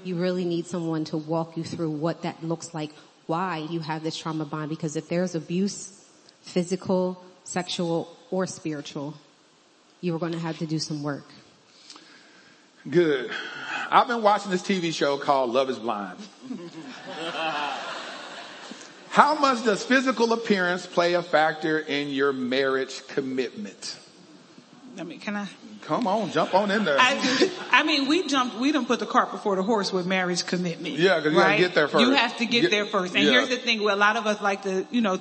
You 0.04 0.14
really 0.16 0.44
need 0.44 0.66
someone 0.66 1.04
to 1.06 1.16
walk 1.16 1.56
you 1.56 1.64
through 1.64 1.90
what 1.90 2.22
that 2.22 2.44
looks 2.44 2.74
like, 2.74 2.92
why 3.26 3.58
you 3.58 3.80
have 3.80 4.02
this 4.02 4.16
trauma 4.16 4.44
bond 4.44 4.68
because 4.70 4.96
if 4.96 5.08
there's 5.08 5.34
abuse 5.34 6.04
physical, 6.42 7.24
sexual, 7.44 8.14
or 8.30 8.46
spiritual, 8.46 9.14
you 10.00 10.14
are 10.14 10.18
going 10.18 10.32
to 10.32 10.38
have 10.38 10.58
to 10.58 10.66
do 10.66 10.78
some 10.78 11.02
work. 11.02 11.24
Good. 12.88 13.30
I've 13.90 14.08
been 14.08 14.22
watching 14.22 14.50
this 14.50 14.62
TV 14.62 14.92
show 14.92 15.16
called 15.16 15.50
Love 15.50 15.70
is 15.70 15.78
Blind. 15.78 16.18
How 19.08 19.36
much 19.36 19.64
does 19.64 19.82
physical 19.82 20.32
appearance 20.32 20.84
play 20.86 21.14
a 21.14 21.22
factor 21.22 21.78
in 21.78 22.08
your 22.08 22.32
marriage 22.32 23.06
commitment? 23.08 23.98
I 24.98 25.02
mean, 25.02 25.20
can 25.20 25.36
I? 25.36 25.46
Come 25.82 26.06
on, 26.06 26.30
jump 26.30 26.54
on 26.54 26.70
in 26.70 26.84
there. 26.84 26.96
I, 26.98 27.50
I 27.70 27.82
mean, 27.82 28.08
we 28.08 28.26
jumped, 28.26 28.56
we 28.58 28.72
don't 28.72 28.86
put 28.86 29.00
the 29.00 29.06
cart 29.06 29.30
before 29.32 29.56
the 29.56 29.62
horse 29.62 29.92
with 29.92 30.06
marriage 30.06 30.46
commitment. 30.46 30.94
Yeah, 30.96 31.16
'cause 31.20 31.26
you 31.32 31.38
gotta 31.38 31.58
get 31.58 31.74
there 31.74 31.88
first. 31.88 32.00
You 32.06 32.12
have 32.12 32.36
to 32.38 32.46
get, 32.46 32.62
Get- 32.62 32.70
there 32.70 32.86
first. 32.86 33.14
And 33.14 33.24
yeah. 33.24 33.32
here's 33.32 33.48
the 33.50 33.56
thing, 33.56 33.82
where 33.82 33.92
a 33.92 33.96
lot 33.96 34.16
of 34.16 34.26
us 34.26 34.40
like 34.40 34.62
to, 34.62 34.86
you 34.90 35.00
know, 35.02 35.18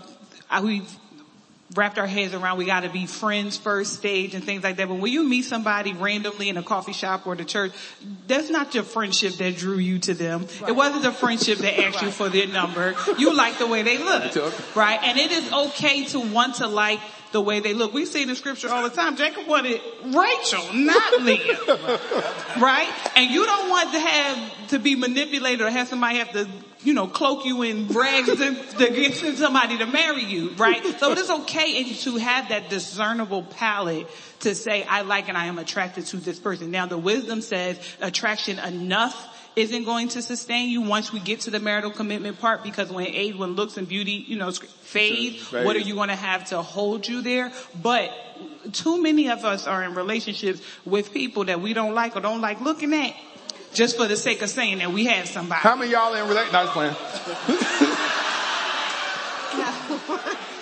we've 0.61 0.89
wrapped 1.75 1.97
our 1.97 2.05
heads 2.05 2.35
around 2.35 2.57
we 2.59 2.65
gotta 2.65 2.89
be 2.89 3.07
friends 3.07 3.57
first 3.57 3.93
stage 3.95 4.35
and 4.35 4.43
things 4.43 4.63
like 4.63 4.75
that. 4.77 4.87
But 4.87 4.99
when 4.99 5.11
you 5.11 5.23
meet 5.27 5.41
somebody 5.43 5.91
randomly 5.93 6.47
in 6.49 6.57
a 6.57 6.63
coffee 6.63 6.93
shop 6.93 7.25
or 7.25 7.35
the 7.35 7.45
church, 7.45 7.71
that's 8.27 8.49
not 8.51 8.75
your 8.75 8.83
friendship 8.83 9.33
that 9.35 9.57
drew 9.57 9.77
you 9.77 9.97
to 9.99 10.13
them. 10.13 10.45
It 10.67 10.73
wasn't 10.73 11.01
the 11.03 11.11
friendship 11.11 11.57
that 11.59 11.79
asked 11.79 12.01
you 12.03 12.11
for 12.11 12.29
their 12.29 12.47
number. 12.47 12.95
You 13.17 13.33
like 13.33 13.57
the 13.57 13.67
way 13.67 13.81
they 13.81 13.97
look. 13.97 14.53
Right? 14.75 14.99
And 15.03 15.17
it 15.17 15.31
is 15.31 15.51
okay 15.51 16.05
to 16.05 16.19
want 16.19 16.55
to 16.55 16.67
like 16.67 16.99
the 17.33 17.41
way 17.41 17.59
they 17.59 17.73
look. 17.73 17.93
We 17.93 18.05
see 18.05 18.21
in 18.21 18.29
the 18.29 18.35
scripture 18.35 18.69
all 18.69 18.83
the 18.83 18.95
time, 18.95 19.17
Jacob 19.17 19.47
wanted 19.47 19.81
Rachel, 20.05 20.73
not 20.73 21.21
Leah. 21.21 21.57
right? 22.59 22.89
And 23.15 23.29
you 23.29 23.45
don't 23.45 23.69
want 23.69 23.91
to 23.91 23.99
have 23.99 24.67
to 24.69 24.79
be 24.79 24.95
manipulated 24.95 25.61
or 25.61 25.69
have 25.69 25.89
somebody 25.89 26.19
have 26.19 26.31
to, 26.31 26.47
you 26.83 26.93
know, 26.93 27.07
cloak 27.07 27.43
you 27.45 27.63
in 27.63 27.87
rags 27.87 28.29
to, 28.29 28.55
to 28.77 28.89
get 28.91 29.13
somebody 29.37 29.79
to 29.79 29.85
marry 29.87 30.23
you, 30.23 30.51
right? 30.51 30.83
So 30.99 31.11
it 31.11 31.17
is 31.17 31.29
okay 31.29 31.93
to 31.93 32.17
have 32.17 32.49
that 32.49 32.69
discernible 32.69 33.43
palette 33.43 34.07
to 34.41 34.53
say, 34.55 34.83
I 34.83 35.01
like 35.01 35.27
and 35.27 35.37
I 35.37 35.47
am 35.47 35.57
attracted 35.57 36.05
to 36.07 36.17
this 36.17 36.39
person. 36.39 36.69
Now 36.71 36.85
the 36.85 36.97
wisdom 36.97 37.41
says 37.41 37.79
attraction 37.99 38.59
enough 38.59 39.31
isn't 39.55 39.83
going 39.83 40.09
to 40.09 40.21
sustain 40.21 40.69
you 40.69 40.81
once 40.81 41.13
we 41.13 41.19
get 41.19 41.41
to 41.41 41.51
the 41.51 41.59
marital 41.59 41.91
commitment 41.91 42.39
part 42.39 42.63
because 42.63 42.91
when 42.91 43.07
age, 43.07 43.35
when 43.35 43.51
looks 43.51 43.77
and 43.77 43.87
beauty, 43.87 44.25
you 44.27 44.35
know, 44.35 44.51
fade, 44.51 45.37
Fade. 45.37 45.65
what 45.65 45.75
are 45.75 45.79
you 45.79 45.95
going 45.95 46.09
to 46.09 46.15
have 46.15 46.49
to 46.49 46.61
hold 46.61 47.07
you 47.07 47.21
there? 47.21 47.51
But 47.81 48.11
too 48.71 49.01
many 49.01 49.29
of 49.29 49.45
us 49.45 49.67
are 49.67 49.83
in 49.83 49.93
relationships 49.93 50.61
with 50.85 51.13
people 51.13 51.45
that 51.45 51.61
we 51.61 51.73
don't 51.73 51.93
like 51.93 52.15
or 52.15 52.21
don't 52.21 52.41
like 52.41 52.61
looking 52.61 52.93
at 52.93 53.13
just 53.73 53.97
for 53.97 54.07
the 54.07 54.15
sake 54.15 54.41
of 54.41 54.49
saying 54.49 54.79
that 54.79 54.91
we 54.91 55.05
have 55.05 55.27
somebody. 55.27 55.61
How 55.61 55.75
many 55.75 55.93
of 55.93 55.99
y'all 55.99 56.13
in 56.13 56.27
relate? 56.27 56.51
No, 56.51 56.59
I 56.59 56.63
was 56.63 56.71
playing. 56.71 56.95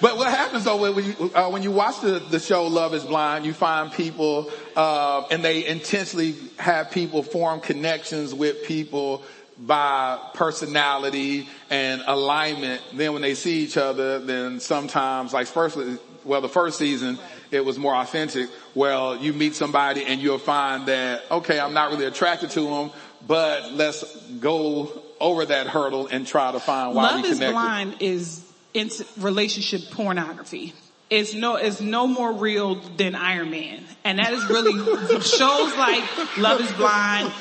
But 0.00 0.16
what 0.16 0.30
happens 0.30 0.64
though 0.64 0.92
when 0.92 1.04
you 1.04 1.30
uh, 1.34 1.50
when 1.50 1.62
you 1.62 1.70
watch 1.70 2.00
the, 2.00 2.18
the 2.18 2.40
show 2.40 2.66
Love 2.66 2.94
Is 2.94 3.04
Blind, 3.04 3.44
you 3.44 3.52
find 3.52 3.92
people 3.92 4.50
uh, 4.76 5.26
and 5.30 5.44
they 5.44 5.66
intentionally 5.66 6.34
have 6.58 6.90
people 6.90 7.22
form 7.22 7.60
connections 7.60 8.34
with 8.34 8.64
people 8.64 9.22
by 9.58 10.18
personality 10.32 11.46
and 11.68 12.02
alignment. 12.06 12.80
Then 12.94 13.12
when 13.12 13.20
they 13.20 13.34
see 13.34 13.62
each 13.62 13.76
other, 13.76 14.18
then 14.18 14.58
sometimes 14.60 15.34
like 15.34 15.46
first, 15.48 15.78
well 16.24 16.40
the 16.40 16.48
first 16.48 16.78
season 16.78 17.18
it 17.50 17.64
was 17.64 17.78
more 17.78 17.94
authentic. 17.94 18.48
Well, 18.74 19.16
you 19.18 19.32
meet 19.34 19.54
somebody 19.54 20.04
and 20.06 20.20
you'll 20.20 20.38
find 20.38 20.86
that 20.86 21.22
okay, 21.30 21.60
I'm 21.60 21.74
not 21.74 21.90
really 21.90 22.06
attracted 22.06 22.50
to 22.50 22.62
them, 22.62 22.90
but 23.26 23.72
let's 23.72 24.02
go 24.40 25.02
over 25.20 25.44
that 25.44 25.66
hurdle 25.66 26.06
and 26.06 26.26
try 26.26 26.52
to 26.52 26.60
find 26.60 26.94
why 26.94 27.02
Love 27.10 27.22
we 27.22 27.28
is 27.28 27.38
connected. 27.38 27.52
blind 27.52 27.96
is 28.00 28.46
in 28.74 28.90
relationship 29.18 29.90
pornography. 29.90 30.74
It's 31.08 31.34
no, 31.34 31.56
it's 31.56 31.80
no 31.80 32.06
more 32.06 32.32
real 32.32 32.76
than 32.96 33.14
Iron 33.14 33.50
Man. 33.50 33.84
And 34.04 34.18
that 34.18 34.32
is 34.32 34.48
really 34.48 34.72
shows 35.20 35.76
like 35.76 36.38
Love 36.38 36.60
is 36.60 36.70
Blind, 36.72 37.32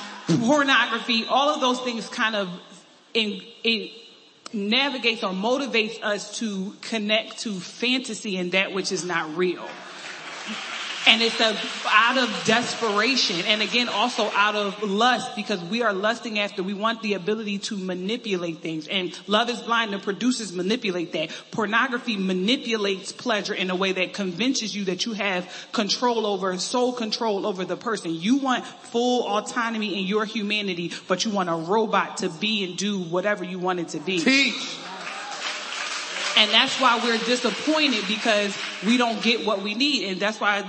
pornography, 0.44 1.26
all 1.30 1.50
of 1.50 1.62
those 1.62 1.80
things 1.82 2.10
kind 2.10 2.36
of 2.36 2.50
in, 3.14 3.42
it 3.64 3.92
navigates 4.54 5.24
or 5.24 5.32
motivates 5.32 6.02
us 6.02 6.40
to 6.40 6.74
connect 6.82 7.40
to 7.40 7.60
fantasy 7.60 8.38
and 8.38 8.54
that 8.54 8.74
which 8.74 8.92
is 8.92 9.06
not 9.06 9.36
real. 9.38 9.68
And 11.10 11.24
it's 11.24 11.40
a, 11.42 11.58
out 11.88 12.20
of 12.20 12.44
desperation 12.46 13.44
and 13.48 13.64
again 13.64 13.90
also 13.90 14.30
out 14.36 14.56
of 14.56 14.84
lust 14.84 15.36
because 15.36 15.60
we 15.64 15.82
are 15.82 15.92
lusting 15.92 16.38
after, 16.38 16.62
we 16.62 16.76
want 16.76 17.02
the 17.02 17.16
ability 17.16 17.58
to 17.58 17.78
manipulate 17.78 18.60
things 18.60 18.88
and 18.88 19.20
love 19.26 19.50
is 19.50 19.60
blind 19.60 19.92
and 19.92 20.04
producers 20.04 20.54
manipulate 20.54 21.12
that. 21.14 21.32
Pornography 21.50 22.16
manipulates 22.16 23.12
pleasure 23.12 23.56
in 23.56 23.72
a 23.72 23.76
way 23.76 23.92
that 23.92 24.14
convinces 24.14 24.76
you 24.76 24.86
that 24.86 25.08
you 25.08 25.14
have 25.14 25.52
control 25.72 26.28
over, 26.28 26.56
sole 26.60 26.94
control 26.94 27.48
over 27.48 27.66
the 27.66 27.76
person. 27.76 28.14
You 28.14 28.38
want 28.38 28.64
full 28.64 29.28
autonomy 29.28 30.00
in 30.00 30.06
your 30.06 30.26
humanity, 30.26 30.92
but 31.08 31.26
you 31.26 31.32
want 31.32 31.50
a 31.50 31.56
robot 31.56 32.18
to 32.18 32.30
be 32.30 32.64
and 32.66 32.78
do 32.78 33.00
whatever 33.00 33.44
you 33.44 33.58
want 33.58 33.80
it 33.80 33.88
to 33.90 34.00
be. 34.00 34.20
Teach. 34.20 34.78
And 36.38 36.52
that's 36.52 36.80
why 36.80 37.02
we're 37.04 37.18
disappointed 37.18 38.08
because 38.08 38.56
we 38.86 38.98
don't 38.98 39.22
get 39.24 39.46
what 39.46 39.64
we 39.64 39.74
need. 39.74 40.10
And 40.10 40.20
that's 40.20 40.40
why 40.40 40.64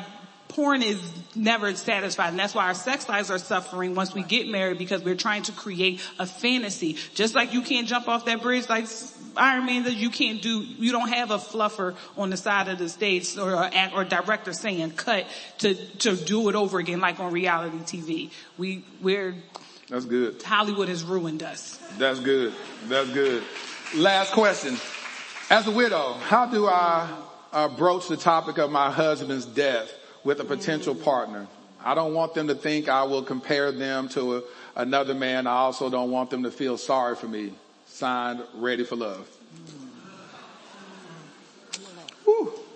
porn 0.50 0.82
is 0.82 1.00
never 1.34 1.74
satisfied. 1.74 2.28
And 2.28 2.38
that's 2.38 2.54
why 2.54 2.66
our 2.66 2.74
sex 2.74 3.08
lives 3.08 3.30
are 3.30 3.38
suffering 3.38 3.94
once 3.94 4.14
we 4.14 4.22
get 4.22 4.48
married 4.48 4.78
because 4.78 5.02
we're 5.02 5.16
trying 5.16 5.42
to 5.44 5.52
create 5.52 6.00
a 6.18 6.26
fantasy. 6.26 6.96
Just 7.14 7.34
like 7.34 7.52
you 7.52 7.62
can't 7.62 7.86
jump 7.86 8.08
off 8.08 8.26
that 8.26 8.42
bridge 8.42 8.68
like 8.68 8.86
Iron 9.36 9.66
Man 9.66 9.84
does, 9.84 9.94
you 9.94 10.10
can't 10.10 10.42
do, 10.42 10.60
you 10.60 10.92
don't 10.92 11.08
have 11.08 11.30
a 11.30 11.38
fluffer 11.38 11.96
on 12.16 12.30
the 12.30 12.36
side 12.36 12.68
of 12.68 12.78
the 12.78 12.88
stage 12.88 13.38
or 13.38 13.54
a 13.54 13.74
act 13.74 13.94
or 13.94 14.04
director 14.04 14.52
saying 14.52 14.92
cut 14.92 15.26
to, 15.58 15.74
to 15.74 16.16
do 16.16 16.48
it 16.48 16.54
over 16.54 16.78
again 16.78 17.00
like 17.00 17.20
on 17.20 17.32
reality 17.32 17.78
TV. 17.78 18.30
We, 18.58 18.84
we're, 19.00 19.34
That's 19.88 20.04
good. 20.04 20.42
Hollywood 20.42 20.88
has 20.88 21.04
ruined 21.04 21.42
us. 21.42 21.78
That's 21.98 22.20
good. 22.20 22.52
That's 22.86 23.10
good. 23.10 23.42
Last 23.96 24.32
question. 24.32 24.76
As 25.48 25.66
a 25.66 25.72
widow, 25.72 26.14
how 26.14 26.46
do 26.46 26.66
I 26.66 27.08
uh, 27.52 27.68
broach 27.68 28.08
the 28.08 28.16
topic 28.16 28.58
of 28.58 28.70
my 28.70 28.90
husband's 28.90 29.44
death 29.44 29.92
with 30.24 30.40
a 30.40 30.44
potential 30.44 30.94
partner? 30.94 31.46
I 31.82 31.94
don't 31.94 32.12
want 32.14 32.34
them 32.34 32.48
to 32.48 32.54
think 32.54 32.88
I 32.88 33.04
will 33.04 33.22
compare 33.22 33.72
them 33.72 34.08
to 34.10 34.36
a, 34.38 34.42
another 34.76 35.14
man. 35.14 35.46
I 35.46 35.56
also 35.56 35.88
don't 35.88 36.10
want 36.10 36.30
them 36.30 36.42
to 36.42 36.50
feel 36.50 36.76
sorry 36.76 37.16
for 37.16 37.26
me. 37.26 37.52
Signed, 37.86 38.42
ready 38.54 38.84
for 38.84 38.96
love. 38.96 39.28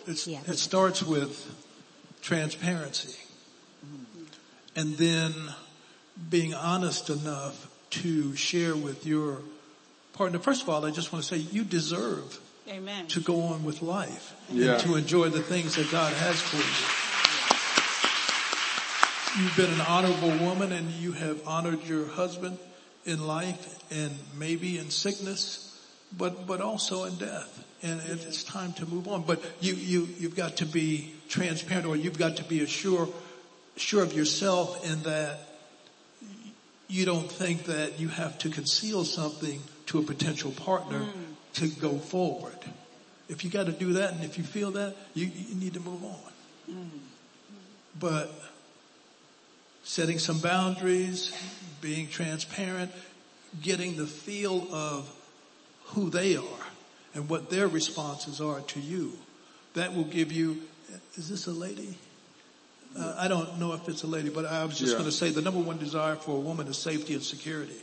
It's, 0.07 0.27
Yeah. 0.27 0.41
It 0.47 0.59
starts 0.59 1.03
with 1.03 1.55
transparency 2.21 3.19
and 4.77 4.97
then 4.97 5.33
being 6.29 6.53
honest 6.55 7.09
enough 7.11 7.69
to 7.91 8.35
share 8.37 8.77
with 8.77 9.07
your 9.07 9.39
partner. 10.13 10.39
First 10.39 10.63
of 10.63 10.69
all, 10.69 10.85
I 10.85 10.91
just 10.91 11.13
want 11.13 11.25
to 11.25 11.29
say 11.35 11.39
you 11.39 11.65
deserve 11.65 12.39
Amen. 12.69 13.07
to 13.09 13.21
go 13.21 13.41
on 13.43 13.65
with 13.65 13.83
life 13.83 14.35
Yeah. 14.51 14.73
and 14.73 14.81
to 14.83 14.97
enjoy 14.97 15.29
the 15.31 15.43
things 15.43 15.77
that 15.77 15.91
God 15.91 16.13
has 16.13 16.41
for 16.41 16.57
you. 16.57 17.14
You've 19.37 19.57
been 19.57 19.73
an 19.73 19.81
honorable 19.81 20.31
woman 20.47 20.71
and 20.71 20.89
you 20.93 21.11
have 21.11 21.45
honored 21.45 21.83
your 21.89 22.07
husband 22.07 22.57
in 23.05 23.27
life 23.27 23.83
and 23.91 24.17
maybe 24.39 24.79
in 24.79 24.91
sickness, 24.91 25.77
but, 26.17 26.47
but 26.47 26.61
also 26.61 27.03
in 27.03 27.17
death. 27.17 27.65
And 27.83 28.01
it- 28.03 28.25
it's 28.25 28.45
time 28.45 28.75
to 28.75 28.87
move 28.87 29.09
on. 29.09 29.23
But 29.23 29.43
you, 29.61 29.75
you, 29.75 30.09
you've 30.21 30.37
got 30.37 30.59
to 30.59 30.67
be 30.67 31.15
transparent 31.29 31.85
or 31.85 31.97
you've 31.97 32.17
got 32.17 32.37
to 32.37 32.45
be 32.45 32.61
assure, 32.61 33.09
sure 33.77 34.05
of 34.05 34.13
yourself 34.13 34.89
in 34.89 35.03
that 35.03 35.41
you 36.87 37.05
don't 37.05 37.31
think 37.31 37.65
that 37.65 37.99
you 37.99 38.07
have 38.07 38.39
to 38.39 38.51
conceal 38.51 39.05
something 39.05 39.61
to 39.87 39.99
a 39.99 40.03
potential 40.03 40.53
partner 40.53 41.01
hmm. 41.01 41.33
to 41.55 41.67
go 41.67 41.99
forward. 41.99 42.59
If 43.29 43.43
you 43.43 43.51
got 43.51 43.67
to 43.67 43.73
do 43.73 43.95
that 43.95 44.13
and 44.13 44.23
if 44.23 44.39
you 44.39 44.45
feel 44.45 44.71
that, 44.73 44.95
you, 45.13 45.27
you 45.27 45.57
need 45.57 45.75
to 45.75 45.81
move 45.81 46.05
on. 46.05 46.33
Hmm. 46.71 46.99
But 47.99 48.33
setting 49.85 50.19
some 50.19 50.39
boundaries, 50.39 51.33
being 51.81 52.09
transparent, 52.09 52.91
getting 53.63 53.97
the 53.97 54.07
feel 54.07 54.67
of 54.73 55.09
who 55.85 56.11
they 56.11 56.37
are 56.37 56.67
and 57.15 57.29
what 57.29 57.51
their 57.51 57.69
responses 57.69 58.41
are 58.41 58.61
to 58.63 58.81
you, 58.81 59.13
that 59.75 59.95
will 59.95 60.05
give 60.05 60.33
you, 60.33 60.61
is 61.17 61.29
this 61.29 61.47
a 61.47 61.53
lady? 61.53 61.97
Uh, 62.99 63.15
I 63.19 63.29
don't 63.29 63.59
know 63.59 63.73
if 63.75 63.89
it's 63.89 64.03
a 64.05 64.07
lady, 64.07 64.31
but 64.31 64.47
I 64.47 64.65
was 64.65 64.79
just 64.79 64.93
Yeah. 64.93 64.99
going 64.99 65.11
to 65.11 65.17
say 65.17 65.31
the 65.31 65.43
number 65.43 65.61
one 65.61 65.79
desire 65.79 66.17
for 66.17 66.37
a 66.37 66.41
woman 66.41 66.67
is 66.69 66.77
safety 66.79 67.15
and 67.15 67.23
security. 67.23 67.77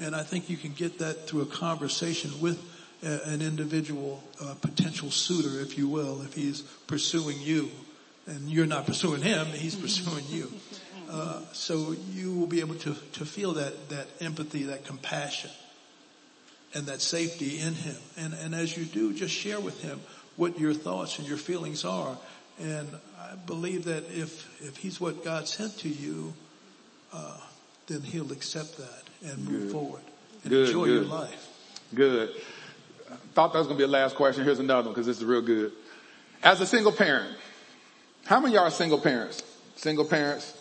And 0.00 0.16
I 0.16 0.22
think 0.22 0.48
you 0.48 0.56
can 0.56 0.72
get 0.72 0.98
that 0.98 1.26
through 1.28 1.42
a 1.42 1.46
conversation 1.46 2.40
with 2.40 2.58
a, 3.02 3.20
an 3.28 3.42
individual, 3.42 4.22
uh, 4.40 4.54
potential 4.54 5.10
suitor, 5.10 5.60
if 5.60 5.76
you 5.76 5.88
will, 5.88 6.22
if 6.22 6.34
he's 6.34 6.62
pursuing 6.86 7.40
you. 7.40 7.70
And 8.26 8.48
you're 8.48 8.66
not 8.66 8.86
pursuing 8.86 9.20
him, 9.20 9.46
he's 9.46 9.74
pursuing 9.74 10.24
you. 10.30 10.50
Uh, 11.12 11.40
so 11.52 11.94
you 12.14 12.34
will 12.34 12.46
be 12.46 12.60
able 12.60 12.74
to, 12.76 12.94
to 13.12 13.24
feel 13.26 13.52
that, 13.52 13.90
that 13.90 14.06
empathy, 14.20 14.62
that 14.64 14.84
compassion. 14.86 15.50
and 16.74 16.86
that 16.86 17.02
safety 17.02 17.58
in 17.60 17.74
him. 17.74 17.96
And, 18.16 18.32
and 18.34 18.54
as 18.54 18.74
you 18.76 18.84
do, 18.86 19.12
just 19.12 19.34
share 19.34 19.60
with 19.60 19.82
him 19.82 20.00
what 20.36 20.58
your 20.58 20.72
thoughts 20.72 21.18
and 21.18 21.28
your 21.28 21.36
feelings 21.36 21.84
are. 21.84 22.16
And 22.58 22.88
I 23.20 23.34
believe 23.46 23.84
that 23.84 24.04
if, 24.10 24.48
if 24.62 24.78
he's 24.78 24.98
what 25.00 25.22
God 25.22 25.46
sent 25.48 25.76
to 25.80 25.88
you, 25.90 26.32
uh, 27.12 27.36
then 27.88 28.00
he'll 28.00 28.32
accept 28.32 28.78
that 28.78 29.02
and 29.30 29.44
move 29.46 29.62
Good. 29.64 29.72
forward 29.72 30.02
and 30.44 30.50
Good, 30.50 30.68
enjoy 30.68 30.86
good. 30.86 30.94
your 30.94 31.04
life. 31.04 31.48
Good. 31.94 32.30
Thought 33.34 33.52
that 33.52 33.58
was 33.58 33.66
going 33.66 33.76
to 33.78 33.82
be 33.82 33.86
the 33.86 33.92
last 33.92 34.16
question. 34.16 34.44
Here's 34.44 34.58
another 34.60 34.86
one 34.86 34.94
because 34.94 35.06
this 35.06 35.18
is 35.18 35.24
real 35.26 35.42
good. 35.42 35.72
As 36.42 36.60
a 36.62 36.66
single 36.66 36.92
parent, 36.92 37.36
how 38.24 38.40
many 38.40 38.54
of 38.54 38.60
y'all 38.60 38.68
are 38.68 38.70
single 38.70 38.98
parents? 38.98 39.42
Single 39.76 40.06
parents? 40.06 40.56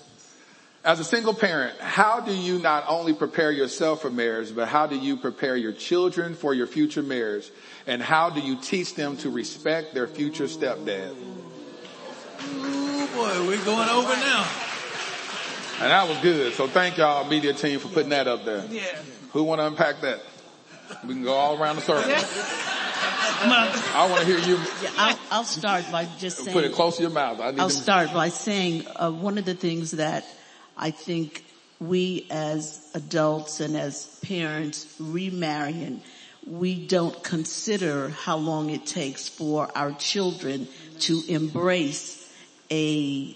As 0.84 1.00
a 1.00 1.04
single 1.04 1.36
parent, 1.36 1.78
how 1.80 2.22
do 2.22 2.34
you 2.34 2.58
not 2.58 2.86
only 2.88 3.14
prepare 3.14 3.52
yourself 3.52 4.02
for 4.02 4.10
marriage, 4.10 4.56
but 4.56 4.68
how 4.68 4.88
do 4.88 4.98
you 4.98 5.16
prepare 5.16 5.56
your 5.56 5.74
children 5.74 6.34
for 6.34 6.56
your 6.56 6.66
future 6.66 7.04
marriage? 7.04 7.52
And 7.86 8.02
how 8.02 8.32
do 8.32 8.40
you 8.40 8.56
teach 8.56 8.96
them 8.96 9.16
to 9.18 9.30
respect 9.30 9.94
their 9.94 10.08
future 10.08 10.46
stepdad? 10.46 11.16
Oh 12.40 13.10
boy, 13.14 13.48
we're 13.48 13.64
going 13.64 13.90
over 13.90 14.16
now. 14.16 14.48
And 15.82 15.92
that 15.92 16.08
was 16.10 16.18
good. 16.20 16.54
So 16.54 16.68
thank 16.68 16.98
y'all 16.98 17.28
media 17.28 17.54
team 17.54 17.80
for 17.80 17.88
putting 17.90 18.10
that 18.10 18.28
up 18.28 18.44
there. 18.44 18.66
Yeah. 18.70 18.82
Who 19.34 19.44
want 19.44 19.62
to 19.62 19.68
unpack 19.68 20.02
that? 20.02 20.22
We 21.06 21.14
can 21.14 21.24
go 21.24 21.34
all 21.34 21.62
around 21.62 21.76
the 21.76 21.82
circle. 21.84 22.12
I 23.44 24.08
want 24.10 24.22
to 24.22 24.26
hear 24.28 24.40
you 24.40 24.56
Yeah, 24.82 24.90
I'll, 24.98 25.20
I'll 25.32 25.44
start 25.44 25.86
by 25.92 26.08
just 26.20 26.38
saying. 26.40 26.54
put 26.54 26.64
it 26.64 26.74
close 26.74 26.98
to 26.98 27.04
your 27.04 27.12
mouth. 27.12 27.40
I 27.40 27.52
need 27.52 27.60
I'll 27.60 27.70
to- 27.70 27.76
start 27.76 28.14
by 28.14 28.30
saying 28.30 28.86
uh, 28.96 29.12
one 29.12 29.38
of 29.38 29.46
the 29.46 29.54
things 29.56 29.92
that 29.92 30.26
I 30.82 30.90
think 30.90 31.46
we 31.80 32.28
as 32.32 32.82
adults 32.96 33.60
and 33.60 33.78
as 33.78 34.06
parents 34.24 34.94
remarrying, 35.00 36.02
we 36.46 36.88
don't 36.88 37.24
consider 37.24 38.10
how 38.10 38.38
long 38.38 38.72
it 38.72 38.86
takes 38.88 39.30
for 39.30 39.70
our 39.76 39.92
children 39.94 40.68
to 41.02 41.22
embrace 41.28 42.28
a 42.72 43.34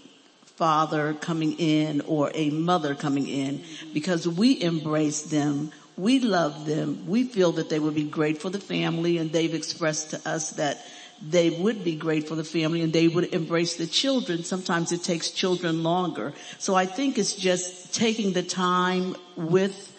father 0.55 1.13
coming 1.13 1.53
in 1.59 2.01
or 2.01 2.31
a 2.33 2.49
mother 2.49 2.95
coming 2.95 3.27
in 3.27 3.63
because 3.93 4.27
we 4.27 4.59
embrace 4.61 5.21
them. 5.21 5.71
We 5.97 6.19
love 6.19 6.65
them. 6.65 7.07
We 7.07 7.25
feel 7.25 7.53
that 7.53 7.69
they 7.69 7.79
would 7.79 7.95
be 7.95 8.03
great 8.03 8.41
for 8.41 8.49
the 8.49 8.59
family 8.59 9.17
and 9.17 9.31
they've 9.31 9.53
expressed 9.53 10.11
to 10.11 10.29
us 10.29 10.51
that 10.51 10.83
they 11.22 11.49
would 11.49 11.84
be 11.84 11.95
great 11.95 12.28
for 12.28 12.36
the 12.36 12.43
family 12.43 12.82
and 12.82 12.91
they 12.91 13.07
would 13.07 13.34
embrace 13.34 13.76
the 13.78 13.88
children. 13.88 14.43
Sometimes 14.43 14.91
it 14.91 15.03
takes 15.03 15.30
children 15.32 15.84
longer. 15.84 16.34
So 16.59 16.76
I 16.76 16.86
think 16.86 17.18
it's 17.18 17.34
just 17.34 17.93
taking 17.93 18.34
the 18.34 18.43
time 18.43 19.16
with 19.36 19.93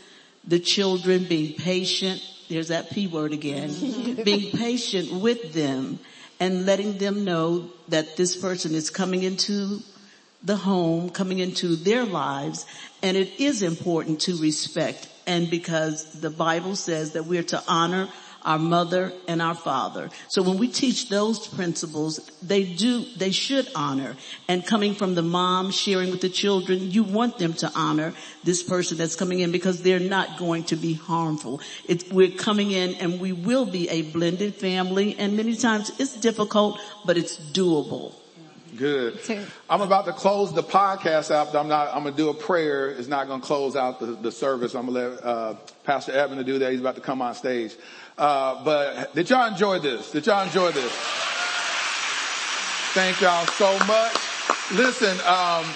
the 0.47 0.59
children, 0.59 1.25
being 1.25 1.55
patient. 1.55 2.23
There's 2.49 2.69
that 2.69 2.91
P 2.91 3.07
word 3.07 3.33
again. 3.33 3.71
being 4.25 4.57
patient 4.57 5.21
with 5.21 5.53
them 5.53 5.99
and 6.39 6.67
letting 6.67 6.99
them 6.99 7.25
know 7.25 7.71
that 7.89 8.17
this 8.17 8.37
person 8.37 8.75
is 8.75 8.91
coming 8.91 9.23
into 9.23 9.81
the 10.43 10.57
home, 10.57 11.11
coming 11.11 11.39
into 11.39 11.77
their 11.77 12.05
lives. 12.05 12.67
And 13.03 13.17
it 13.17 13.41
is 13.41 13.63
important 13.63 14.21
to 14.23 14.37
respect. 14.37 15.09
And 15.27 15.51
because 15.51 16.21
the 16.21 16.31
Bible 16.31 16.77
says 16.77 17.13
that 17.13 17.25
we're 17.25 17.43
to 17.45 17.63
honor 17.67 18.09
our 18.47 18.59
mother 18.59 19.13
and 19.27 19.43
our 19.43 19.55
father. 19.55 20.09
So 20.29 20.41
when 20.41 20.57
we 20.57 20.69
teach 20.69 21.09
those 21.11 21.47
principles, 21.47 22.19
they 22.41 22.65
do, 22.65 23.05
they 23.17 23.33
should 23.33 23.69
honor. 23.75 24.17
And 24.49 24.65
coming 24.65 24.95
from 24.95 25.15
the 25.15 25.23
mom 25.23 25.73
sharing 25.73 26.11
with 26.11 26.21
the 26.21 26.29
children, 26.29 26.91
you 26.93 27.03
want 27.03 27.39
them 27.39 27.53
to 27.55 27.71
honor 27.75 28.15
this 28.45 28.63
person 28.63 28.97
that's 28.97 29.17
coming 29.17 29.41
in 29.41 29.51
because 29.51 29.83
they're 29.83 29.99
not 29.99 30.39
going 30.39 30.65
to 30.65 30.77
be 30.77 30.95
harmful. 30.95 31.61
We're 32.13 32.31
coming 32.31 32.71
in 32.71 32.95
and 32.95 33.21
we 33.21 33.33
will 33.33 33.67
be 33.67 33.89
a 33.91 34.03
blended 34.03 34.55
family 34.55 35.19
and 35.19 35.37
many 35.37 35.57
times 35.57 35.91
it's 35.99 36.17
difficult, 36.17 36.81
but 37.05 37.19
it's 37.19 37.37
doable. 37.37 38.15
Good. 38.77 39.19
I'm 39.71 39.81
about 39.81 40.05
to 40.05 40.13
close 40.13 40.53
the 40.53 40.63
podcast 40.63 41.31
out. 41.31 41.53
but 41.53 41.59
I'm 41.59 41.69
not, 41.69 41.95
I'm 41.95 42.05
to 42.05 42.11
do 42.11 42.29
a 42.29 42.35
prayer. 42.35 42.91
It's 42.91 43.09
not 43.09 43.27
to 43.29 43.39
close 43.39 43.75
out 43.75 44.01
the, 44.01 44.07
the 44.07 44.31
service. 44.31 44.75
I'm 44.75 44.87
to 44.87 44.93
let, 44.93 45.25
uh, 45.25 45.55
Pastor 45.85 46.13
Evan 46.13 46.37
to 46.39 46.45
do 46.45 46.59
that. 46.59 46.73
He's 46.73 46.81
about 46.81 46.97
to 46.97 47.01
come 47.01 47.23
on 47.23 47.35
stage. 47.35 47.75
Uh, 48.19 48.65
but 48.65 49.15
did 49.15 49.29
y'all 49.29 49.47
enjoy 49.47 49.79
this? 49.79 50.11
Did 50.11 50.27
y'all 50.27 50.45
enjoy 50.45 50.71
this? 50.73 50.93
Thank 52.95 53.21
y'all 53.21 53.45
so 53.47 53.79
much. 53.87 54.17
Listen, 54.73 55.19
um, 55.27 55.67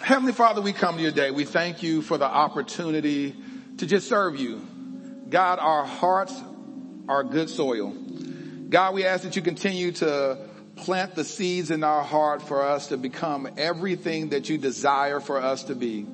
Heavenly 0.00 0.32
Father, 0.32 0.60
we 0.60 0.72
come 0.72 0.96
to 0.96 1.02
you 1.02 1.10
today. 1.10 1.32
We 1.32 1.44
thank 1.44 1.82
you 1.82 2.02
for 2.02 2.18
the 2.18 2.26
opportunity 2.26 3.34
to 3.78 3.86
just 3.86 4.08
serve 4.08 4.36
you. 4.38 4.64
God, 5.28 5.58
our 5.58 5.84
hearts 5.84 6.40
are 7.08 7.24
good 7.24 7.50
soil. 7.50 7.90
God, 8.68 8.94
we 8.94 9.04
ask 9.04 9.24
that 9.24 9.34
you 9.34 9.42
continue 9.42 9.90
to 9.92 10.38
plant 10.76 11.16
the 11.16 11.24
seeds 11.24 11.72
in 11.72 11.82
our 11.82 12.04
heart 12.04 12.42
for 12.42 12.62
us 12.62 12.88
to 12.88 12.96
become 12.96 13.48
everything 13.56 14.28
that 14.28 14.48
you 14.48 14.56
desire 14.56 15.18
for 15.18 15.42
us 15.42 15.64
to 15.64 15.74
be. 15.74 16.06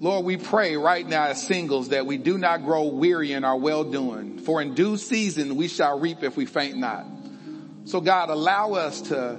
Lord, 0.00 0.24
we 0.24 0.36
pray 0.36 0.76
right 0.76 1.06
now 1.06 1.24
as 1.24 1.44
singles 1.44 1.88
that 1.88 2.06
we 2.06 2.18
do 2.18 2.38
not 2.38 2.62
grow 2.62 2.84
weary 2.84 3.32
in 3.32 3.42
our 3.42 3.56
well 3.56 3.82
doing, 3.82 4.38
for 4.38 4.62
in 4.62 4.74
due 4.74 4.96
season 4.96 5.56
we 5.56 5.66
shall 5.66 5.98
reap 5.98 6.22
if 6.22 6.36
we 6.36 6.46
faint 6.46 6.76
not. 6.76 7.04
So 7.84 8.00
God, 8.00 8.30
allow 8.30 8.74
us 8.74 9.00
to 9.02 9.32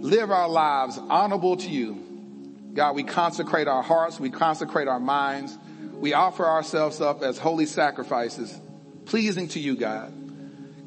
live 0.00 0.32
our 0.32 0.48
lives 0.48 0.98
honorable 0.98 1.56
to 1.58 1.68
you. 1.68 2.72
God, 2.74 2.96
we 2.96 3.04
consecrate 3.04 3.68
our 3.68 3.82
hearts, 3.82 4.18
we 4.18 4.30
consecrate 4.30 4.88
our 4.88 4.98
minds, 4.98 5.56
we 5.92 6.12
offer 6.12 6.44
ourselves 6.44 7.00
up 7.00 7.22
as 7.22 7.38
holy 7.38 7.66
sacrifices, 7.66 8.58
pleasing 9.04 9.46
to 9.48 9.60
you, 9.60 9.76
God. 9.76 10.12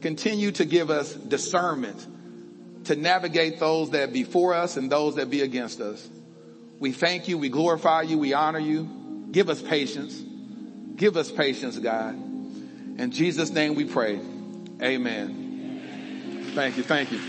Continue 0.01 0.51
to 0.53 0.65
give 0.65 0.89
us 0.89 1.13
discernment 1.13 2.07
to 2.85 2.97
navigate 2.97 3.57
those 3.57 3.91
that 3.91 4.11
be 4.11 4.25
for 4.25 4.53
us 4.53 4.75
and 4.75 4.91
those 4.91 5.15
that 5.15 5.29
be 5.29 5.41
against 5.41 5.79
us. 5.79 6.09
We 6.79 6.91
thank 6.91 7.29
you, 7.29 7.37
we 7.37 7.47
glorify 7.47 8.01
you, 8.01 8.17
we 8.17 8.33
honor 8.33 8.59
you. 8.59 9.02
Give 9.33 9.49
us 9.49 9.61
patience. 9.63 10.21
Give 10.95 11.17
us 11.17 11.31
patience, 11.31 11.79
God. 11.79 12.13
In 12.13 13.09
Jesus' 13.11 13.49
name 13.49 13.73
we 13.73 13.83
pray. 13.83 14.19
Amen. 14.79 16.51
Thank 16.53 16.77
you, 16.77 16.83
thank 16.83 17.11
you. 17.11 17.19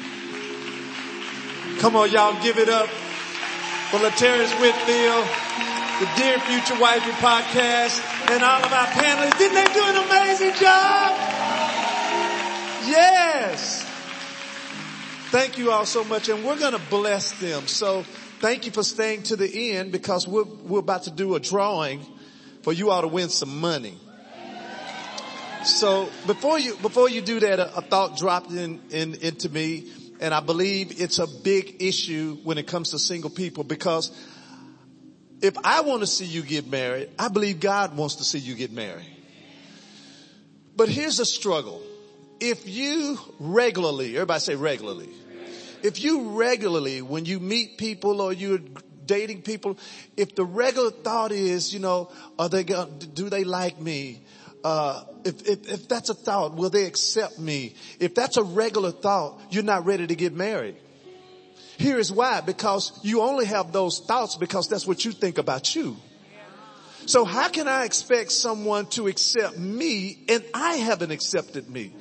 Come 1.81 1.97
on, 1.97 2.11
y'all, 2.13 2.41
give 2.43 2.59
it 2.59 2.69
up 2.69 2.89
for 3.89 3.99
Laterras 4.01 4.53
Whitfield, 4.61 5.25
the 5.99 6.09
Dear 6.21 6.39
Future 6.41 6.79
Wifey 6.79 7.11
podcast, 7.13 8.05
and 8.31 8.45
all 8.45 8.63
of 8.63 8.71
our 8.71 8.87
panelists. 8.87 9.39
Didn't 9.39 9.55
they 9.55 9.73
do 9.73 9.83
an 9.83 9.97
amazing 10.05 10.53
job? 10.61 11.17
Yes. 12.87 13.83
Thank 15.31 15.57
you 15.57 15.71
all 15.71 15.87
so 15.87 16.05
much, 16.05 16.29
and 16.29 16.45
we're 16.45 16.59
going 16.59 16.75
to 16.75 16.91
bless 16.91 17.33
them. 17.41 17.67
So 17.67 18.05
thank 18.45 18.67
you 18.67 18.73
for 18.73 18.83
staying 18.83 19.23
to 19.23 19.37
the 19.37 19.71
end 19.73 19.91
because 19.91 20.29
we're, 20.29 20.45
we're 20.45 20.81
about 20.81 21.05
to 21.05 21.11
do 21.11 21.35
a 21.35 21.41
drawing 21.41 22.05
for 22.61 22.75
you 22.75 22.91
all 22.91 23.01
to 23.01 23.09
win 23.09 23.31
some 23.31 23.59
money. 23.59 23.99
So 25.65 26.11
before 26.27 26.59
you, 26.59 26.77
before 26.77 27.09
you 27.09 27.23
do 27.23 27.41
that, 27.41 27.59
a, 27.59 27.79
a 27.79 27.81
thought 27.81 28.19
dropped 28.19 28.51
in, 28.51 28.83
in, 28.91 29.15
into 29.15 29.49
me 29.49 29.91
and 30.21 30.35
I 30.35 30.41
believe 30.41 31.01
it's 31.01 31.19
a 31.19 31.27
big 31.27 31.77
issue 31.81 32.37
when 32.45 32.59
it 32.59 32.67
comes 32.67 32.91
to 32.91 32.99
single 32.99 33.31
people 33.31 33.65
because 33.65 34.13
if 35.41 35.57
I 35.65 35.81
want 35.81 36.03
to 36.03 36.07
see 36.07 36.27
you 36.27 36.43
get 36.43 36.67
married, 36.67 37.09
I 37.19 37.29
believe 37.29 37.61
God 37.61 37.97
wants 37.97 38.17
to 38.17 38.25
see 38.25 38.41
you 38.41 38.57
get 38.57 38.73
married. 38.73 39.09
But 40.77 40.91
here's 40.91 41.19
a 41.19 41.25
struggle. 41.25 41.81
If 42.41 42.69
you 42.69 43.19
regularly, 43.41 44.17
everybody 44.17 44.41
say 44.41 44.55
regularly, 44.55 45.09
if 45.85 46.03
you 46.03 46.31
regularly, 46.31 47.03
when 47.03 47.27
you 47.27 47.39
meet 47.39 47.77
people 47.77 48.23
or 48.23 48.33
you're 48.33 48.59
dating 49.05 49.43
people, 49.43 49.79
if 50.17 50.35
the 50.35 50.45
regular 50.45 50.91
thought 50.91 51.31
is, 51.31 51.75
you 51.75 51.79
know, 51.79 52.11
are 52.39 52.49
they 52.49 52.65
going, 52.65 52.99
do 53.13 53.29
they 53.29 53.45
like 53.45 53.79
me? 53.79 54.23
Uh, 54.65 55.05
if, 55.27 55.47
if, 55.47 55.71
if 55.71 55.89
that's 55.89 56.09
a 56.09 56.15
thought, 56.15 56.57
will 56.57 56.71
they 56.71 56.87
accept 56.87 57.39
me? 57.39 57.75
If 58.01 58.15
that's 58.15 58.39
a 58.39 58.43
regular 58.43 58.93
thought, 58.93 59.39
you're 59.51 59.63
not 59.63 59.85
ready 59.85 60.07
to 60.07 60.15
get 60.15 60.33
married. 60.33 60.77
Here 61.77 61.99
is 61.99 62.11
why, 62.11 62.41
because 62.41 62.99
you 63.03 63.21
only 63.21 63.45
have 63.45 63.73
those 63.73 64.01
thoughts 64.01 64.37
because 64.37 64.69
that's 64.69 64.87
what 64.87 65.05
you 65.05 65.13
think 65.13 65.37
about 65.37 65.75
you. 65.75 65.99
So 67.07 67.27
how 67.27 67.51
can 67.51 67.69
I 67.69 67.85
expect 67.85 68.33
someone 68.33 68.87
to 68.91 69.09
accept 69.09 69.59
me 69.59 70.25
and 70.31 70.43
I 70.55 70.77
haven't 70.77 71.11
accepted 71.11 71.69
me? 71.69 71.93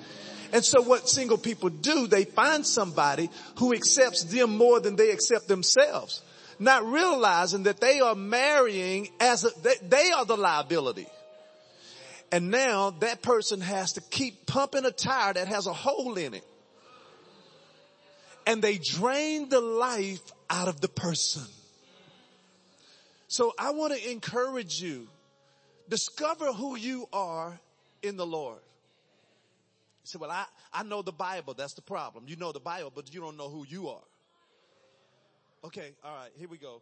And 0.54 0.64
so 0.64 0.84
what 0.84 1.10
single 1.10 1.40
people 1.40 1.70
do, 1.70 2.06
they 2.06 2.26
find 2.26 2.64
somebody 2.66 3.32
who 3.58 3.74
accepts 3.74 4.24
them 4.26 4.56
more 4.56 4.80
than 4.80 4.96
they 4.96 5.10
accept 5.10 5.48
themselves. 5.48 6.22
Not 6.60 6.86
realizing 6.86 7.64
that 7.64 7.82
they 7.82 8.00
are 8.00 8.14
marrying 8.14 9.10
as 9.20 9.46
a, 9.46 9.50
they, 9.64 9.74
they 9.82 10.12
are 10.12 10.26
the 10.26 10.38
liability. 10.38 11.08
And 12.32 12.52
now 12.52 12.92
that 13.00 13.24
person 13.24 13.62
has 13.62 13.94
to 13.94 14.02
keep 14.02 14.46
pumping 14.46 14.86
a 14.86 14.92
tire 14.92 15.34
that 15.34 15.48
has 15.48 15.66
a 15.66 15.74
hole 15.74 16.16
in 16.20 16.36
it. 16.36 16.46
And 18.46 18.62
they 18.62 18.78
drain 18.78 19.50
the 19.50 19.60
life 19.60 20.22
out 20.52 20.68
of 20.68 20.80
the 20.82 20.88
person. 20.88 21.44
So 23.28 23.54
I 23.58 23.72
want 23.72 23.94
to 23.94 24.12
encourage 24.12 24.80
you, 24.80 25.08
discover 25.90 26.54
who 26.54 26.78
you 26.78 27.08
are 27.12 27.60
in 28.04 28.18
the 28.18 28.26
Lord. 28.26 28.60
You 30.04 30.08
say, 30.08 30.18
well, 30.20 30.32
I, 30.32 30.46
I 30.74 30.84
know 30.84 31.02
the 31.02 31.14
Bible. 31.14 31.54
That's 31.54 31.74
the 31.74 31.82
problem. 31.82 32.26
You 32.28 32.36
know 32.36 32.52
the 32.52 32.60
Bible, 32.60 32.92
but 32.94 33.14
you 33.14 33.22
don't 33.22 33.38
know 33.38 33.50
who 33.50 33.66
you 33.68 33.88
are. 33.90 34.04
Okay. 35.64 35.94
All 36.04 36.14
right. 36.14 36.32
Here 36.38 36.48
we 36.50 36.58
go. 36.58 36.82